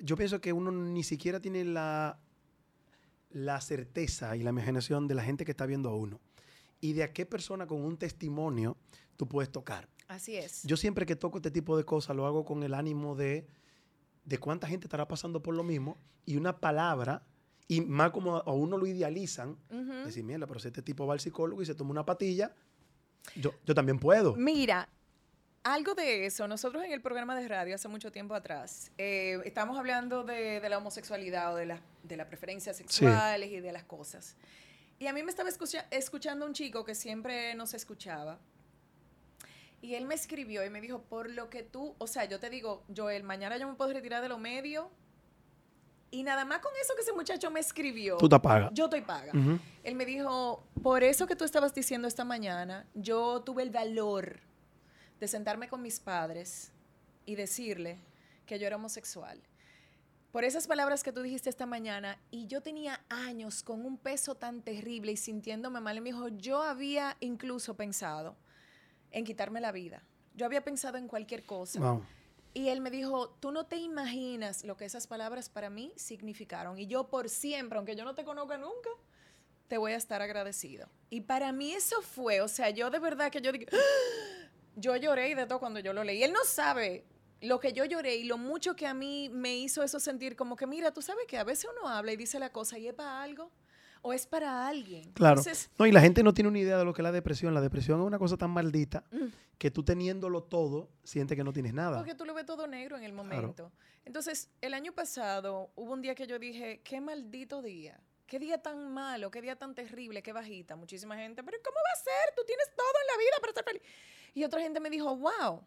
Yo 0.02 0.16
pienso 0.16 0.38
que 0.42 0.52
uno 0.52 0.70
ni 0.70 1.02
siquiera 1.02 1.40
tiene 1.40 1.64
la, 1.64 2.18
la 3.30 3.58
certeza 3.62 4.36
y 4.36 4.42
la 4.42 4.50
imaginación 4.50 5.08
de 5.08 5.14
la 5.14 5.22
gente 5.24 5.46
que 5.46 5.52
está 5.52 5.64
viendo 5.64 5.88
a 5.88 5.96
uno. 5.96 6.20
Y 6.82 6.92
de 6.92 7.04
a 7.04 7.12
qué 7.14 7.24
persona 7.24 7.66
con 7.66 7.80
un 7.82 7.96
testimonio 7.96 8.76
tú 9.16 9.28
puedes 9.28 9.50
tocar. 9.50 9.88
Así 10.08 10.36
es. 10.36 10.62
Yo 10.64 10.76
siempre 10.76 11.06
que 11.06 11.16
toco 11.16 11.38
este 11.38 11.50
tipo 11.50 11.76
de 11.76 11.84
cosas 11.84 12.14
lo 12.16 12.26
hago 12.26 12.44
con 12.44 12.62
el 12.62 12.74
ánimo 12.74 13.14
de, 13.16 13.46
de 14.24 14.38
cuánta 14.38 14.66
gente 14.66 14.86
estará 14.86 15.08
pasando 15.08 15.42
por 15.42 15.54
lo 15.54 15.62
mismo 15.64 15.98
y 16.26 16.36
una 16.36 16.58
palabra, 16.60 17.22
y 17.68 17.80
más 17.80 18.10
como 18.10 18.36
a 18.36 18.52
uno 18.52 18.76
lo 18.76 18.86
idealizan, 18.86 19.56
Ujú. 19.70 19.92
decir, 20.04 20.22
mierda, 20.24 20.46
pero 20.46 20.60
si 20.60 20.68
este 20.68 20.82
tipo 20.82 21.06
va 21.06 21.14
al 21.14 21.20
psicólogo 21.20 21.62
y 21.62 21.66
se 21.66 21.74
toma 21.74 21.90
una 21.90 22.04
patilla, 22.04 22.54
yo, 23.36 23.52
yo 23.64 23.74
también 23.74 23.98
puedo. 23.98 24.36
Mira, 24.36 24.88
algo 25.62 25.94
de 25.94 26.26
eso, 26.26 26.46
nosotros 26.46 26.84
en 26.84 26.92
el 26.92 27.00
programa 27.00 27.34
de 27.38 27.48
radio 27.48 27.74
hace 27.74 27.88
mucho 27.88 28.12
tiempo 28.12 28.34
atrás, 28.34 28.90
eh, 28.98 29.40
estamos 29.46 29.78
hablando 29.78 30.22
de, 30.24 30.60
de 30.60 30.68
la 30.68 30.76
homosexualidad 30.76 31.54
o 31.54 31.56
de, 31.56 31.64
las 31.66 31.80
de 32.02 32.16
las 32.18 32.26
preferencias 32.26 32.76
sexuales 32.76 33.50
y 33.50 33.60
de 33.60 33.72
las 33.72 33.84
cosas. 33.84 34.36
Y 34.98 35.06
a 35.06 35.14
mí 35.14 35.22
me 35.22 35.30
estaba 35.30 35.48
escucha- 35.48 35.86
escuchando 35.90 36.44
un 36.44 36.52
chico 36.52 36.84
que 36.84 36.94
siempre 36.94 37.54
nos 37.54 37.72
escuchaba. 37.72 38.38
Y 39.84 39.96
él 39.96 40.06
me 40.06 40.14
escribió 40.14 40.64
y 40.64 40.70
me 40.70 40.80
dijo, 40.80 41.02
por 41.02 41.28
lo 41.28 41.50
que 41.50 41.62
tú, 41.62 41.94
o 41.98 42.06
sea, 42.06 42.24
yo 42.24 42.40
te 42.40 42.48
digo, 42.48 42.82
Joel, 42.96 43.22
mañana 43.22 43.58
yo 43.58 43.68
me 43.68 43.74
puedo 43.74 43.92
retirar 43.92 44.22
de 44.22 44.30
lo 44.30 44.38
medio. 44.38 44.90
Y 46.10 46.22
nada 46.22 46.46
más 46.46 46.60
con 46.60 46.72
eso 46.80 46.94
que 46.94 47.02
ese 47.02 47.12
muchacho 47.12 47.50
me 47.50 47.60
escribió, 47.60 48.16
Tú 48.16 48.26
te 48.26 48.34
apagas. 48.34 48.70
yo 48.72 48.84
estoy 48.84 49.02
paga. 49.02 49.30
Él 49.82 49.94
me 49.94 50.06
dijo, 50.06 50.64
por 50.82 51.04
eso 51.04 51.26
que 51.26 51.36
tú 51.36 51.44
estabas 51.44 51.74
diciendo 51.74 52.08
esta 52.08 52.24
mañana, 52.24 52.86
yo 52.94 53.42
tuve 53.42 53.62
el 53.62 53.68
valor 53.68 54.40
de 55.20 55.28
sentarme 55.28 55.68
con 55.68 55.82
mis 55.82 56.00
padres 56.00 56.72
y 57.26 57.34
decirle 57.34 57.98
que 58.46 58.58
yo 58.58 58.66
era 58.66 58.76
homosexual. 58.76 59.38
Por 60.32 60.44
esas 60.44 60.66
palabras 60.66 61.02
que 61.02 61.12
tú 61.12 61.20
dijiste 61.20 61.50
esta 61.50 61.66
mañana, 61.66 62.18
y 62.30 62.46
yo 62.46 62.62
tenía 62.62 63.04
años 63.10 63.62
con 63.62 63.84
un 63.84 63.98
peso 63.98 64.34
tan 64.34 64.62
terrible 64.62 65.12
y 65.12 65.18
sintiéndome 65.18 65.80
mal, 65.80 65.98
y 65.98 66.00
me 66.00 66.08
dijo, 66.10 66.28
yo 66.28 66.62
había 66.62 67.18
incluso 67.20 67.76
pensado 67.76 68.34
en 69.14 69.24
quitarme 69.24 69.60
la 69.60 69.72
vida. 69.72 70.02
Yo 70.34 70.44
había 70.44 70.62
pensado 70.62 70.98
en 70.98 71.08
cualquier 71.08 71.46
cosa. 71.46 71.80
Wow. 71.80 72.04
Y 72.52 72.68
él 72.68 72.80
me 72.80 72.90
dijo, 72.90 73.30
tú 73.40 73.52
no 73.52 73.66
te 73.66 73.76
imaginas 73.76 74.64
lo 74.64 74.76
que 74.76 74.84
esas 74.84 75.06
palabras 75.06 75.48
para 75.48 75.70
mí 75.70 75.92
significaron. 75.96 76.78
Y 76.78 76.86
yo 76.86 77.08
por 77.08 77.28
siempre, 77.28 77.78
aunque 77.78 77.96
yo 77.96 78.04
no 78.04 78.14
te 78.14 78.24
conozca 78.24 78.58
nunca, 78.58 78.90
te 79.68 79.78
voy 79.78 79.92
a 79.92 79.96
estar 79.96 80.20
agradecido. 80.20 80.88
Y 81.10 81.22
para 81.22 81.52
mí 81.52 81.72
eso 81.72 82.02
fue, 82.02 82.40
o 82.40 82.48
sea, 82.48 82.70
yo 82.70 82.90
de 82.90 82.98
verdad 82.98 83.30
que 83.30 83.40
yo 83.40 83.52
dije, 83.52 83.66
¡Ah! 83.72 84.48
yo 84.76 84.96
lloré 84.96 85.30
y 85.30 85.34
de 85.34 85.46
todo 85.46 85.60
cuando 85.60 85.80
yo 85.80 85.92
lo 85.92 86.04
leí. 86.04 86.22
Él 86.22 86.32
no 86.32 86.44
sabe 86.44 87.04
lo 87.40 87.60
que 87.60 87.72
yo 87.72 87.84
lloré 87.84 88.16
y 88.16 88.24
lo 88.24 88.38
mucho 88.38 88.74
que 88.74 88.86
a 88.86 88.94
mí 88.94 89.28
me 89.30 89.56
hizo 89.56 89.82
eso 89.82 90.00
sentir 90.00 90.36
como 90.36 90.56
que, 90.56 90.66
mira, 90.66 90.92
tú 90.92 91.02
sabes 91.02 91.26
que 91.26 91.38
a 91.38 91.44
veces 91.44 91.70
uno 91.76 91.88
habla 91.88 92.12
y 92.12 92.16
dice 92.16 92.38
la 92.38 92.50
cosa 92.50 92.78
y 92.78 92.88
es 92.88 92.94
para 92.94 93.22
algo 93.22 93.50
o 94.06 94.12
es 94.12 94.26
para 94.26 94.68
alguien. 94.68 95.10
Claro. 95.14 95.40
Entonces, 95.40 95.70
No, 95.78 95.86
y 95.86 95.92
la 95.92 96.00
gente 96.02 96.22
no 96.22 96.34
tiene 96.34 96.48
una 96.50 96.58
idea 96.58 96.76
de 96.76 96.84
lo 96.84 96.92
que 96.92 97.00
es 97.00 97.04
la 97.04 97.10
depresión. 97.12 97.54
La 97.54 97.60
depresión 97.62 98.00
es 98.00 98.06
una 98.06 98.18
cosa 98.18 98.36
tan 98.36 98.50
maldita 98.50 99.02
Mm. 99.10 99.28
que 99.58 99.70
tú 99.70 99.82
teniéndolo 99.82 100.42
todo, 100.42 100.90
sientes 101.02 101.36
que 101.36 101.42
no 101.42 101.52
tienes 101.54 101.72
nada. 101.72 101.96
Porque 101.96 102.14
tú 102.14 102.24
lo 102.26 102.34
ves 102.34 102.44
todo 102.44 102.66
negro 102.66 102.96
en 102.98 103.04
el 103.04 103.12
momento. 103.14 103.72
Entonces, 104.04 104.50
el 104.60 104.74
año 104.74 104.92
pasado 104.92 105.70
hubo 105.74 105.92
un 105.94 106.02
día 106.02 106.14
que 106.14 106.26
yo 106.26 106.38
dije, 106.38 106.82
qué 106.84 107.00
maldito 107.00 107.62
día. 107.62 107.98
Qué 108.26 108.38
día 108.38 108.58
tan 108.58 108.92
malo, 108.92 109.30
qué 109.30 109.40
día 109.40 109.56
tan 109.56 109.74
terrible, 109.74 110.22
qué 110.22 110.32
bajita. 110.32 110.76
Muchísima 110.76 111.16
gente, 111.16 111.42
pero 111.42 111.58
¿cómo 111.64 111.76
va 111.76 111.92
a 111.94 112.04
ser? 112.04 112.34
Tú 112.36 112.42
tienes 112.46 112.66
todo 112.76 112.86
en 113.00 113.06
la 113.06 113.18
vida 113.18 113.36
para 113.40 113.52
ser 113.54 113.64
feliz. 113.64 113.82
Y 114.34 114.44
otra 114.44 114.60
gente 114.60 114.80
me 114.80 114.90
dijo, 114.90 115.16
wow, 115.16 115.62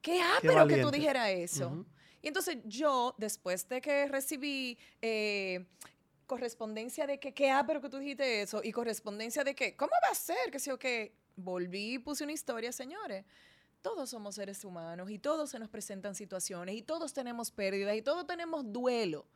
qué 0.00 0.20
ápero 0.22 0.66
que 0.66 0.80
tú 0.82 0.90
dijeras 0.90 1.28
eso. 1.30 1.84
Y 2.20 2.28
entonces 2.28 2.58
yo, 2.64 3.14
después 3.18 3.68
de 3.68 3.80
que 3.80 4.06
recibí 4.06 4.78
eh, 5.00 5.66
correspondencia 6.32 7.06
de 7.06 7.20
que, 7.20 7.34
qué 7.34 7.50
ápero 7.50 7.82
que 7.82 7.90
tú 7.90 7.98
dijiste 7.98 8.40
eso, 8.40 8.62
y 8.64 8.72
correspondencia 8.72 9.44
de 9.44 9.54
que, 9.54 9.76
¿cómo 9.76 9.92
va 10.02 10.12
a 10.12 10.14
ser? 10.14 10.50
Que 10.50 10.58
sí 10.58 10.70
o 10.70 10.78
qué, 10.78 11.14
volví 11.36 11.94
y 11.94 11.98
puse 11.98 12.24
una 12.24 12.32
historia, 12.32 12.72
señores. 12.72 13.26
Todos 13.82 14.08
somos 14.08 14.36
seres 14.36 14.64
humanos 14.64 15.10
y 15.10 15.18
todos 15.18 15.50
se 15.50 15.58
nos 15.58 15.68
presentan 15.68 16.14
situaciones 16.14 16.74
y 16.74 16.80
todos 16.80 17.12
tenemos 17.12 17.50
pérdidas 17.50 17.94
y 17.96 18.00
todos 18.00 18.26
tenemos 18.26 18.72
duelo. 18.72 19.26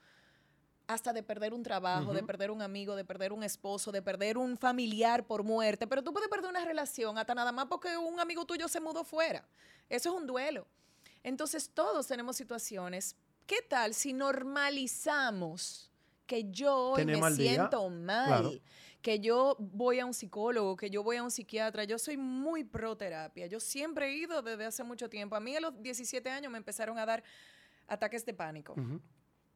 Hasta 0.86 1.12
de 1.12 1.22
perder 1.22 1.52
un 1.52 1.62
trabajo, 1.62 2.14
de 2.14 2.22
perder 2.22 2.50
un 2.50 2.62
amigo, 2.62 2.96
de 2.96 3.04
perder 3.04 3.34
un 3.34 3.42
esposo, 3.42 3.92
de 3.92 4.00
perder 4.00 4.38
un 4.38 4.56
familiar 4.56 5.26
por 5.26 5.42
muerte. 5.42 5.86
Pero 5.86 6.02
tú 6.02 6.14
puedes 6.14 6.30
perder 6.30 6.48
una 6.48 6.64
relación 6.64 7.18
hasta 7.18 7.34
nada 7.34 7.52
más 7.52 7.66
porque 7.66 7.94
un 7.98 8.20
amigo 8.20 8.46
tuyo 8.46 8.68
se 8.68 8.80
mudó 8.80 9.04
fuera. 9.04 9.46
Eso 9.90 10.08
es 10.08 10.14
un 10.14 10.26
duelo. 10.26 10.66
Entonces 11.22 11.68
todos 11.68 12.06
tenemos 12.06 12.36
situaciones. 12.36 13.16
¿Qué 13.46 13.60
tal 13.68 13.92
si 13.92 14.14
normalizamos 14.14 15.90
que 16.26 16.50
yo 16.50 16.76
hoy 16.90 17.04
me 17.04 17.16
mal 17.16 17.36
día, 17.36 17.52
siento 17.54 17.88
mal? 17.90 18.26
claro. 18.26 18.52
Que 19.02 19.20
yo 19.20 19.56
voy 19.60 20.00
a 20.00 20.06
un 20.06 20.14
psicólogo, 20.14 20.74
que 20.76 20.90
yo 20.90 21.02
voy 21.04 21.16
a 21.16 21.22
un 21.22 21.30
psiquiatra. 21.30 21.84
Yo 21.84 21.96
soy 21.98 22.16
muy 22.16 22.64
pro 22.64 22.96
terapia. 22.96 23.46
Yo 23.46 23.60
siempre 23.60 24.08
he 24.08 24.16
ido 24.16 24.42
desde 24.42 24.64
hace 24.64 24.82
mucho 24.82 25.08
tiempo. 25.08 25.36
A 25.36 25.40
mí 25.40 25.54
a 25.54 25.60
los 25.60 25.80
17 25.80 26.28
años 26.28 26.50
me 26.50 26.58
empezaron 26.58 26.98
a 26.98 27.06
dar 27.06 27.22
ataques 27.86 28.26
de 28.26 28.34
pánico. 28.34 28.74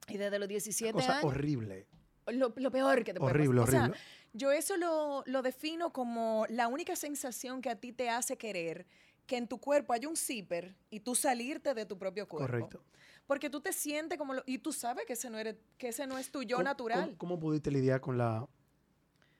Y 0.07 0.17
desde 0.19 0.39
los 0.39 0.47
Una 0.47 0.49
17 0.49 0.93
cosa 0.93 1.13
años, 1.19 1.25
horrible. 1.25 1.87
lo, 2.29 2.53
lo 2.57 2.71
peor 2.71 3.03
que 3.03 3.13
te 3.13 3.19
puede 3.19 3.33
Horrible, 3.35 3.61
pasar. 3.63 3.69
O 3.69 3.73
sea, 3.73 3.83
horrible. 3.87 4.01
yo 4.35 4.53
eso 4.53 4.77
lo, 4.77 5.25
lo 5.27 5.43
defino 5.43 5.93
como 5.93 6.47
la 6.49 6.69
única 6.69 6.95
sensación 6.95 7.61
que 7.61 7.71
a 7.71 7.77
ti 7.77 7.93
te 7.93 8.09
hace 8.09 8.37
querer 8.37 8.87
que 9.27 9.37
en 9.37 9.49
tu 9.49 9.59
cuerpo 9.59 9.93
haya 9.93 10.09
un 10.09 10.17
zipper 10.17 10.77
y 10.91 11.01
tú 11.01 11.17
salirte 11.17 11.75
de 11.75 11.87
tu 11.87 11.99
propio 11.99 12.29
cuerpo. 12.29 12.47
Correcto. 12.47 12.85
Porque 13.31 13.49
tú 13.49 13.61
te 13.61 13.73
sientes 13.73 14.19
como... 14.19 14.35
Lo, 14.35 14.43
y 14.45 14.59
tú 14.59 14.73
sabes 14.73 15.07
que 15.07 15.13
ese 15.13 15.31
no, 15.31 15.39
eres, 15.39 15.55
que 15.79 15.87
ese 15.91 16.05
no 16.09 16.19
es 16.19 16.33
tu 16.33 16.43
yo 16.43 16.57
¿Cómo- 16.57 16.65
natural. 16.65 17.05
¿cómo, 17.05 17.17
cómo 17.19 17.39
pudiste 17.39 17.71
lidiar 17.71 18.01
con 18.01 18.19
la 18.19 18.45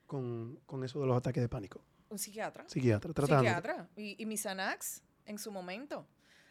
con, 0.07 0.55
con 0.65 0.83
eso 0.85 1.01
de 1.01 1.07
los 1.07 1.17
ataques 1.17 1.43
de 1.43 1.49
pánico? 1.49 1.83
Un 2.09 2.17
psiquiatra. 2.17 2.63
Psiquiatra, 2.69 3.11
tratando. 3.11 3.43
psiquiatra. 3.43 3.89
Y, 3.97 4.15
y 4.21 4.25
mis 4.25 4.41
Xanax 4.43 5.01
en 5.25 5.37
su 5.37 5.51
momento. 5.51 6.07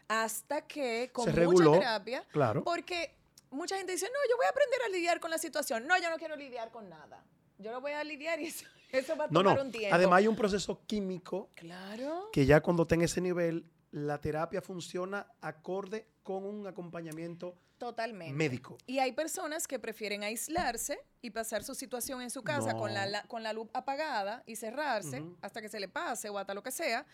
Hasta 0.07 0.67
que 0.67 1.09
con 1.15 1.25
Se 1.25 1.31
mucha 1.31 1.41
reguló. 1.41 1.73
terapia... 1.79 2.27
Claro. 2.31 2.63
Porque 2.63 3.17
mucha 3.51 3.77
gente 3.79 3.93
dice, 3.93 4.05
no, 4.07 4.19
yo 4.31 4.37
voy 4.37 4.45
a 4.45 4.51
aprender 4.51 4.81
a 4.85 4.89
lidiar 4.91 5.19
con 5.19 5.31
la 5.31 5.39
situación. 5.39 5.87
No, 5.87 5.99
yo 5.99 6.11
no 6.11 6.17
quiero 6.19 6.37
lidiar 6.37 6.71
con 6.71 6.91
nada. 6.91 7.25
Yo 7.59 7.73
lo 7.73 7.81
voy 7.81 7.93
a 7.93 8.05
lidiar 8.05 8.39
y 8.41 8.47
eso, 8.49 8.67
eso 8.93 9.17
va 9.17 9.25
a 9.25 9.29
No, 9.29 9.41
tomar 9.41 9.57
no. 9.57 9.63
un 9.65 9.71
tiempo. 9.73 9.95
Además 9.95 10.19
hay 10.19 10.29
un 10.29 10.37
proceso 10.37 10.83
químico 10.87 11.49
Claro. 11.55 12.29
que 12.35 12.45
ya 12.45 12.61
cuando 12.61 12.83
está 12.83 12.97
en 12.97 13.03
ese 13.03 13.23
nivel, 13.23 13.65
la 13.93 14.21
terapia 14.21 14.63
funciona 14.63 15.27
acorde 15.41 16.07
con 16.23 16.45
un 16.45 16.67
acompañamiento 16.67 17.57
Totalmente. 17.79 18.35
médico. 18.35 18.77
Y 18.87 18.99
hay 18.99 19.13
personas 19.13 19.67
que 19.67 19.79
prefieren 19.79 20.23
aislarse 20.23 21.01
y 21.23 21.31
pasar 21.31 21.65
su 21.65 21.75
situación 21.75 22.21
en 22.21 22.31
su 22.31 22.43
casa 22.43 22.75
con, 22.75 22.93
la, 22.93 23.23
con 23.25 23.43
la 23.43 23.53
luz 23.53 23.69
apagada 23.73 24.43
y 24.47 24.57
cerrarse 24.57 25.25
hasta 25.41 25.61
que 25.63 25.69
se 25.69 25.81
le 25.81 25.89
pase 25.89 26.29
o 26.29 26.39
hasta 26.39 26.53
lo 26.55 26.63
que 26.63 26.71
sea. 26.71 27.07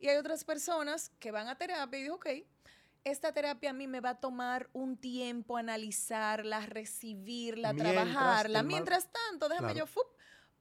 Y 0.00 0.08
hay 0.08 0.16
otras 0.16 0.44
personas 0.44 1.12
que 1.20 1.30
van 1.30 1.48
a 1.48 1.56
terapia 1.56 1.98
y 1.98 2.02
dicen, 2.02 2.14
ok, 2.14 2.26
esta 3.04 3.32
terapia 3.32 3.70
a 3.70 3.72
mí 3.74 3.86
me 3.86 4.00
va 4.00 4.10
a 4.10 4.14
tomar 4.20 4.68
un 4.72 4.96
tiempo 4.96 5.58
analizarla, 5.58 6.64
recibirla, 6.66 7.72
Mientras 7.74 7.92
trabajarla. 7.94 8.62
Mientras 8.62 9.08
tanto, 9.12 9.48
déjame 9.48 9.72
Claro. 9.74 9.86
yo, 9.86 9.86
¡fup! 9.86 10.06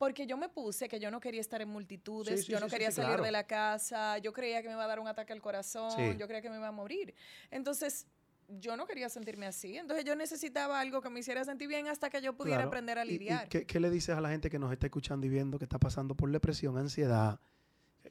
Porque 0.04 0.28
yo 0.28 0.36
me 0.36 0.50
puse 0.50 0.90
que 0.90 1.00
yo 1.00 1.10
no 1.10 1.22
quería 1.22 1.40
estar 1.40 1.62
en 1.62 1.70
multitudes, 1.70 2.42
Sí, 2.42 2.46
sí, 2.48 2.52
yo 2.52 2.60
no 2.60 2.66
sí, 2.68 2.74
quería 2.74 2.92
salir 2.92 3.12
claro. 3.12 3.24
de 3.24 3.32
la 3.32 3.46
casa, 3.48 4.18
yo 4.18 4.34
creía 4.34 4.62
que 4.62 4.68
me 4.68 4.74
iba 4.74 4.84
a 4.84 4.88
dar 4.88 5.00
un 5.00 5.08
ataque 5.08 5.32
al 5.32 5.42
corazón, 5.42 6.18
yo 6.18 6.28
creía 6.28 6.42
que 6.42 6.50
me 6.50 6.58
iba 6.58 6.68
a 6.68 6.72
morir. 6.74 7.16
Entonces, 7.52 8.06
yo 8.50 8.76
no 8.76 8.86
quería 8.86 9.08
sentirme 9.08 9.46
así. 9.46 9.78
Entonces, 9.78 10.04
yo 10.04 10.14
necesitaba 10.18 10.82
algo 10.82 11.02
que 11.02 11.10
me 11.10 11.22
hiciera 11.22 11.46
sentir 11.46 11.70
bien 11.70 11.88
hasta 11.88 12.10
que 12.10 12.22
yo 12.22 12.34
pudiera 12.34 12.58
Claro. 12.58 12.68
aprender 12.68 13.00
a 13.00 13.06
¿Y- 13.06 13.08
y 13.08 13.12
lidiar. 13.18 13.48
qué, 13.48 13.66
qué 13.66 13.80
le 13.80 13.90
dices 13.90 14.14
a 14.14 14.20
la 14.20 14.28
gente 14.30 14.50
que 14.50 14.60
nos 14.60 14.74
está 14.74 14.88
escuchando 14.88 15.26
y 15.26 15.30
viendo 15.30 15.58
que 15.58 15.64
está 15.64 15.80
pasando 15.80 16.16
por 16.16 16.30
depresión, 16.30 16.78
ansiedad? 16.78 17.40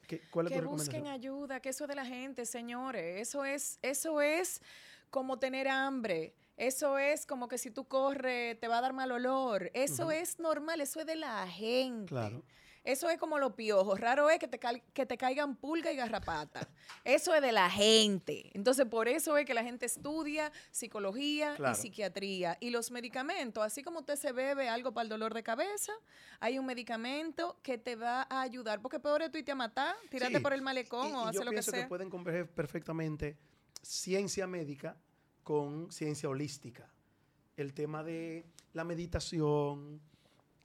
¿Qué- 0.07 0.21
¿Cuál 0.31 0.47
es 0.47 0.53
que 0.53 0.61
tu 0.61 0.67
busquen 0.69 1.05
ayuda, 1.05 1.59
que 1.59 1.69
eso 1.69 1.85
de 1.85 1.93
la 1.93 2.05
gente, 2.05 2.47
señores, 2.47 3.21
eso 3.21 3.45
es, 3.45 3.77
eso 3.83 4.19
es 4.19 4.61
como 5.11 5.37
tener 5.37 5.67
hambre. 5.67 6.33
Eso 6.57 6.97
es 6.97 7.25
como 7.25 7.47
que 7.47 7.57
si 7.57 7.71
tú 7.71 7.87
corres 7.87 8.59
te 8.59 8.67
va 8.67 8.77
a 8.77 8.81
dar 8.81 8.93
mal 8.93 9.11
olor. 9.11 9.71
Eso 9.73 10.11
es 10.11 10.39
normal, 10.39 10.81
eso 10.81 10.99
es 10.99 11.05
de 11.05 11.15
la 11.15 11.47
gente. 11.47 12.09
Claro. 12.09 12.43
Eso 12.83 13.09
es 13.09 13.17
como 13.17 13.39
los 13.39 13.53
piojos. 13.53 13.97
Raro 13.97 14.29
es 14.29 14.39
que 14.39 14.47
te, 14.47 14.59
que 14.59 15.05
te 15.05 15.17
caigan 15.17 15.55
pulga 15.55 15.91
y 15.93 15.95
garrapata. 15.95 16.67
Eso 17.05 17.33
es 17.33 17.41
de 17.41 17.53
la 17.53 17.69
gente. 17.69 18.51
Entonces, 18.53 18.85
por 18.85 19.07
eso 19.07 19.37
es 19.37 19.45
que 19.45 19.53
la 19.53 19.63
gente 19.63 19.85
estudia 19.85 20.51
psicología 20.69 21.55
y 21.57 21.75
psiquiatría. 21.75 22.57
Y 22.59 22.71
los 22.71 22.91
medicamentos, 22.91 23.63
así 23.63 23.83
como 23.83 23.99
usted 23.99 24.17
se 24.17 24.33
bebe 24.33 24.67
algo 24.67 24.93
para 24.93 25.03
el 25.03 25.09
dolor 25.09 25.33
de 25.33 25.43
cabeza, 25.43 25.93
hay 26.41 26.59
un 26.59 26.65
medicamento 26.65 27.57
que 27.63 27.77
te 27.77 27.95
va 27.95 28.27
a 28.29 28.41
ayudar. 28.41 28.81
Porque 28.81 28.99
peor 28.99 29.21
es 29.21 29.31
tú 29.31 29.37
irte 29.37 29.53
a 29.53 29.55
matar, 29.55 29.95
tirarte 30.09 30.41
por 30.41 30.51
el 30.51 30.61
malecón 30.61 31.15
o 31.15 31.27
hacer 31.27 31.45
lo 31.45 31.51
que 31.51 31.63
sea. 31.63 31.65
Yo 31.65 31.71
pienso 31.71 31.85
que 31.85 31.89
pueden 31.89 32.09
converger 32.09 32.51
perfectamente 32.51 33.37
ciencia 33.81 34.45
médica 34.45 34.97
con 35.43 35.91
ciencia 35.91 36.29
holística. 36.29 36.89
El 37.57 37.73
tema 37.73 38.03
de 38.03 38.45
la 38.73 38.83
meditación, 38.83 40.01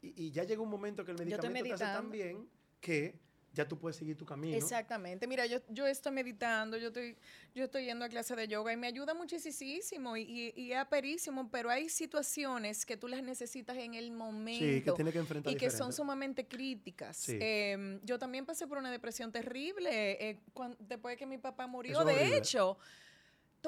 y, 0.01 0.31
ya 0.31 0.45
llega 0.45 0.63
un 0.63 0.71
momento 0.71 1.05
que 1.05 1.11
el 1.11 1.19
medicamento 1.19 1.65
te 1.65 1.73
hace 1.73 1.85
tan 1.85 2.11
bien 2.11 2.49
que 2.81 3.19
ya 3.53 3.67
tú 3.67 3.77
puedes 3.79 3.97
seguir 3.97 4.17
tu 4.17 4.25
camino. 4.25 4.57
Exactamente. 4.57 5.27
Mira, 5.27 5.45
yo, 5.47 5.59
yo 5.69 5.87
estoy 5.87 6.13
meditando, 6.13 6.77
yo 6.77 6.89
estoy, 6.89 7.17
yo 7.55 7.65
estoy 7.65 7.87
yendo 7.87 8.05
a 8.05 8.09
clase 8.09 8.37
de 8.37 8.47
yoga 8.47 8.73
y 8.73 8.77
me 8.77 8.87
ayuda 8.87 9.15
muchísimo 9.15 10.17
y, 10.17 10.53
y, 10.55 10.73
es 10.73 10.79
aperísimo, 10.79 11.51
pero 11.51 11.69
hay 11.69 11.89
situaciones 11.89 12.87
que 12.87 12.97
tú 12.97 13.09
las 13.09 13.23
necesitas 13.23 13.77
en 13.77 13.95
el 13.95 14.13
momento. 14.13 14.65
Sí, 14.65 14.83
que 14.83 14.93
tiene 14.93 15.13
que 15.13 15.19
enfrentar 15.19 15.53
Y 15.53 15.57
que 15.57 15.71
son 15.71 15.93
sumamente 15.93 16.47
críticas. 16.47 17.29
Em, 17.29 18.01
yo 18.05 18.19
también 18.19 18.47
pasé 18.47 18.67
por 18.67 18.79
una 18.79 18.93
depresión 18.93 19.33
terrible 19.33 20.31
eh, 20.31 20.39
después 20.79 21.15
de 21.15 21.17
que 21.17 21.27
mi 21.27 21.39
papá 21.39 21.67
murió. 21.67 22.05
de 22.05 22.37
hecho, 22.37 22.79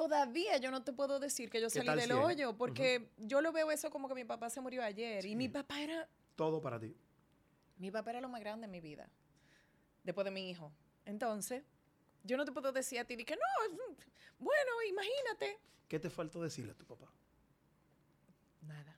todavía 0.01 0.57
yo 0.57 0.71
no 0.71 0.83
te 0.83 0.93
puedo 0.93 1.19
decir 1.19 1.51
que 1.51 1.61
yo 1.61 1.69
salí 1.69 1.87
del 1.95 2.13
hoyo, 2.13 2.57
porque 2.57 3.11
yo 3.17 3.39
lo 3.39 3.51
veo 3.51 3.69
eso 3.69 3.91
como 3.91 4.07
que 4.07 4.15
mi 4.15 4.25
papá 4.25 4.49
se 4.49 4.59
murió 4.59 4.83
ayer 4.83 5.23
y 5.27 5.35
mi 5.35 5.47
papá 5.47 5.79
era 5.79 6.09
todo 6.35 6.59
para 6.59 6.79
ti. 6.79 6.95
Mi 7.77 7.91
papá 7.91 8.09
era 8.09 8.21
lo 8.21 8.27
más 8.27 8.41
grande 8.41 8.65
en 8.65 8.71
mi 8.71 8.81
vida, 8.81 9.07
después 10.03 10.25
de 10.25 10.31
mi 10.31 10.49
hijo. 10.49 10.73
Entonces, 11.05 11.63
yo 12.23 12.35
no 12.35 12.45
te 12.45 12.51
puedo 12.51 12.71
decir 12.71 12.97
a 12.99 13.05
ti 13.05 13.15
que 13.23 13.35
no, 13.35 13.77
bueno, 14.39 14.71
imagínate. 14.89 15.59
¿Qué 15.87 15.99
te 15.99 16.09
faltó 16.09 16.41
decirle 16.41 16.71
a 16.71 16.75
tu 16.75 16.85
papá? 16.85 17.13
Nada. 18.61 18.97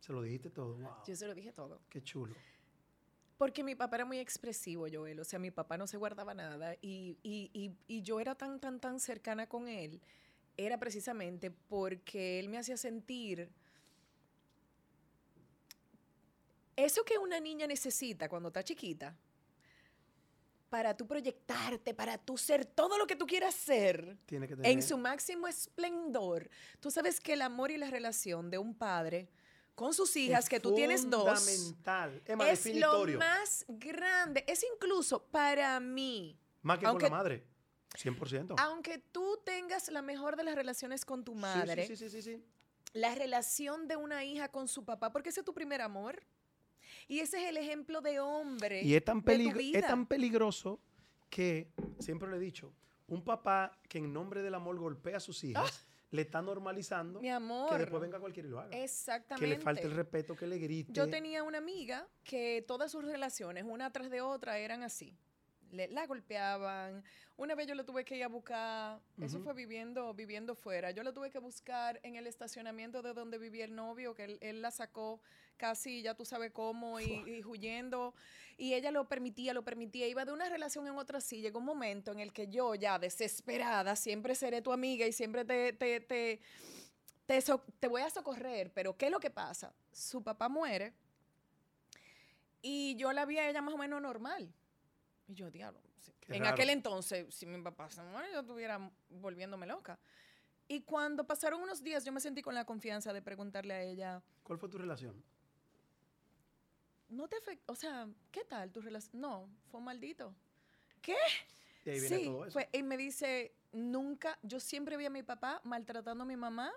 Se 0.00 0.12
lo 0.12 0.22
dijiste 0.22 0.50
todo. 0.50 0.78
Yo 1.06 1.14
se 1.14 1.26
lo 1.28 1.34
dije 1.34 1.52
todo. 1.52 1.80
Qué 1.88 2.02
chulo. 2.02 2.34
Porque 3.38 3.62
mi 3.62 3.74
papá 3.74 3.96
era 3.96 4.04
muy 4.04 4.18
expresivo, 4.18 4.86
Joel. 4.92 5.20
O 5.20 5.24
sea, 5.24 5.38
mi 5.38 5.50
papá 5.50 5.78
no 5.78 5.86
se 5.86 5.96
guardaba 5.96 6.34
nada. 6.34 6.74
Y, 6.82 7.16
y, 7.22 7.72
y, 7.86 8.02
yo 8.02 8.20
era 8.20 8.34
tan, 8.34 8.60
tan, 8.60 8.80
tan 8.80 8.98
cercana 9.00 9.48
con 9.48 9.68
él. 9.68 10.02
Era 10.56 10.76
precisamente 10.76 11.50
porque 11.50 12.40
él 12.40 12.48
me 12.48 12.58
hacía 12.58 12.76
sentir 12.76 13.48
eso 16.78 17.04
que 17.04 17.18
una 17.18 17.40
niña 17.40 17.66
necesita 17.66 18.28
cuando 18.28 18.48
está 18.48 18.62
chiquita, 18.62 19.16
para 20.68 20.96
tú 20.96 21.06
proyectarte, 21.06 21.92
para 21.92 22.18
tú 22.18 22.36
ser 22.36 22.64
todo 22.66 22.98
lo 22.98 23.06
que 23.06 23.16
tú 23.16 23.26
quieras 23.26 23.54
ser, 23.54 24.16
en 24.30 24.82
su 24.82 24.96
máximo 24.96 25.48
esplendor. 25.48 26.48
Tú 26.78 26.90
sabes 26.90 27.20
que 27.20 27.32
el 27.32 27.42
amor 27.42 27.72
y 27.72 27.78
la 27.78 27.90
relación 27.90 28.50
de 28.50 28.58
un 28.58 28.74
padre 28.74 29.28
con 29.78 29.94
sus 29.94 30.16
hijas, 30.16 30.48
que 30.48 30.58
tú 30.58 30.74
tienes 30.74 31.08
dos, 31.08 31.22
fundamental, 31.38 32.20
es, 32.50 32.66
es 32.66 32.76
lo 32.76 33.06
más 33.16 33.64
grande. 33.68 34.44
Es 34.48 34.64
incluso 34.74 35.22
para 35.22 35.78
mí. 35.78 36.36
Más 36.62 36.80
que 36.80 36.84
con 36.84 37.00
la 37.00 37.08
madre. 37.08 37.44
100%. 37.94 38.56
Aunque 38.58 38.98
tú 38.98 39.38
tengas 39.44 39.88
la 39.88 40.02
mejor 40.02 40.34
de 40.36 40.42
las 40.42 40.56
relaciones 40.56 41.04
con 41.04 41.24
tu 41.24 41.36
madre, 41.36 41.86
sí, 41.86 41.94
sí, 41.94 42.10
sí, 42.10 42.22
sí, 42.22 42.44
la 42.92 43.14
relación 43.14 43.86
de 43.86 43.94
una 43.94 44.24
hija 44.24 44.48
con 44.48 44.66
su 44.66 44.84
papá, 44.84 45.12
porque 45.12 45.28
ese 45.28 45.40
es 45.40 45.46
tu 45.46 45.54
primer 45.54 45.80
amor. 45.80 46.20
Y 47.06 47.20
ese 47.20 47.40
es 47.40 47.48
el 47.48 47.56
ejemplo 47.56 48.00
de 48.00 48.18
hombre. 48.18 48.82
Y 48.82 48.96
es 48.96 49.04
tan, 49.04 49.22
es 49.28 49.86
tan 49.86 50.06
peligroso 50.06 50.80
que, 51.30 51.70
siempre 52.00 52.28
le 52.28 52.38
he 52.38 52.40
dicho, 52.40 52.74
un 53.06 53.22
papá 53.22 53.78
que 53.88 53.98
en 53.98 54.12
nombre 54.12 54.42
del 54.42 54.56
amor 54.56 54.76
golpea 54.76 55.18
a 55.18 55.20
sus 55.20 55.44
hijas. 55.44 55.86
¡Ah! 55.86 55.88
Le 56.10 56.22
está 56.22 56.40
normalizando 56.40 57.20
Mi 57.20 57.30
amor. 57.30 57.70
que 57.70 57.78
después 57.78 58.00
venga 58.00 58.18
cualquiera 58.18 58.48
y 58.48 58.50
lo 58.50 58.60
haga. 58.60 58.76
Exactamente. 58.76 59.44
Que 59.44 59.56
le 59.56 59.60
falte 59.60 59.82
el 59.82 59.92
respeto, 59.92 60.34
que 60.34 60.46
le 60.46 60.58
grite. 60.58 60.92
Yo 60.92 61.08
tenía 61.08 61.42
una 61.42 61.58
amiga 61.58 62.06
que 62.24 62.64
todas 62.66 62.90
sus 62.90 63.04
relaciones, 63.04 63.64
una 63.64 63.90
tras 63.92 64.10
de 64.10 64.20
otra, 64.20 64.58
eran 64.58 64.82
así 64.82 65.16
la 65.70 66.06
golpeaban. 66.06 67.04
Una 67.36 67.54
vez 67.54 67.66
yo 67.66 67.74
lo 67.74 67.84
tuve 67.84 68.04
que 68.04 68.16
ir 68.16 68.24
a 68.24 68.28
buscar, 68.28 69.00
eso 69.20 69.40
fue 69.40 69.54
viviendo, 69.54 70.12
viviendo 70.14 70.54
fuera. 70.54 70.90
Yo 70.90 71.02
lo 71.02 71.12
tuve 71.12 71.30
que 71.30 71.38
buscar 71.38 72.00
en 72.02 72.16
el 72.16 72.26
estacionamiento 72.26 73.02
de 73.02 73.14
donde 73.14 73.38
vivía 73.38 73.64
el 73.64 73.74
novio, 73.74 74.14
que 74.14 74.38
él, 74.40 74.62
la 74.62 74.70
sacó 74.70 75.20
casi, 75.58 76.00
ya 76.02 76.14
tú 76.14 76.24
sabes 76.24 76.52
cómo, 76.52 77.00
y, 77.00 77.42
huyendo. 77.44 78.14
Y 78.56 78.74
ella 78.74 78.90
lo 78.90 79.08
permitía, 79.08 79.52
lo 79.52 79.62
permitía. 79.62 80.08
Iba 80.08 80.24
de 80.24 80.32
una 80.32 80.48
relación 80.48 80.86
en 80.86 80.96
otra 80.96 81.20
sí. 81.20 81.42
Llegó 81.42 81.58
un 81.58 81.66
momento 81.66 82.12
en 82.12 82.20
el 82.20 82.32
que 82.32 82.48
yo, 82.48 82.74
ya 82.74 82.98
desesperada, 82.98 83.94
siempre 83.96 84.34
seré 84.34 84.62
tu 84.62 84.72
amiga 84.72 85.06
y 85.06 85.12
siempre 85.12 85.44
te, 85.44 85.74
te, 85.74 86.00
te, 86.00 86.40
te, 87.26 87.42
te 87.78 87.88
voy 87.88 88.02
a 88.02 88.10
socorrer. 88.10 88.72
Pero 88.72 88.96
¿qué 88.96 89.06
es 89.06 89.12
lo 89.12 89.20
que 89.20 89.30
pasa? 89.30 89.74
Su 89.92 90.22
papá 90.22 90.48
muere. 90.48 90.94
Y 92.62 92.96
yo 92.96 93.12
la 93.12 93.26
vi 93.26 93.38
a 93.38 93.48
ella 93.48 93.60
más 93.60 93.74
o 93.74 93.78
menos 93.78 94.00
normal. 94.00 94.52
Y 95.26 95.34
yo, 95.34 95.50
diablo. 95.50 95.80
En 96.28 96.46
aquel 96.46 96.70
entonces, 96.70 97.34
si 97.34 97.46
mi 97.46 97.60
papá 97.62 97.88
se 97.90 98.02
muere, 98.02 98.32
yo 98.32 98.40
estuviera 98.40 98.90
volviéndome 99.08 99.66
loca. 99.66 99.98
Y 100.66 100.82
cuando 100.82 101.26
pasaron 101.26 101.62
unos 101.62 101.82
días, 101.82 102.04
yo 102.04 102.12
me 102.12 102.20
sentí 102.20 102.42
con 102.42 102.54
la 102.54 102.66
confianza 102.66 103.12
de 103.14 103.22
preguntarle 103.22 103.72
a 103.72 103.82
ella. 103.82 104.22
¿Cuál 104.42 104.58
fue 104.58 104.68
tu 104.68 104.76
relación? 104.76 105.22
No 107.08 107.28
te 107.28 107.36
afectó. 107.36 107.72
O 107.72 107.76
sea, 107.76 108.08
¿qué 108.30 108.44
tal 108.44 108.70
tu 108.70 108.80
relación? 108.80 109.20
No, 109.20 109.48
fue 109.70 109.80
maldito. 109.80 110.34
¿Qué? 111.00 111.16
Y 111.84 111.90
ahí 111.90 112.00
viene 112.00 112.24
todo 112.24 112.46
eso. 112.46 112.60
y 112.72 112.82
me 112.82 112.96
dice, 112.96 113.54
nunca, 113.72 114.38
yo 114.42 114.60
siempre 114.60 114.96
vi 114.96 115.06
a 115.06 115.10
mi 115.10 115.22
papá 115.22 115.60
maltratando 115.64 116.24
a 116.24 116.26
mi 116.26 116.36
mamá, 116.36 116.72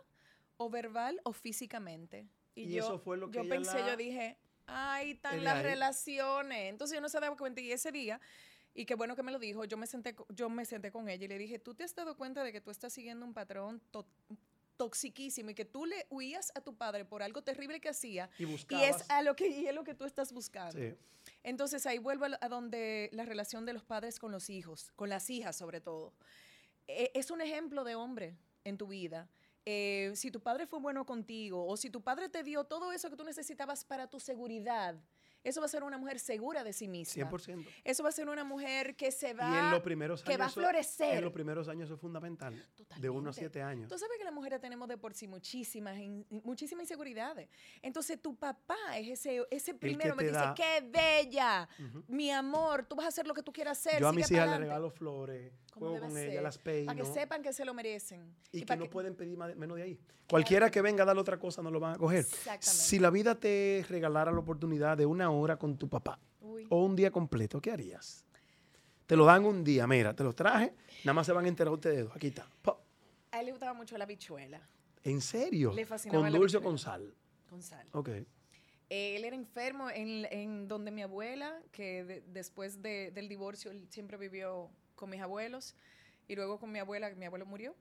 o 0.58 0.70
verbal 0.70 1.20
o 1.24 1.34
físicamente. 1.34 2.28
Y, 2.56 2.72
yo, 2.72 2.84
eso 2.84 3.00
fue 3.00 3.18
lo 3.18 3.32
que 3.32 3.38
yo 3.38 3.50
pensé, 3.50 3.80
yo 3.80 3.98
dije, 3.98 4.38
Ahí 4.68 5.12
están 5.12 5.44
las 5.44 5.62
relaciones. 5.64 6.70
Entonces 6.70 6.96
yo 6.96 7.02
no 7.02 7.10
se 7.10 7.20
daba 7.20 7.36
cuenta. 7.36 7.62
Y 7.62 7.72
ese 7.72 7.92
día, 7.92 8.20
y 8.74 8.86
qué 8.86 8.96
bueno 8.96 9.16
que 9.16 9.24
me 9.24 9.32
lo 9.32 9.40
dijo, 9.40 9.66
yo 9.66 9.78
me 9.78 9.88
senté, 9.88 10.16
yo 10.30 10.50
me 10.50 10.66
senté 10.66 10.92
con 10.92 11.10
ella 11.10 11.26
y 11.26 11.28
le 11.28 11.38
dije, 11.38 11.60
¿tú 11.60 11.74
te 11.74 11.84
has 11.84 11.94
dado 11.94 12.16
cuenta 12.16 12.44
de 12.44 12.52
que 12.52 12.62
tú 12.62 12.72
estás 12.72 12.94
siguiendo 12.94 13.26
un 13.26 13.34
patrón 13.34 13.82
toxiquísimo 14.82 15.52
y 15.52 15.54
que 15.54 15.64
tú 15.66 15.86
le 15.86 16.08
huías 16.10 16.52
a 16.56 16.62
tu 16.62 16.76
padre 16.76 17.06
por 17.06 17.22
algo 17.22 17.44
terrible 17.44 17.80
que 17.80 17.90
hacía 17.90 18.32
y, 18.40 18.46
y 18.46 18.84
es 18.84 19.08
a 19.10 19.22
lo 19.22 19.36
que 19.36 19.48
y 19.48 19.68
es 19.68 19.76
lo 19.76 19.84
que 19.84 19.94
tú 19.94 20.06
estás 20.06 20.34
buscando. 20.34 20.82
Entonces 21.44 21.86
ahí 21.86 22.00
vuelvo 22.00 22.26
a, 22.26 22.50
donde 22.50 23.12
la 23.14 23.24
relación 23.26 23.64
de 23.64 23.74
los 23.74 23.84
padres 23.84 24.18
con 24.18 24.32
los 24.32 24.50
hijos, 24.50 24.92
con 24.96 25.08
las 25.08 25.30
hijas 25.30 25.56
sobre 25.56 25.82
todo. 25.82 26.14
E, 26.88 27.12
es 27.14 27.30
un 27.30 27.42
ejemplo 27.42 27.84
de 27.84 27.94
hombre 27.94 28.36
en 28.64 28.80
tu 28.80 28.88
vida 28.88 29.30
eh, 29.66 30.12
si 30.16 30.32
tu 30.32 30.42
padre 30.42 30.66
fue 30.66 30.80
bueno 30.80 31.06
contigo 31.06 31.68
o 31.68 31.78
si 31.78 31.92
tu 31.92 32.02
padre 32.02 32.30
te 32.30 32.42
dio 32.42 32.64
todo 32.64 32.92
eso 32.92 33.12
que 33.12 33.16
tú 33.16 33.24
necesitabas 33.24 33.86
para 33.86 34.08
tu 34.08 34.20
seguridad, 34.20 34.96
eso 35.44 35.60
va 35.60 35.66
a 35.66 35.70
ser 35.70 35.84
una 35.84 35.98
mujer 35.98 36.20
segura 36.20 36.64
de 36.64 36.74
sí 36.74 36.88
misma. 36.88 37.30
100%. 37.30 37.68
Eso 37.84 38.04
va 38.04 38.10
a 38.10 38.12
ser 38.12 38.30
una 38.30 38.44
mujer 38.44 38.96
que 38.96 39.12
se 39.12 39.34
va, 39.34 39.60
en 39.60 39.72
los 39.72 39.82
primeros 39.82 40.24
que 40.24 40.38
va 40.38 40.46
a 40.46 40.50
florecer. 40.50 41.18
En 41.18 41.24
los 41.24 41.34
primeros 41.34 41.68
años 41.68 41.86
eso 41.86 41.96
es 41.96 42.02
fundamental. 42.02 42.66
De 42.98 43.10
uno 43.10 43.32
a 43.32 43.34
siete 43.34 43.62
años. 43.62 43.90
Tú 43.90 43.98
sabes 43.98 44.18
que 44.18 44.24
las 44.24 44.34
mujeres 44.34 44.62
tenemos 44.62 44.88
de 44.88 44.98
por 44.98 45.14
sí 45.14 45.28
muchísimas, 45.28 45.98
muchísimas 46.30 46.84
inseguridades. 46.84 47.50
Entonces 47.82 48.22
tu 48.22 48.36
papá 48.36 48.98
es 48.98 49.20
ese, 49.20 49.46
ese 49.50 49.74
primero 49.74 50.16
que 50.16 50.26
me 50.26 50.32
dice, 50.32 50.54
qué 50.56 50.82
bella, 50.88 51.68
mi 52.08 52.32
amor, 52.32 52.86
tú 52.86 52.96
vas 52.96 53.06
a 53.06 53.10
hacer 53.10 53.28
lo 53.28 53.34
que 53.34 53.44
tú 53.44 53.52
quieras 53.52 53.80
hacer. 53.80 54.00
Yo 54.00 54.08
a 54.08 54.14
mis 54.14 54.30
hijas 54.30 54.50
les 54.50 54.60
regalo 54.60 54.90
flores, 54.92 55.54
juego 55.72 56.00
con 56.00 56.18
ellas, 56.18 56.44
las 56.44 56.58
peino. 56.58 56.88
Para 56.88 57.00
que 57.00 57.06
sepan 57.06 57.42
que 57.42 57.54
se 57.54 57.66
lo 57.66 57.74
merecen. 57.74 58.36
Y, 58.52 58.64
que 58.64 58.76
no 58.76 58.90
pueden 58.90 59.16
pedir 59.16 59.38
menos 59.38 59.78
de 59.78 59.84
ahí. 59.84 60.00
Cualquiera 60.30 60.70
que 60.70 60.82
venga 60.82 61.04
a 61.04 61.06
darle 61.06 61.22
otra 61.22 61.38
cosa 61.38 61.62
no 61.62 61.72
lo 61.72 61.80
van 61.80 61.96
a 61.96 61.98
coger. 61.98 62.20
Exactamente. 62.20 62.66
Si 62.66 63.00
la 63.00 63.10
vida 63.10 63.36
te 63.36 63.86
regalara 63.90 64.32
la 64.32 64.40
oportunidad 64.40 64.98
de 64.98 65.06
una 65.06 65.30
hora 65.30 65.58
con 65.58 65.78
tu 65.78 65.90
papá 65.90 66.20
o 66.70 66.86
un 66.86 66.96
día 66.96 67.12
completo, 67.12 67.62
¿qué 67.62 67.72
harías? 67.72 68.26
Te 69.06 69.16
lo 69.16 69.26
dan 69.26 69.44
un 69.44 69.64
día, 69.64 69.86
mira, 69.88 70.16
te 70.16 70.24
lo 70.24 70.34
traje, 70.34 70.74
nada 71.04 71.14
más 71.14 71.26
se 71.26 71.34
van 71.34 71.44
a 71.44 71.48
enterar 71.50 71.74
ustedes 71.74 72.06
dos. 72.06 72.16
Aquí 72.16 72.28
está. 72.28 72.48
A 73.32 73.40
él 73.40 73.46
le 73.46 73.52
gustaba 73.52 73.74
mucho 73.74 73.98
la 73.98 74.06
bichuela. 74.06 74.62
¿En 75.04 75.20
serio? 75.20 75.74
Le 75.74 75.86
fascinaba 75.86 76.30
¿Con 76.30 76.40
dulce 76.40 76.58
o 76.58 76.62
con 76.62 76.78
sal? 76.78 77.14
Con 77.50 77.62
sal. 77.62 77.88
Ok. 77.92 78.10
Él 78.90 79.24
era 79.24 79.36
enfermo 79.36 79.90
en, 79.90 80.68
donde 80.68 80.92
mi 80.92 81.02
abuela, 81.02 81.62
que 81.72 82.24
después 82.28 82.82
del 82.82 83.30
divorcio 83.30 83.72
él 83.72 83.88
siempre 83.90 84.18
vivió 84.18 84.70
con 85.02 85.10
mis 85.10 85.20
abuelos 85.20 85.76
y 86.28 86.36
luego 86.36 86.60
con 86.60 86.72
mi 86.72 86.80
abuela, 86.80 87.10
mi 87.10 87.26
abuelo 87.26 87.46
murió. 87.46 87.76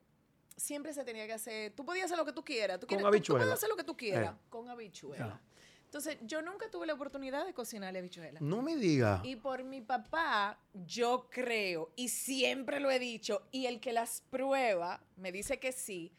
Siempre 0.57 0.91
se 0.91 1.05
tenía 1.05 1.27
que 1.27 1.33
hacer, 1.33 1.71
tú 1.73 1.85
podías 1.85 2.05
hacer 2.05 2.17
lo 2.17 2.25
que 2.25 2.33
tú 2.33 2.43
quieras, 2.43 2.79
tú, 2.79 2.87
con 2.87 3.05
habichuela. 3.05 3.45
Tú, 3.45 3.51
hacer 3.51 3.69
lo 3.69 3.77
que 3.77 3.83
tú 3.83 3.95
quieras, 3.95 4.33
eh. 4.33 4.37
con 4.49 4.67
habichuela. 4.69 5.39
Entonces, 5.85 6.17
yo 6.21 6.41
nunca 6.41 6.69
tuve 6.71 6.87
la 6.87 6.93
oportunidad 6.93 7.45
de 7.45 7.53
cocinarle 7.53 7.99
habichuela. 7.99 8.39
No 8.41 8.61
me 8.61 8.75
diga. 8.75 9.21
Y 9.23 9.35
por 9.35 9.63
mi 9.63 9.81
papá, 9.81 10.57
yo 10.73 11.27
creo, 11.29 11.91
y 11.95 12.09
siempre 12.09 12.79
lo 12.79 12.89
he 12.89 12.97
dicho, 12.97 13.43
y 13.51 13.67
el 13.67 13.79
que 13.79 13.93
las 13.93 14.23
prueba 14.29 15.01
me 15.17 15.31
dice 15.31 15.59
que 15.59 15.71
sí. 15.71 16.11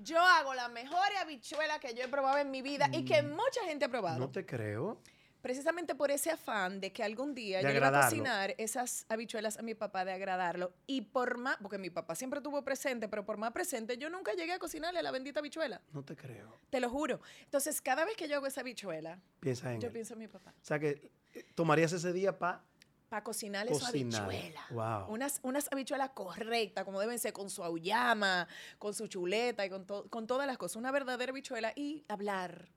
Yo 0.00 0.18
hago 0.18 0.54
la 0.54 0.68
mejor 0.68 1.06
habichuela 1.20 1.78
que 1.78 1.94
yo 1.94 2.02
he 2.02 2.08
probado 2.08 2.38
en 2.38 2.50
mi 2.50 2.62
vida 2.62 2.88
y 2.92 3.04
que 3.04 3.22
mm. 3.22 3.30
mucha 3.30 3.62
gente 3.66 3.84
ha 3.84 3.88
probado. 3.88 4.18
No 4.18 4.30
te 4.30 4.44
creo. 4.44 4.98
Precisamente 5.42 5.94
por 5.94 6.10
ese 6.10 6.30
afán 6.30 6.80
de 6.80 6.92
que 6.92 7.02
algún 7.02 7.34
día 7.34 7.62
yo 7.62 7.70
iba 7.70 7.88
a 7.88 8.02
cocinar 8.04 8.54
esas 8.58 9.06
habichuelas 9.08 9.58
a 9.58 9.62
mi 9.62 9.74
papá, 9.74 10.04
de 10.04 10.12
agradarlo. 10.12 10.72
Y 10.86 11.02
por 11.02 11.38
más, 11.38 11.56
porque 11.62 11.78
mi 11.78 11.90
papá 11.90 12.14
siempre 12.14 12.40
tuvo 12.40 12.62
presente, 12.64 13.08
pero 13.08 13.24
por 13.24 13.36
más 13.36 13.52
presente, 13.52 13.96
yo 13.98 14.10
nunca 14.10 14.32
llegué 14.34 14.52
a 14.52 14.58
cocinarle 14.58 15.02
la 15.02 15.10
bendita 15.10 15.40
habichuela. 15.40 15.80
No 15.92 16.04
te 16.04 16.16
creo. 16.16 16.58
Te 16.70 16.80
lo 16.80 16.90
juro. 16.90 17.20
Entonces, 17.44 17.80
cada 17.80 18.04
vez 18.04 18.16
que 18.16 18.28
yo 18.28 18.36
hago 18.36 18.46
esa 18.46 18.60
habichuela, 18.60 19.18
Piensa 19.40 19.72
en 19.72 19.80
yo 19.80 19.86
él. 19.88 19.92
pienso 19.92 20.12
en 20.14 20.18
mi 20.20 20.28
papá. 20.28 20.50
O 20.60 20.64
sea 20.64 20.78
que 20.78 21.10
eh, 21.34 21.44
tomarías 21.54 21.92
ese 21.92 22.12
día 22.12 22.38
para 22.38 22.62
Para 23.08 23.24
cocinar. 23.24 23.66
habichuela. 23.68 24.60
Wow. 24.70 25.12
Unas, 25.12 25.40
unas 25.42 25.68
habichuelas 25.72 26.10
correctas, 26.10 26.84
como 26.84 27.00
deben 27.00 27.18
ser, 27.18 27.32
con 27.32 27.50
su 27.50 27.64
auyama, 27.64 28.46
con 28.78 28.94
su 28.94 29.06
chuleta 29.08 29.64
y 29.66 29.70
con, 29.70 29.86
to- 29.86 30.08
con 30.10 30.26
todas 30.26 30.46
las 30.46 30.58
cosas. 30.58 30.76
Una 30.76 30.92
verdadera 30.92 31.30
habichuela 31.32 31.72
y 31.74 32.04
hablar, 32.08 32.68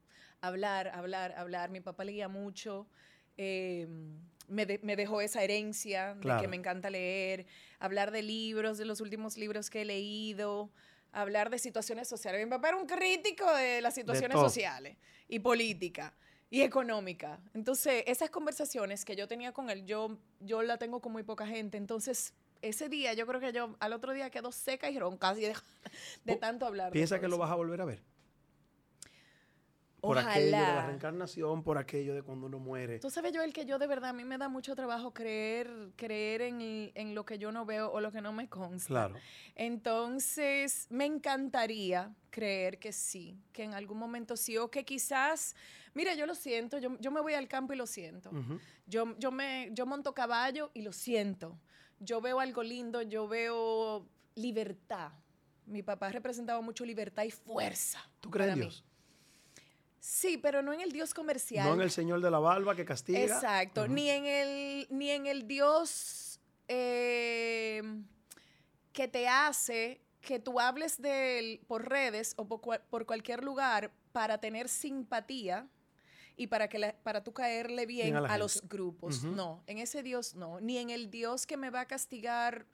hablar, 0.48 0.90
hablar, 0.90 1.34
hablar. 1.38 1.70
Mi 1.72 1.80
papá 1.80 2.04
leía 2.04 2.28
mucho. 2.28 2.86
eh, 3.38 3.88
me, 4.50 4.66
de- 4.66 4.80
me 4.84 4.96
dejó 4.98 5.22
esa 5.22 5.42
herencia 5.42 6.14
de 6.16 6.38
que 6.42 6.48
me 6.50 6.58
encanta 6.58 6.90
leer, 6.90 7.46
hablar 7.80 8.12
de 8.12 8.22
libros, 8.22 8.78
de 8.78 8.86
los 8.86 9.00
últimos 9.02 9.38
libros 9.38 9.70
que 9.70 9.82
he 9.82 9.86
leído, 9.86 10.70
hablar 11.14 11.50
de 11.50 11.58
situaciones 11.58 12.08
sociales. 12.10 12.44
Mi 12.46 12.50
papá 12.50 12.68
era 12.68 12.78
un 12.78 12.86
crítico 12.86 13.52
de 13.56 13.82
las 13.82 13.96
situaciones 13.96 14.36
todo. 14.36 14.48
sociales 14.50 14.98
y 15.30 15.40
política 15.40 16.14
y 16.52 16.62
económica. 16.62 17.40
Entonces, 17.54 18.04
esas 18.06 18.30
conversaciones 18.30 19.06
que 19.06 19.16
yo 19.16 19.28
tenía 19.30 19.54
con 19.54 19.70
él, 19.70 19.86
yo, 19.86 20.20
yo 20.42 20.62
la 20.62 20.78
tengo 20.78 21.00
con 21.02 21.14
muy 21.14 21.24
poca 21.24 21.48
gente. 21.48 21.78
Entonces, 21.78 22.34
ese 22.62 22.90
día, 22.90 23.14
yo 23.14 23.26
creo 23.26 23.40
que 23.40 23.54
yo 23.54 23.76
al 23.80 23.94
otro 23.94 24.14
día 24.14 24.30
quedó 24.30 24.52
seca 24.52 24.90
y 24.92 25.00
ronca 25.00 25.30
así 25.30 25.42
de, 25.42 25.56
de 26.26 26.36
tanto 26.36 26.66
hablar. 26.68 26.90
de 26.90 26.94
Piensa 26.94 27.20
que 27.20 27.30
lo 27.30 27.38
vas 27.38 27.50
a 27.50 27.56
volver 27.56 27.80
a 27.82 27.86
ver. 27.86 28.04
Por 30.04 30.18
aquello 30.18 30.48
de 30.48 30.52
la 30.52 30.64
Ojalá. 30.64 30.88
reencarnación, 30.88 31.64
por 31.64 31.78
aquello 31.78 32.14
de 32.14 32.24
cuando 32.24 32.48
uno 32.48 32.60
muere. 32.60 33.00
Tú 33.00 33.10
sabes, 33.10 33.32
Joel, 33.34 33.54
que 33.54 33.64
yo 33.64 33.80
de 33.80 33.88
verdad, 33.88 34.10
a 34.10 34.14
mí 34.14 34.26
me 34.26 34.38
da 34.38 34.50
mucho 34.50 34.76
trabajo 34.76 35.14
creer, 35.14 35.94
creer 35.96 36.42
en, 36.42 36.92
en 36.94 37.16
lo 37.16 37.26
que 37.26 37.38
yo 37.38 37.54
no 37.54 37.66
veo 37.66 37.90
o 37.90 38.02
lo 38.02 38.12
que 38.12 38.20
no 38.20 38.34
me 38.34 38.50
consta. 38.50 38.88
Claro. 38.88 39.16
Entonces, 39.56 40.88
me 40.90 41.06
encantaría 41.06 42.14
creer 42.32 42.80
que 42.80 42.92
sí, 42.92 43.40
que 43.54 43.64
en 43.64 43.74
algún 43.74 43.98
momento 43.98 44.36
sí, 44.36 44.58
o 44.58 44.70
que 44.70 44.84
quizás, 44.84 45.56
mira, 45.94 46.14
yo 46.16 46.26
lo 46.26 46.36
siento, 46.36 46.80
yo, 46.80 46.98
yo 47.00 47.10
me 47.10 47.22
voy 47.22 47.36
al 47.36 47.48
campo 47.48 47.72
y 47.72 47.78
lo 47.78 47.88
siento. 47.88 48.30
Ujú. 48.30 48.60
Yo, 48.86 49.18
yo, 49.18 49.32
me, 49.32 49.70
yo 49.72 49.86
monto 49.86 50.14
caballo 50.14 50.70
y 50.74 50.82
lo 50.82 50.92
siento. 50.92 51.58
Yo 52.00 52.20
veo 52.20 52.42
algo 52.42 52.62
lindo, 52.62 53.02
yo 53.04 53.30
veo 53.30 54.06
libertad. 54.36 55.14
Mi 55.66 55.82
papá 55.82 56.10
representaba 56.10 56.60
mucho 56.60 56.84
libertad 56.84 57.24
y 57.24 57.32
fuerza. 57.32 58.04
¿Tú 58.20 58.30
crees 58.30 58.52
en 58.52 58.60
para 58.60 58.70
mí. 58.70 58.84
Sí, 60.06 60.38
pero 60.38 60.62
no 60.62 60.74
en 60.74 60.82
el 60.82 60.92
Dios 60.92 61.14
comercial. 61.14 61.66
No 61.66 61.76
en 61.76 61.80
el 61.82 61.90
señor 61.90 62.20
de 62.20 62.30
la 62.30 62.40
barba 62.40 62.76
que 62.76 62.84
castiga. 62.84 63.22
Exacto, 63.22 63.88
ni 63.88 64.10
en 64.10 64.26
el 64.26 64.88
ni 64.90 65.10
en 65.12 65.28
el 65.28 65.48
Dios 65.48 66.42
eh, 66.68 67.82
que 68.92 69.08
te 69.08 69.30
hace 69.30 70.02
que 70.20 70.40
tú 70.40 70.60
hables 70.60 71.02
de 71.02 71.40
él 71.40 71.62
por 71.68 71.88
redes 71.88 72.34
o 72.36 72.46
por, 72.46 72.60
cual- 72.60 72.82
por 72.90 73.06
cualquier 73.06 73.46
lugar 73.46 73.92
para 74.12 74.40
tener 74.40 74.68
simpatía 74.68 75.70
y 76.36 76.48
para 76.48 76.68
que 76.68 76.80
la- 76.80 76.96
para 77.04 77.24
tú 77.24 77.32
caerle 77.32 77.86
bien, 77.86 78.08
Bien 78.12 78.26
a 78.26 78.38
los 78.38 78.62
grupos. 78.68 79.24
No, 79.24 79.64
en 79.68 79.78
ese 79.78 80.04
Dios 80.04 80.36
no, 80.36 80.60
ni 80.60 80.80
en 80.80 80.90
el 80.90 81.12
Dios 81.12 81.46
que 81.48 81.56
me 81.56 81.70
va 81.70 81.80
a 81.80 81.86
castigar 81.88 82.66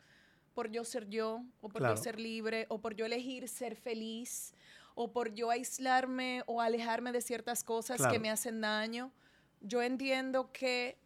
por 0.56 0.72
yo 0.72 0.84
ser 0.84 1.08
yo 1.10 1.44
o 1.62 1.70
por 1.70 1.82
Claro. 1.82 1.96
yo 1.96 2.02
ser 2.02 2.20
libre 2.20 2.66
o 2.70 2.82
por 2.82 2.96
yo 2.96 3.06
elegir 3.06 3.48
ser 3.48 3.76
feliz 3.76 4.56
o 5.02 5.14
por 5.14 5.34
yo 5.34 5.50
aislarme 5.50 6.44
o 6.46 6.60
alejarme 6.60 7.14
de 7.14 7.22
ciertas 7.22 7.64
cosas 7.64 7.96
Claro. 7.98 8.12
que 8.12 8.20
me 8.20 8.30
hacen 8.30 8.60
daño. 8.60 9.14
Yo 9.62 9.82
entiendo 9.82 10.52
que 10.52 10.98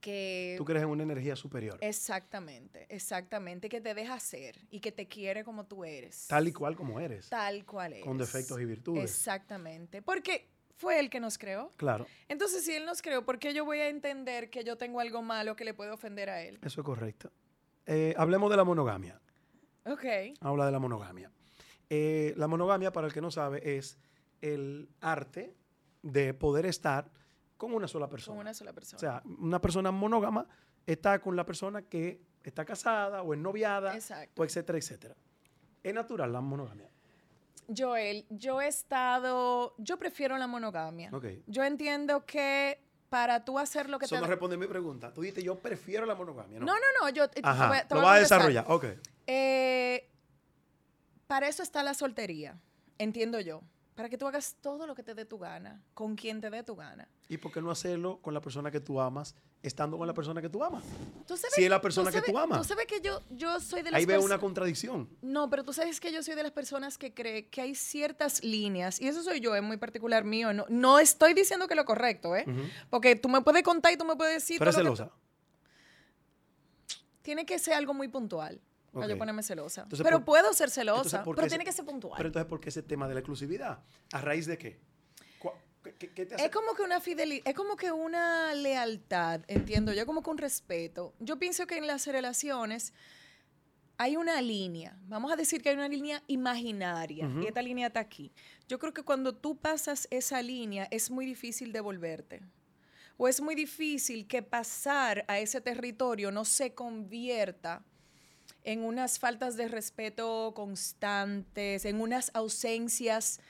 que 0.00 0.54
Tú 0.58 0.64
crees 0.66 0.82
en 0.84 0.90
una 0.90 1.02
energía 1.02 1.34
superior. 1.34 1.76
exactamente, 1.80 2.86
exactamente 2.88 3.68
que 3.68 3.80
te 3.80 3.94
deja 3.94 4.20
ser 4.20 4.56
y 4.70 4.80
que 4.80 4.92
te 4.92 5.08
quiere 5.08 5.42
como 5.44 5.64
tú 5.64 5.82
eres. 5.84 6.26
Tal 6.28 6.46
y 6.46 6.52
cual 6.52 6.76
como 6.76 7.00
eres. 7.00 7.28
tal 7.30 7.64
cual 7.64 7.94
eres. 7.94 8.04
Con 8.04 8.16
defectos 8.18 8.60
y 8.60 8.64
virtudes. 8.66 9.02
Exactamente, 9.04 10.00
porque 10.02 10.46
fue 10.76 11.00
él 11.00 11.08
que 11.10 11.18
nos 11.20 11.36
creó. 11.38 11.72
Claro, 11.76 12.06
Entonces, 12.28 12.64
si 12.64 12.74
él 12.74 12.84
nos 12.86 13.00
creó, 13.02 13.24
¿por 13.24 13.38
qué 13.40 13.52
yo 13.54 13.64
voy 13.64 13.78
a 13.78 13.88
entender 13.88 14.50
que 14.50 14.62
yo 14.62 14.76
tengo 14.76 15.00
algo 15.00 15.22
malo 15.22 15.56
que 15.56 15.64
le 15.64 15.72
puede 15.74 15.90
ofender 15.90 16.28
a 16.30 16.42
él? 16.42 16.58
eso 16.62 16.80
es 16.82 16.84
correcto. 16.84 17.32
Eh, 17.86 18.14
hablemos 18.18 18.50
de 18.50 18.56
la 18.58 18.64
monogamia. 18.64 19.18
Ok. 19.86 20.04
Habla 20.40 20.66
de 20.66 20.72
la 20.72 20.78
monogamia. 20.78 21.32
Eh, 21.90 22.34
la 22.36 22.46
monogamia, 22.48 22.92
para 22.92 23.06
el 23.06 23.12
que 23.12 23.20
no 23.20 23.30
sabe, 23.30 23.76
es 23.78 23.98
el 24.40 24.88
arte 25.00 25.54
de 26.02 26.34
poder 26.34 26.66
estar 26.66 27.10
con 27.56 27.72
una 27.74 27.88
sola 27.88 28.08
persona. 28.08 28.36
Con 28.36 28.40
una 28.42 28.54
sola 28.54 28.72
persona. 28.72 28.96
O 28.96 29.00
sea, 29.00 29.22
una 29.38 29.60
persona 29.60 29.90
monógama 29.90 30.46
está 30.86 31.18
con 31.20 31.34
la 31.36 31.44
persona 31.44 31.82
que 31.82 32.20
está 32.44 32.64
casada 32.64 33.22
o 33.22 33.34
es 33.34 33.40
noviada, 33.40 33.94
Exacto. 33.94 34.40
o 34.40 34.44
etcétera, 34.44 34.78
etcétera. 34.78 35.16
Es 35.82 35.92
natural 35.94 36.32
la 36.32 36.40
monogamia. 36.40 36.88
Joel, 37.76 38.24
yo 38.30 38.60
he 38.62 38.68
estado, 38.68 39.74
yo 39.78 39.98
prefiero 39.98 40.38
la 40.38 40.46
monogamia. 40.46 41.10
Ok. 41.12 41.26
Yo 41.46 41.64
entiendo 41.64 42.24
que 42.24 42.80
para 43.10 43.44
tú 43.44 43.58
hacer 43.58 43.90
lo 43.90 43.98
que 43.98 44.04
Eso 44.06 44.14
te 44.14 44.20
no 44.20 44.26
responde 44.26 44.56
a 44.56 44.58
mi 44.58 44.66
pregunta. 44.66 45.12
Tú 45.12 45.20
dijiste, 45.22 45.42
yo 45.42 45.58
prefiero 45.58 46.06
la 46.06 46.14
monogamia. 46.14 46.60
No, 46.60 46.66
No, 46.66 46.72
no, 46.74 46.80
no, 47.02 47.08
yo 47.10 47.28
te- 47.28 47.42
te 47.42 47.48
Ajá, 47.48 47.68
voy 47.68 47.76
a- 47.78 47.88
te 47.88 47.94
lo 47.94 48.00
voy 48.00 48.08
a 48.08 48.12
vas 48.20 48.32
a 48.32 48.36
contestar. 48.38 48.64
desarrollar. 48.68 48.94
Ok. 48.96 49.04
Eh, 49.26 50.08
para 51.28 51.46
eso 51.46 51.62
está 51.62 51.84
la 51.84 51.94
soltería, 51.94 52.58
entiendo 52.98 53.38
yo. 53.38 53.62
Para 53.94 54.08
que 54.08 54.16
tú 54.16 54.28
hagas 54.28 54.56
todo 54.60 54.86
lo 54.86 54.94
que 54.94 55.02
te 55.02 55.12
dé 55.12 55.24
tu 55.24 55.38
gana, 55.38 55.82
con 55.92 56.14
quien 56.14 56.40
te 56.40 56.50
dé 56.50 56.62
tu 56.62 56.76
gana. 56.76 57.08
¿Y 57.28 57.36
por 57.36 57.50
qué 57.50 57.60
no 57.60 57.68
hacerlo 57.70 58.20
con 58.22 58.32
la 58.32 58.40
persona 58.40 58.70
que 58.70 58.78
tú 58.78 59.00
amas, 59.00 59.34
estando 59.60 59.98
con 59.98 60.06
la 60.06 60.14
persona 60.14 60.40
que 60.40 60.48
tú 60.48 60.62
amas? 60.62 60.84
¿Tú 61.26 61.36
sabes, 61.36 61.54
Si 61.56 61.64
es 61.64 61.68
la 61.70 61.80
persona 61.80 62.12
que 62.12 62.22
tú 62.22 62.38
amas. 62.38 62.58
Tú 62.58 62.64
sabes 62.64 62.86
que 62.86 63.00
yo, 63.00 63.20
yo 63.28 63.58
soy 63.58 63.82
de 63.82 63.90
las 63.90 63.98
Ahí 63.98 64.06
veo 64.06 64.22
una 64.22 64.38
contradicción. 64.38 65.08
No, 65.20 65.50
pero 65.50 65.64
tú 65.64 65.72
sabes 65.72 65.98
que 65.98 66.12
yo 66.12 66.22
soy 66.22 66.36
de 66.36 66.44
las 66.44 66.52
personas 66.52 66.96
que 66.96 67.12
cree 67.12 67.48
que 67.48 67.60
hay 67.60 67.74
ciertas 67.74 68.44
líneas, 68.44 69.00
y 69.00 69.08
eso 69.08 69.20
soy 69.24 69.40
yo, 69.40 69.56
es 69.56 69.62
muy 69.64 69.78
particular 69.78 70.22
mío. 70.22 70.52
No, 70.52 70.64
no 70.68 71.00
estoy 71.00 71.34
diciendo 71.34 71.66
que 71.66 71.74
lo 71.74 71.84
correcto, 71.84 72.36
¿eh? 72.36 72.46
Porque 72.90 73.16
tú 73.16 73.28
me 73.28 73.42
puedes 73.42 73.64
contar 73.64 73.92
y 73.92 73.96
tú 73.96 74.04
me 74.04 74.14
puedes 74.14 74.34
decir. 74.34 74.60
Que 74.60 74.72
celosa. 74.72 75.10
Tiene 77.22 77.44
que 77.44 77.58
ser 77.58 77.74
algo 77.74 77.92
muy 77.94 78.06
puntual. 78.06 78.60
Para 78.92 79.06
yo 79.06 79.14
Ok. 79.14 79.18
ponerme 79.18 79.42
celosa. 79.42 79.82
Entonces, 79.82 80.04
pero 80.04 80.18
por- 80.18 80.24
puedo 80.26 80.52
ser 80.54 80.68
entonces, 80.68 80.74
celosa, 80.74 81.22
¿por 81.22 81.36
pero 81.36 81.48
tiene 81.48 81.64
que 81.64 81.72
ser 81.72 81.84
puntual. 81.84 82.14
Pero 82.16 82.28
entonces, 82.28 82.48
¿por 82.48 82.60
qué 82.60 82.70
ese 82.70 82.82
tema 82.82 83.06
de 83.06 83.14
la 83.14 83.20
exclusividad? 83.20 83.80
¿A 84.12 84.20
raíz 84.20 84.46
de 84.46 84.56
qué? 84.58 84.78
Qué- 85.98 86.10
qué- 86.12 86.26
te 86.26 86.34
hace? 86.34 86.44
Es 86.44 86.50
como 86.50 86.74
que 86.74 86.82
una 86.82 87.00
fidelidad, 87.00 87.46
es 87.48 87.54
como 87.54 87.74
que 87.76 87.90
una 87.92 88.52
lealtad, 88.54 89.40
entiendo 89.48 89.92
yo, 89.94 90.04
como 90.04 90.22
que 90.22 90.28
un 90.30 90.36
respeto. 90.38 91.14
Yo 91.18 91.38
pienso 91.38 91.66
que 91.66 91.78
en 91.78 91.86
las 91.86 92.06
relaciones 92.06 92.92
hay 93.96 94.16
una 94.16 94.40
línea, 94.42 94.96
vamos 95.06 95.32
a 95.32 95.36
decir 95.36 95.62
que 95.62 95.70
hay 95.70 95.76
una 95.76 95.88
línea 95.88 96.22
imaginaria, 96.26 97.26
Ujú. 97.26 97.40
y 97.42 97.46
esta 97.46 97.62
línea 97.62 97.86
está 97.86 98.00
aquí. 98.00 98.32
Yo 98.68 98.78
creo 98.78 98.92
que 98.92 99.02
cuando 99.02 99.34
tú 99.34 99.56
pasas 99.56 100.06
esa 100.10 100.42
línea 100.42 100.86
es 100.90 101.10
muy 101.10 101.24
difícil 101.26 101.72
devolverte. 101.72 102.42
O 103.16 103.26
es 103.26 103.40
muy 103.40 103.54
difícil 103.54 104.26
que 104.28 104.42
pasar 104.42 105.24
a 105.26 105.38
ese 105.40 105.60
territorio 105.60 106.30
no 106.30 106.44
se 106.44 106.74
convierta 106.74 107.82
en 108.68 108.84
unas 108.84 109.18
faltas 109.18 109.56
de 109.56 109.66
respeto 109.66 110.52
constantes, 110.54 111.86
en 111.86 112.02
unas 112.02 112.30
ausencias 112.34 113.40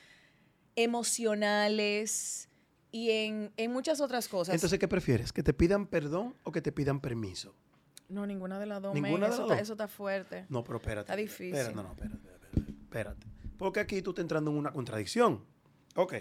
emocionales 0.76 2.48
y 2.92 3.10
en, 3.10 3.52
en 3.56 3.72
muchas 3.72 4.00
otras 4.00 4.28
cosas. 4.28 4.54
Entonces, 4.54 4.78
¿qué 4.78 4.86
prefieres? 4.86 5.32
¿Que 5.32 5.42
te 5.42 5.52
pidan 5.52 5.86
perdón 5.88 6.36
o 6.44 6.52
que 6.52 6.62
te 6.62 6.70
pidan 6.70 7.00
permiso? 7.00 7.52
no, 8.08 8.26
ninguna 8.26 8.58
de 8.60 8.66
las 8.66 8.80
dos. 8.80 8.94
Ninguna 8.94 9.28
men, 9.28 9.30
de 9.30 9.34
eso, 9.34 9.42
las 9.42 9.44
está, 9.46 9.54
dos. 9.54 9.62
eso 9.62 9.72
está 9.72 9.88
fuerte. 9.88 10.46
No, 10.48 10.62
pero 10.64 10.78
espérate. 10.78 11.00
Está 11.12 11.16
difícil. 11.16 11.46
Espérate, 11.54 11.74
no, 11.74 11.82
no, 11.82 11.90
espérate, 11.90 12.16
espérate, 12.16 12.70
espérate. 12.82 13.26
Porque 13.58 13.80
aquí 13.80 14.00
tú 14.02 14.10
estás 14.10 14.22
entrando 14.22 14.50
en 14.52 14.56
una 14.56 14.72
contradicción. 14.72 15.44
Ok. 15.96 16.14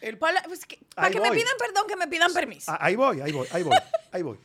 El- 0.00 0.18
Para, 0.18 0.42
pues, 0.44 0.64
que, 0.64 0.80
para 0.96 1.08
Ahí 1.08 1.12
que 1.12 1.20
me 1.20 1.30
pidan 1.30 1.54
perdón, 1.58 1.84
que 1.86 1.96
me 1.96 2.08
pidan 2.08 2.32
permiso. 2.32 2.72
Ah, 2.72 2.78
ahí 2.80 2.96
voy, 2.96 3.20
ahí 3.20 3.30
voy, 3.32 3.46
ahí 3.52 3.62
voy, 3.62 3.76
ahí 4.12 4.22
voy. 4.22 4.38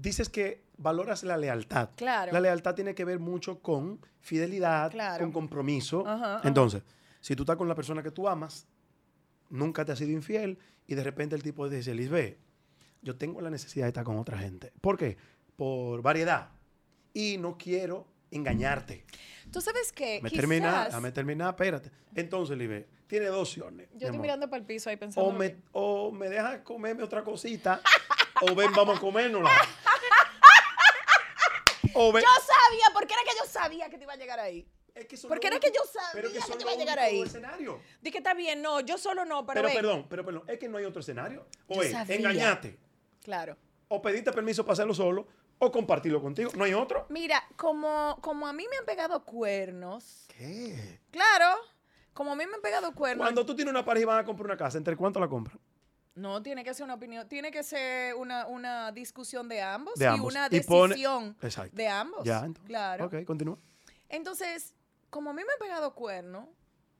Dices 0.00 0.28
que 0.28 0.64
valoras 0.76 1.22
la 1.24 1.36
lealtad. 1.36 1.90
Claro. 1.96 2.32
La 2.32 2.40
lealtad 2.40 2.74
tiene 2.74 2.94
que 2.94 3.04
ver 3.04 3.18
mucho 3.18 3.60
con 3.60 4.00
fidelidad, 4.20 4.90
Claro. 4.90 5.24
con 5.24 5.32
compromiso. 5.32 6.06
Ajá, 6.06 6.36
ajá. 6.36 6.48
Entonces, 6.48 6.82
si 7.20 7.34
tú 7.34 7.42
estás 7.42 7.56
con 7.56 7.68
la 7.68 7.74
persona 7.74 8.02
que 8.02 8.10
tú 8.10 8.28
amas, 8.28 8.66
nunca 9.50 9.84
te 9.84 9.92
has 9.92 9.98
sido 9.98 10.12
infiel 10.12 10.58
y 10.86 10.94
de 10.94 11.02
repente 11.02 11.34
el 11.34 11.42
tipo 11.42 11.68
dice, 11.68 11.94
Lisbeth, 11.94 12.38
yo 13.02 13.16
tengo 13.16 13.40
la 13.40 13.50
necesidad 13.50 13.86
de 13.86 13.88
estar 13.88 14.04
con 14.04 14.18
otra 14.18 14.38
gente. 14.38 14.72
¿Por 14.80 14.96
qué? 14.96 15.16
Por 15.56 16.02
variedad. 16.02 16.50
Y 17.12 17.36
no 17.38 17.56
quiero 17.58 18.06
engañarte. 18.30 19.04
Tú 19.52 19.60
sabes 19.60 19.92
que 19.92 20.20
Me 20.22 20.30
termina, 20.30 20.86
déjame 20.86 21.12
terminar, 21.12 21.50
espérate. 21.50 21.90
Entonces, 22.14 22.56
Lisbeth, 22.58 22.86
tiene 23.06 23.26
dos 23.26 23.48
opciones. 23.48 23.88
Yo 23.94 24.08
estoy 24.08 24.18
mirando 24.20 24.48
para 24.50 24.60
el 24.60 24.66
piso 24.66 24.90
ahí 24.90 24.96
pensando. 24.96 25.28
O 25.28 25.32
me, 25.32 25.52
que- 25.54 25.62
o 25.72 26.12
me 26.12 26.28
deja 26.28 26.62
comerme 26.62 27.02
otra 27.02 27.24
cosita, 27.24 27.80
o 28.42 28.54
ven, 28.54 28.70
vamos 28.76 28.98
a 28.98 29.00
comérnosla. 29.00 29.50
o 31.94 32.12
ven, 32.12 32.22
Yo 32.22 32.42
sabía, 32.44 32.84
porque 32.92 33.14
era 33.14 33.22
que 33.22 33.36
yo 33.38 33.46
sabía 33.50 33.88
que 33.88 33.96
te 33.98 34.04
iba 34.04 34.12
a 34.12 34.16
llegar 34.16 34.38
ahí. 34.40 34.66
Es 34.94 35.06
que 35.06 35.16
Porque 35.28 35.46
era 35.46 35.60
que 35.60 35.68
yo 35.70 35.80
sabía 35.90 36.08
pero 36.12 36.32
que 36.32 36.40
son 36.40 36.58
te 36.58 36.64
iba 36.64 36.72
a 36.72 36.76
llegar 36.76 36.98
ahí. 36.98 37.22
escenarios. 37.22 37.80
Di 38.02 38.10
que 38.10 38.18
está 38.18 38.34
bien, 38.34 38.60
no, 38.60 38.80
yo 38.80 38.98
solo 38.98 39.24
no, 39.24 39.46
pero, 39.46 39.58
Pero 39.62 39.68
ven. 39.68 39.76
perdón, 39.76 40.06
pero 40.10 40.24
perdón, 40.24 40.42
es 40.48 40.58
que 40.58 40.68
no 40.68 40.76
hay 40.78 40.84
otro 40.84 41.00
escenario. 41.00 41.46
O 41.68 41.76
Yo 41.76 41.82
es, 41.82 41.92
sabía. 41.92 42.16
engañate, 42.16 42.76
Claro. 43.22 43.56
o 43.88 44.02
pediste 44.02 44.32
permiso 44.32 44.64
para 44.64 44.72
hacerlo 44.72 44.94
solo, 44.94 45.28
o 45.58 45.72
compartirlo 45.72 46.20
contigo. 46.22 46.50
No 46.56 46.64
hay 46.64 46.74
otro. 46.74 47.06
Mira, 47.08 47.42
como, 47.56 48.18
como 48.20 48.46
a 48.46 48.52
mí 48.52 48.64
me 48.70 48.76
han 48.76 48.84
pegado 48.84 49.24
cuernos, 49.24 50.26
¿Qué? 50.28 51.00
claro, 51.10 51.56
como 52.12 52.32
a 52.32 52.36
mí 52.36 52.44
me 52.46 52.54
han 52.54 52.62
pegado 52.62 52.92
cuernos, 52.94 53.24
Cuando 53.24 53.44
tú 53.46 53.54
tienes 53.56 53.70
una 53.72 53.84
pareja 53.84 54.02
y 54.02 54.06
van 54.06 54.18
a 54.20 54.24
comprar 54.24 54.46
una 54.46 54.56
casa, 54.56 54.78
¿entre 54.78 54.96
cuánto 54.96 55.18
la 55.20 55.28
compran? 55.28 55.58
no 56.14 56.42
tiene 56.42 56.64
que 56.64 56.74
ser 56.74 56.82
una 56.82 56.94
opinión, 56.94 57.28
tiene 57.28 57.52
que 57.52 57.62
ser 57.62 58.12
una, 58.16 58.48
una 58.48 58.90
discusión 58.90 59.48
de 59.48 59.62
ambos 59.62 59.94
De 59.94 60.04
y 60.04 60.08
ambos. 60.08 60.32
una 60.34 60.48
Y 60.50 60.60
pone- 60.62 60.88
decisión 60.94 61.36
Exacto. 61.40 61.76
de 61.76 61.86
ambos. 61.86 62.24
Ya, 62.24 62.38
entonces. 62.40 62.64
Claro. 62.66 63.04
Ok, 63.06 63.24
continúa. 63.24 63.56
Entonces, 64.08 64.74
como 65.10 65.30
a 65.30 65.32
mí 65.32 65.42
me 65.46 65.52
han 65.52 65.58
pegado 65.60 65.94
cuerno, 65.94 66.48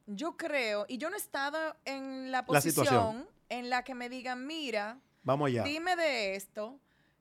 yo 0.07 0.37
creo, 0.37 0.85
y 0.89 0.99
yo 0.99 1.11
no 1.11 1.17
he 1.17 1.19
estado 1.19 1.59
en 1.85 2.31
la 2.31 2.47
posición 2.47 3.29
en 3.49 3.71
la 3.71 3.83
que 3.83 3.97
me 3.97 4.09
digan, 4.09 4.47
mira, 4.47 5.01
Vamos 5.25 5.49
allá. 5.49 5.65
dime 5.65 5.97
de 5.97 6.37
esto, 6.37 6.79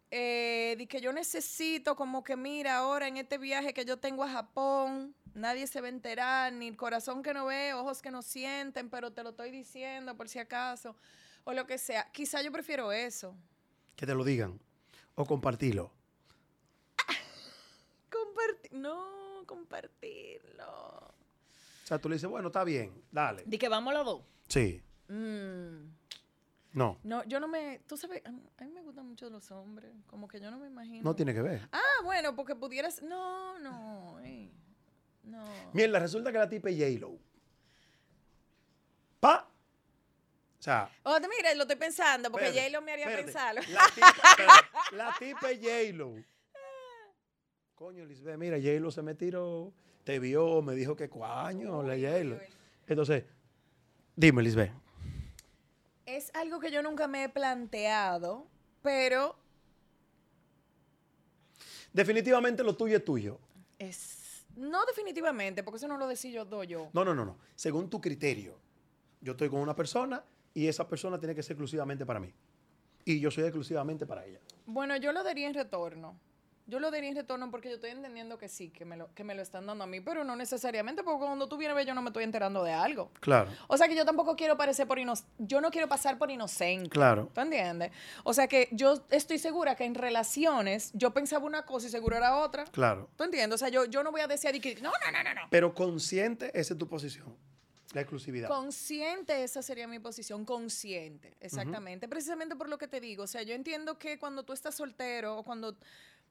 eh, 0.10 0.76
de 0.78 0.88
que 0.88 1.01
yo 1.01 1.12
necesito 1.12 1.95
como 1.95 2.24
que, 2.24 2.38
mira, 2.38 2.78
ahora 2.78 3.08
en 3.08 3.18
este 3.18 3.38
viaje 3.38 3.74
que 3.74 3.84
yo 3.86 3.97
tengo 3.97 4.24
a 4.24 4.30
Japón, 4.30 5.16
nadie 5.34 5.68
se 5.68 5.82
va 5.82 5.88
a 5.88 5.89
enterar, 5.89 6.53
ni 6.53 6.68
el 6.68 6.78
corazón 6.78 7.22
que 7.24 7.34
no 7.34 7.47
ve, 7.47 7.74
ojos 7.74 8.01
que 8.01 8.12
no 8.12 8.22
sienten, 8.22 8.89
pero 8.89 9.12
te 9.12 9.24
lo 9.24 9.32
estoy 9.32 9.51
diciendo 9.51 10.16
por 10.16 10.30
si 10.30 10.39
acaso, 10.39 10.95
o 11.43 11.53
lo 11.53 11.68
que 11.68 11.78
sea. 11.78 12.10
Quizá 12.12 12.41
yo 12.41 12.51
prefiero 12.51 12.91
eso. 12.91 13.36
Que 13.95 14.05
te 14.05 14.14
lo 14.14 14.24
digan. 14.24 14.60
O 15.16 15.26
compartirlo. 15.26 15.91
Compartir, 18.10 18.74
no, 18.74 19.43
compartirlo. 19.45 20.68
O 20.68 21.88
sea, 21.88 21.99
tú 21.99 22.08
le 22.08 22.16
dices, 22.16 22.30
bueno, 22.30 22.47
está 22.47 22.64
bien, 22.64 23.01
dale. 23.12 23.43
De 23.45 23.58
que 23.58 23.70
vamos 23.70 23.93
los 23.93 24.05
dos. 24.05 24.22
Sí. 24.47 24.82
Mm. 25.08 25.96
No, 26.74 26.99
No, 27.03 27.24
yo 27.26 27.39
no 27.39 27.47
me. 27.47 27.80
Tú 27.88 27.97
sabes, 27.97 28.22
a 28.26 28.32
mí, 28.32 28.72
me 28.72 28.82
gustan 28.82 29.07
mucho 29.07 29.30
los 29.30 29.49
hombres. 29.51 29.91
Como 30.05 30.28
que 30.28 30.39
yo 30.39 30.51
no 30.51 30.59
me 30.59 30.68
imagino. 30.68 31.03
no 31.03 31.15
tiene 31.15 31.34
que 31.34 31.41
ver. 31.41 31.68
Ah, 31.72 32.03
bueno, 32.03 32.36
porque 32.36 32.55
pudieras. 32.55 33.01
No, 33.01 33.57
no. 33.59 34.20
ey, 34.20 34.51
no. 35.24 35.43
Mierda, 35.74 35.99
resulta 35.99 36.32
que 36.32 36.38
la 36.38 36.47
tipa 36.49 36.70
es 36.70 36.78
J-Lo. 36.78 37.18
Pa. 39.20 39.47
O 40.59 40.61
sea, 40.61 40.89
Oh, 41.03 41.18
mira, 41.20 41.53
lo 41.55 41.63
estoy 41.63 41.78
pensando, 41.78 42.32
porque 42.32 42.47
espérate, 42.47 42.70
J-Lo 42.72 42.86
me 42.86 42.91
haría 42.93 43.05
espérate. 43.05 43.32
pensarlo. 43.32 43.61
La 43.72 43.82
tipa, 43.93 44.30
espérate, 44.30 44.68
la 44.95 45.15
tipa 45.18 45.51
es 45.51 45.59
J-Lo. 45.59 46.15
Coño, 47.76 48.05
Lisbeth, 48.05 48.38
mira, 48.38 48.57
J-Lo 48.57 48.89
se 48.91 49.01
me 49.03 49.13
tiró, 49.15 49.72
te 50.03 50.20
vio, 50.20 50.61
me 50.63 50.74
dijo 50.74 50.95
que 50.95 51.09
coño, 51.09 51.84
la 51.84 51.93
J-Lo. 51.95 52.39
Entonces, 52.88 53.24
dime, 54.15 54.41
Lisbeth. 54.41 54.72
Es 56.08 56.32
algo 56.34 56.60
que 56.60 56.72
yo 56.72 56.82
nunca 56.82 57.08
me 57.08 57.26
he 57.26 57.30
planteado, 57.30 58.47
pero 58.82 59.36
Definitivamente 61.91 62.64
lo 62.64 62.76
tuyo 62.76 62.97
es 62.97 63.05
tuyo. 63.05 63.39
es. 63.78 64.45
No 64.55 64.86
definitivamente, 64.86 65.64
porque 65.64 65.78
eso 65.78 65.88
no 65.88 65.97
lo 65.97 66.08
decido 66.08 66.49
yo, 66.49 66.64
yo. 66.64 66.89
No, 66.93 67.05
no, 67.05 67.14
no, 67.14 67.26
no. 67.26 67.38
Según 67.55 67.89
tu 67.89 68.01
criterio. 68.01 68.58
Yo 69.22 69.34
estoy 69.34 69.49
con 69.49 69.60
una 69.60 69.76
persona 69.76 70.24
y 70.53 70.68
esa 70.68 70.88
persona 70.88 71.20
tiene 71.20 71.36
que 71.36 71.43
ser 71.43 71.53
exclusivamente 71.53 72.05
para 72.05 72.20
mí. 72.20 72.34
Y 73.05 73.20
yo 73.20 73.30
soy 73.30 73.43
exclusivamente 73.43 74.05
para 74.05 74.26
ella. 74.26 74.39
Bueno, 74.66 74.95
yo 74.97 75.12
lo 75.12 75.24
daría 75.24 75.47
en 75.47 75.53
retorno. 75.53 76.20
Yo 76.68 76.80
lo 76.80 76.91
daría 76.91 77.09
en 77.09 77.15
retorno 77.15 77.49
porque 77.49 77.70
yo 77.70 77.76
estoy 77.76 77.91
entendiendo 77.91 78.38
que 78.38 78.49
sí, 78.49 78.70
que 78.70 78.86
me 78.86 78.97
lo, 78.97 79.13
que 79.13 79.24
me 79.24 79.34
lo 79.34 79.41
están 79.41 79.65
dando 79.65 79.84
a 79.86 79.88
mí, 79.88 80.01
pero 80.01 80.24
no 80.24 80.36
necesariamente, 80.36 81.01
porque 81.03 81.26
cuando 81.26 81.47
tú 81.47 81.57
vienes 81.57 81.74
a 81.74 81.76
ver, 81.78 81.88
yo 81.88 81.93
no 81.93 82.01
me 82.01 82.09
estoy 82.09 82.24
enterando 82.26 82.63
de 82.63 82.74
algo. 82.74 83.09
Claro, 83.22 83.49
O 83.68 83.78
sea 83.78 83.88
que 83.88 83.95
yo 83.95 84.05
tampoco 84.05 84.36
quiero 84.36 84.57
parecer 84.57 84.88
por 84.88 84.99
inocente. 84.99 85.32
Yo 85.39 85.61
no 85.61 85.72
quiero 85.72 85.88
pasar 85.88 86.18
por 86.18 86.30
inocente. 86.30 86.89
claro. 86.89 87.30
¿Tú 87.34 87.41
entiendes? 87.41 87.91
O 88.24 88.34
sea 88.34 88.47
que 88.47 88.68
yo 88.72 89.01
estoy 89.09 89.39
segura 89.39 89.76
que 89.76 89.86
en 89.86 89.95
relaciones 89.95 90.91
yo 90.93 91.11
pensaba 91.11 91.45
una 91.45 91.65
cosa 91.65 91.88
y 91.88 91.89
seguro 91.89 92.18
era 92.18 92.38
otra. 92.38 92.65
Claro. 92.65 93.09
¿Tú 93.15 93.24
entiendes? 93.24 93.55
O 93.55 93.57
sea, 93.57 93.70
yo, 93.70 93.86
yo 93.86 94.03
no 94.03 94.11
voy 94.11 94.22
a 94.22 94.28
decir 94.28 94.51
de 94.51 94.59
que 94.59 94.76
no, 94.76 94.91
no, 94.91 95.11
no, 95.11 95.24
no, 95.24 95.34
no. 95.34 95.41
Pero 95.49 95.74
consciente, 95.74 96.51
esa 96.53 96.74
es 96.74 96.78
tu 96.78 96.88
posición. 96.88 97.36
La 97.93 98.01
exclusividad. 98.01 98.49
Consciente, 98.49 99.43
esa 99.43 99.61
sería 99.61 99.88
mi 99.88 99.99
posición, 99.99 100.43
consciente, 100.43 101.38
exactamente. 101.39 102.09
Precisamente 102.09 102.55
por 102.55 102.68
lo 102.68 102.78
que 102.78 102.88
te 102.88 102.99
digo, 102.99 103.24
o 103.24 103.28
sea, 103.28 103.43
yo 103.43 103.55
entiendo 103.55 103.97
que 103.97 104.20
cuando 104.20 104.43
tú 104.43 104.51
estás 104.51 104.76
soltero 104.76 105.38
o 105.38 105.43
cuando, 105.43 105.78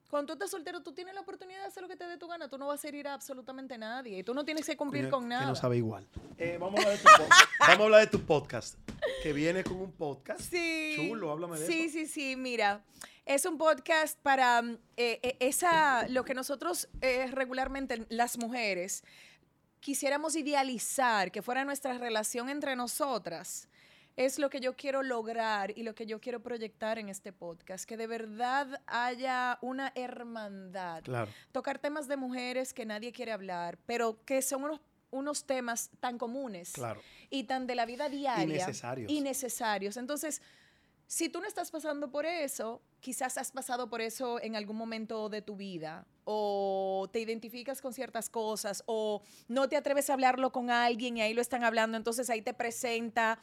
cuando 0.09 0.27
tú 0.27 0.33
estás 0.33 0.51
soltero, 0.51 0.81
tú 0.81 0.93
tienes 0.93 1.13
la 1.13 1.21
oportunidad 1.21 1.61
de 1.61 1.67
hacer 1.67 1.83
lo 1.83 1.89
que 1.89 1.95
te 1.97 2.05
dé 2.07 2.17
tu 2.17 2.27
gana, 2.27 2.49
tú 2.49 2.57
no 2.57 2.67
vas 2.67 2.83
a 2.83 2.87
herir 2.87 3.07
a 3.07 3.13
absolutamente 3.13 3.77
nadie 3.77 4.19
y 4.19 4.23
tú 4.23 4.33
no 4.33 4.45
tienes 4.45 4.65
que 4.65 4.77
cumplir 4.77 5.03
Coño, 5.05 5.11
con 5.11 5.23
Que 5.23 5.29
nada. 5.29 5.45
no 5.47 5.55
sabe 5.55 5.77
igual. 5.77 6.07
Eh, 6.37 6.57
vamos, 6.59 6.79
a 6.79 6.83
hablar 6.83 6.97
de 6.97 7.03
tu 7.03 7.09
po- 7.17 7.29
vamos 7.59 7.79
a 7.79 7.83
hablar 7.83 7.99
de 8.01 8.07
tu 8.07 8.21
podcast. 8.21 8.77
Que 9.23 9.33
viene 9.33 9.63
con 9.63 9.77
un 9.77 9.91
podcast. 9.91 10.39
Sí. 10.41 10.93
Chulo, 10.95 11.31
háblame 11.31 11.59
de 11.59 11.67
sí, 11.67 11.81
eso. 11.81 11.93
Sí, 11.93 12.05
sí, 12.07 12.35
mira. 12.35 12.83
Es 13.25 13.45
un 13.45 13.57
podcast 13.57 14.17
para 14.21 14.61
mm, 14.61 14.77
eh, 14.95 15.19
eh, 15.21 15.37
esa, 15.41 16.07
lo 16.07 16.23
que 16.23 16.33
nosotros 16.33 16.87
eh, 17.01 17.27
regularmente, 17.31 18.05
las 18.09 18.37
mujeres, 18.37 19.03
quisiéramos 19.81 20.35
idealizar 20.35 21.31
que 21.31 21.41
fuera 21.41 21.65
nuestra 21.65 21.97
relación 21.97 22.49
entre 22.49 22.75
nosotras. 22.75 23.67
Es 24.17 24.39
lo 24.39 24.49
que 24.49 24.59
yo 24.59 24.75
quiero 24.75 25.03
lograr 25.03 25.77
y 25.77 25.83
lo 25.83 25.93
que 25.93 26.07
yo 26.07 26.19
quiero 26.19 26.41
proyectar 26.41 26.97
en 26.97 27.07
este 27.07 27.31
podcast, 27.31 27.85
que 27.85 27.97
de 27.97 28.07
verdad 28.07 28.81
haya 28.87 29.59
una 29.61 29.91
hermandad 29.93 31.03
Claro. 31.03 31.31
tocar 31.51 31.77
temas 31.77 32.07
de 32.07 32.17
mujeres 32.17 32.73
que 32.73 32.83
nadie 32.83 33.11
quiere 33.11 33.31
hablar, 33.31 33.77
pero 33.85 34.25
que 34.25 34.41
son 34.41 34.63
unos, 34.63 34.81
unos 35.11 35.45
temas 35.45 35.91
tan 35.99 36.17
comunes 36.17 36.71
Claro. 36.71 36.99
y 37.29 37.43
tan 37.43 37.67
de 37.67 37.75
la 37.75 37.85
vida 37.85 38.09
diaria. 38.09 38.45
necesarios. 38.65 39.11
Y 39.11 39.21
necesarios. 39.21 39.97
Entonces, 39.97 40.41
si 41.05 41.29
tú 41.29 41.39
no 41.39 41.45
estás 41.47 41.69
pasando 41.69 42.09
por 42.09 42.25
eso, 42.25 42.81
quizás 42.99 43.37
has 43.37 43.51
pasado 43.51 43.87
por 43.87 44.01
eso 44.01 44.41
en 44.41 44.55
algún 44.55 44.77
momento 44.77 45.29
de 45.29 45.43
tu 45.43 45.55
vida, 45.55 46.07
o 46.25 47.07
te 47.13 47.19
identificas 47.19 47.81
con 47.81 47.93
ciertas 47.93 48.29
cosas, 48.31 48.81
o 48.87 49.21
no 49.47 49.69
te 49.69 49.77
atreves 49.77 50.09
a 50.09 50.13
hablarlo 50.13 50.51
con 50.51 50.71
alguien 50.71 51.17
y 51.17 51.21
ahí 51.21 51.35
lo 51.35 51.41
están 51.41 51.63
hablando, 51.63 51.97
entonces 51.97 52.31
ahí 52.31 52.41
te 52.41 52.55
presenta 52.55 53.39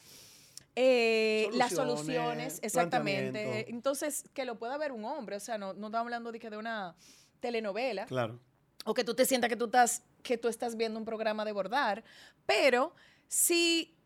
eh, 0.76 1.48
las 1.52 1.72
Soluciones, 1.72 2.58
exactamente. 2.62 3.70
Entonces, 3.70 4.24
que 4.34 4.44
lo 4.44 4.58
pueda 4.58 4.76
ver 4.76 4.92
un 4.92 5.04
hombre, 5.04 5.36
o 5.36 5.40
sea, 5.40 5.58
no, 5.58 5.72
no 5.74 5.86
estamos 5.86 6.06
hablando 6.06 6.32
de, 6.32 6.38
que 6.38 6.50
de 6.50 6.56
una 6.56 6.96
telenovela 7.40 8.06
Claro. 8.06 8.40
o 8.84 8.94
que 8.94 9.04
tú 9.04 9.14
te 9.14 9.24
sientas 9.24 9.48
que 9.48 9.56
tú 9.56 9.66
estás, 9.66 10.02
que 10.22 10.36
tú 10.38 10.48
estás 10.48 10.76
viendo 10.76 10.98
un 10.98 11.04
programa 11.04 11.44
de 11.44 11.52
bordar, 11.52 12.02
pero 12.46 12.94
sí 13.28 13.96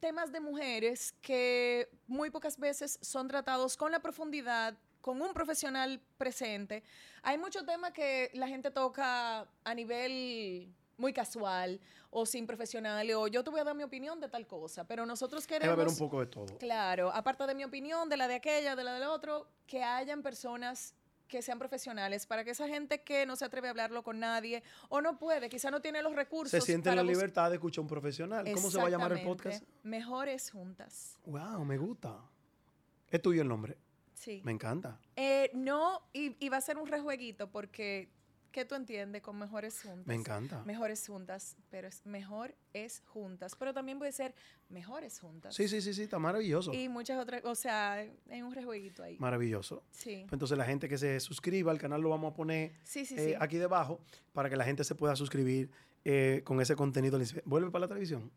temas 0.00 0.32
de 0.32 0.40
mujeres 0.40 1.14
que 1.20 1.88
muy 2.06 2.30
pocas 2.30 2.58
veces 2.58 2.98
son 3.02 3.28
tratados 3.28 3.76
con 3.76 3.90
la 3.92 4.00
profundidad, 4.00 4.78
con 5.00 5.20
un 5.20 5.34
profesional 5.34 6.00
presente. 6.16 6.82
Hay 7.22 7.36
muchos 7.38 7.66
temas 7.66 7.92
que 7.92 8.30
la 8.34 8.48
gente 8.48 8.70
toca 8.70 9.46
a 9.64 9.74
nivel 9.74 10.72
muy 10.96 11.12
casual 11.12 11.80
o 12.10 12.26
sin 12.26 12.46
profesional 12.46 13.10
o 13.12 13.26
yo 13.28 13.42
te 13.42 13.50
voy 13.50 13.60
a 13.60 13.64
dar 13.64 13.74
mi 13.74 13.82
opinión 13.82 14.20
de 14.20 14.28
tal 14.28 14.46
cosa, 14.46 14.86
pero 14.86 15.04
nosotros 15.06 15.46
Debe 15.46 15.60
queremos 15.60 15.74
haber 15.74 15.88
un 15.88 15.98
poco 15.98 16.20
de 16.20 16.26
todo. 16.26 16.58
Claro, 16.58 17.10
aparte 17.12 17.46
de 17.46 17.54
mi 17.54 17.64
opinión, 17.64 18.08
de 18.08 18.16
la 18.16 18.28
de 18.28 18.36
aquella, 18.36 18.76
de 18.76 18.84
la 18.84 18.94
del 18.94 19.04
otro, 19.04 19.48
que 19.66 19.82
hayan 19.82 20.22
personas 20.22 20.94
que 21.28 21.42
sean 21.42 21.58
profesionales 21.58 22.26
para 22.26 22.44
que 22.44 22.50
esa 22.50 22.68
gente 22.68 23.02
que 23.02 23.26
no 23.26 23.34
se 23.34 23.44
atreve 23.44 23.68
a 23.68 23.70
hablarlo 23.70 24.02
con 24.02 24.20
nadie 24.20 24.62
o 24.88 25.00
no 25.00 25.18
puede, 25.18 25.48
quizá 25.48 25.70
no 25.70 25.80
tiene 25.80 26.02
los 26.02 26.14
recursos. 26.14 26.50
Se 26.50 26.60
siente 26.60 26.90
en 26.90 26.96
para 26.96 27.02
la 27.02 27.10
libertad 27.10 27.50
de 27.50 27.56
escuchar 27.56 27.80
a 27.80 27.82
un 27.82 27.88
profesional. 27.88 28.52
¿Cómo 28.52 28.70
se 28.70 28.78
va 28.78 28.86
a 28.86 28.90
llamar 28.90 29.12
el 29.12 29.24
podcast? 29.24 29.64
Mejores 29.82 30.50
juntas. 30.50 31.18
Wow, 31.26 31.64
me 31.64 31.78
gusta. 31.78 32.20
Es 33.10 33.22
tuyo 33.22 33.42
el 33.42 33.48
nombre. 33.48 33.78
Sí. 34.12 34.42
Me 34.44 34.52
encanta. 34.52 35.00
Eh, 35.16 35.50
no, 35.54 36.02
y, 36.12 36.36
y 36.44 36.48
va 36.48 36.58
a 36.58 36.60
ser 36.60 36.78
un 36.78 36.86
rejueguito 36.86 37.50
porque, 37.50 38.10
¿qué 38.54 38.64
tú 38.64 38.76
entiendes 38.76 39.20
con 39.20 39.36
mejores 39.36 39.82
juntas? 39.82 40.06
Me 40.06 40.14
encanta. 40.14 40.62
Mejores 40.64 41.04
juntas, 41.04 41.56
pero 41.70 41.88
es 41.88 42.06
mejor 42.06 42.54
es 42.72 43.02
juntas, 43.04 43.56
pero 43.58 43.74
también 43.74 43.98
puede 43.98 44.12
ser 44.12 44.32
mejores 44.68 45.18
juntas. 45.18 45.56
Sí, 45.56 45.66
sí, 45.66 45.80
sí, 45.80 45.92
sí, 45.92 46.02
está 46.04 46.20
maravilloso. 46.20 46.72
Y 46.72 46.88
muchas 46.88 47.20
otras, 47.20 47.44
o 47.44 47.56
sea, 47.56 47.94
hay 48.30 48.42
un 48.42 48.54
rejueguito 48.54 49.02
ahí. 49.02 49.18
Maravilloso. 49.18 49.82
Sí. 49.90 50.24
Entonces 50.30 50.56
la 50.56 50.64
gente 50.64 50.88
que 50.88 50.96
se 50.96 51.18
suscriba 51.18 51.72
al 51.72 51.78
canal 51.78 52.00
lo 52.00 52.10
vamos 52.10 52.30
a 52.30 52.34
poner 52.36 52.70
Sí, 52.84 53.04
sí, 53.04 53.16
eh, 53.18 53.30
sí. 53.30 53.34
aquí 53.40 53.56
debajo 53.58 54.00
para 54.32 54.48
que 54.48 54.56
la 54.56 54.64
gente 54.64 54.84
se 54.84 54.94
pueda 54.94 55.16
suscribir 55.16 55.68
eh, 56.04 56.42
con 56.44 56.60
ese 56.60 56.76
contenido. 56.76 57.18
Vuelve 57.44 57.72
para 57.72 57.80
la 57.80 57.88
televisión. 57.88 58.30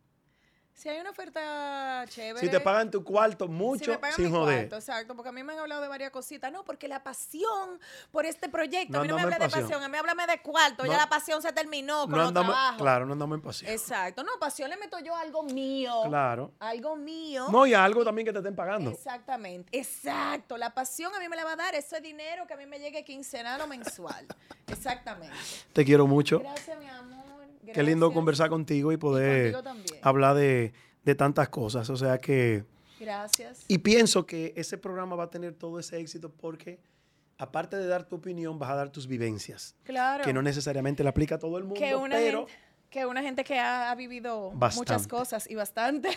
Si 0.78 0.88
hay 0.90 1.00
una 1.00 1.10
oferta 1.10 2.06
chévere. 2.08 2.40
Si 2.46 2.52
te 2.52 2.60
pagan 2.60 2.92
tu 2.92 3.04
cuarto 3.04 3.46
si 3.46 3.52
mucho, 3.52 3.90
me 3.94 3.98
pagan 3.98 4.16
sin 4.16 4.26
mi 4.26 4.32
joder. 4.32 4.58
cuarto, 4.60 4.76
exacto, 4.76 5.16
porque 5.16 5.30
a 5.30 5.32
mí 5.32 5.42
me 5.42 5.54
han 5.54 5.60
hablado 5.60 5.82
de 5.82 5.88
varias 5.88 6.12
cositas. 6.12 6.52
No, 6.52 6.64
porque 6.64 6.88
la 6.88 7.02
pasión 7.04 7.80
por 8.12 8.28
este 8.28 8.48
proyecto, 8.48 8.94
No 8.94 9.00
a 9.00 9.02
mí 9.02 9.08
no 9.08 9.16
me 9.16 9.24
en 9.24 9.30
de 9.32 9.38
pasión. 9.38 9.82
a 9.84 9.90
mí 9.90 9.98
háblame 9.98 10.28
de 10.28 10.40
cuarto, 10.40 10.84
No- 10.84 10.92
ya 10.92 10.98
la 11.00 11.10
pasión 11.10 11.42
se 11.42 11.52
terminó 11.52 12.02
con 12.02 12.12
No 12.12 12.18
los 12.18 12.32
trabajos. 12.32 12.78
claro, 12.80 13.08
no 13.08 13.14
andamos 13.14 13.38
en 13.38 13.42
pasión. 13.42 13.72
Exacto, 13.72 14.24
no, 14.24 14.34
pasión 14.40 14.70
le 14.70 14.78
meto 14.78 15.00
yo 15.00 15.16
algo 15.16 15.42
mío. 15.42 16.04
Claro. 16.06 16.52
Algo 16.60 16.96
mío. 16.96 17.48
No, 17.50 17.66
y 17.66 17.74
algo 17.74 18.06
también 18.06 18.28
que 18.28 18.32
te 18.32 18.38
estén 18.38 18.56
pagando. 18.56 18.92
Exactamente, 18.92 19.76
exacto. 19.76 20.58
La 20.58 20.76
pasión 20.76 21.12
a 21.16 21.20
mí 21.20 21.28
me 21.28 21.36
la 21.36 21.44
va 21.44 21.54
a 21.54 21.56
dar 21.56 21.74
ese 21.74 22.00
dinero 22.02 22.46
que 22.46 22.54
a 22.54 22.58
mí 22.58 22.68
me 22.68 22.78
llegue 22.78 23.04
quincenal 23.04 23.60
o 23.62 23.66
mensual. 23.68 24.28
Exactamente. 24.68 25.36
Te 25.74 25.84
quiero 25.84 26.06
mucho. 26.06 26.40
Gracias, 26.40 26.78
mi 26.78 26.88
amor. 26.88 26.97
Qué 27.74 27.84
lindo 27.84 28.12
conversar 28.14 28.50
contigo 28.50 28.92
y 28.92 28.98
poder 28.98 29.56
hablar 30.02 30.36
de, 30.36 30.74
de 31.04 31.16
tantas 31.16 31.50
cosas. 31.50 31.90
O 31.90 31.98
sea 31.98 32.20
que... 32.20 32.64
Gracias. 33.00 33.64
Y 33.68 33.78
pienso 33.80 34.26
que 34.26 34.54
ese 34.56 34.78
programa 34.78 35.16
va 35.16 35.26
a 35.26 35.30
tener 35.30 35.54
todo 35.54 35.80
ese 35.80 36.00
éxito 36.00 36.32
porque, 36.32 36.80
aparte 37.38 37.78
de 37.78 37.86
dar 37.88 38.06
tu 38.06 38.16
opinión, 38.16 38.58
vas 38.58 38.72
a 38.72 38.76
dar 38.76 38.90
tus 38.90 39.06
vivencias. 39.08 39.76
claro. 39.84 40.24
Que 40.24 40.34
no 40.34 40.42
necesariamente 40.42 41.04
le 41.04 41.10
aplica 41.10 41.36
a 41.36 41.40
todo 41.40 41.58
el 41.60 41.64
mundo, 41.66 41.80
que 41.80 41.96
una 41.96 42.16
pero 42.16 42.48
gente, 42.48 42.54
que 42.90 43.06
una 43.06 43.22
gente 43.22 43.44
que 43.44 43.60
ha, 43.60 43.92
ha 43.92 43.96
vivido 43.96 44.50
Bastante. 44.56 44.94
muchas 44.94 45.08
cosas 45.08 45.48
y 45.50 45.54
bastante. 45.56 46.10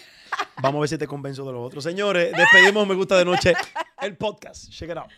vamos 0.62 0.78
a 0.78 0.80
ver 0.80 0.88
si 0.88 0.96
te 0.98 1.07
convenzo 1.07 1.44
de 1.44 1.53
lo 1.53 1.62
otro. 1.62 1.82
Señores, 1.82 2.32
despedimos 2.34 2.86
Me 2.88 2.94
Gusta 2.94 3.18
de 3.18 3.26
Noche, 3.26 3.53
el 4.01 4.16
podcast. 4.16 4.70
Check 4.70 4.90
it 4.90 4.96
out. 4.96 5.11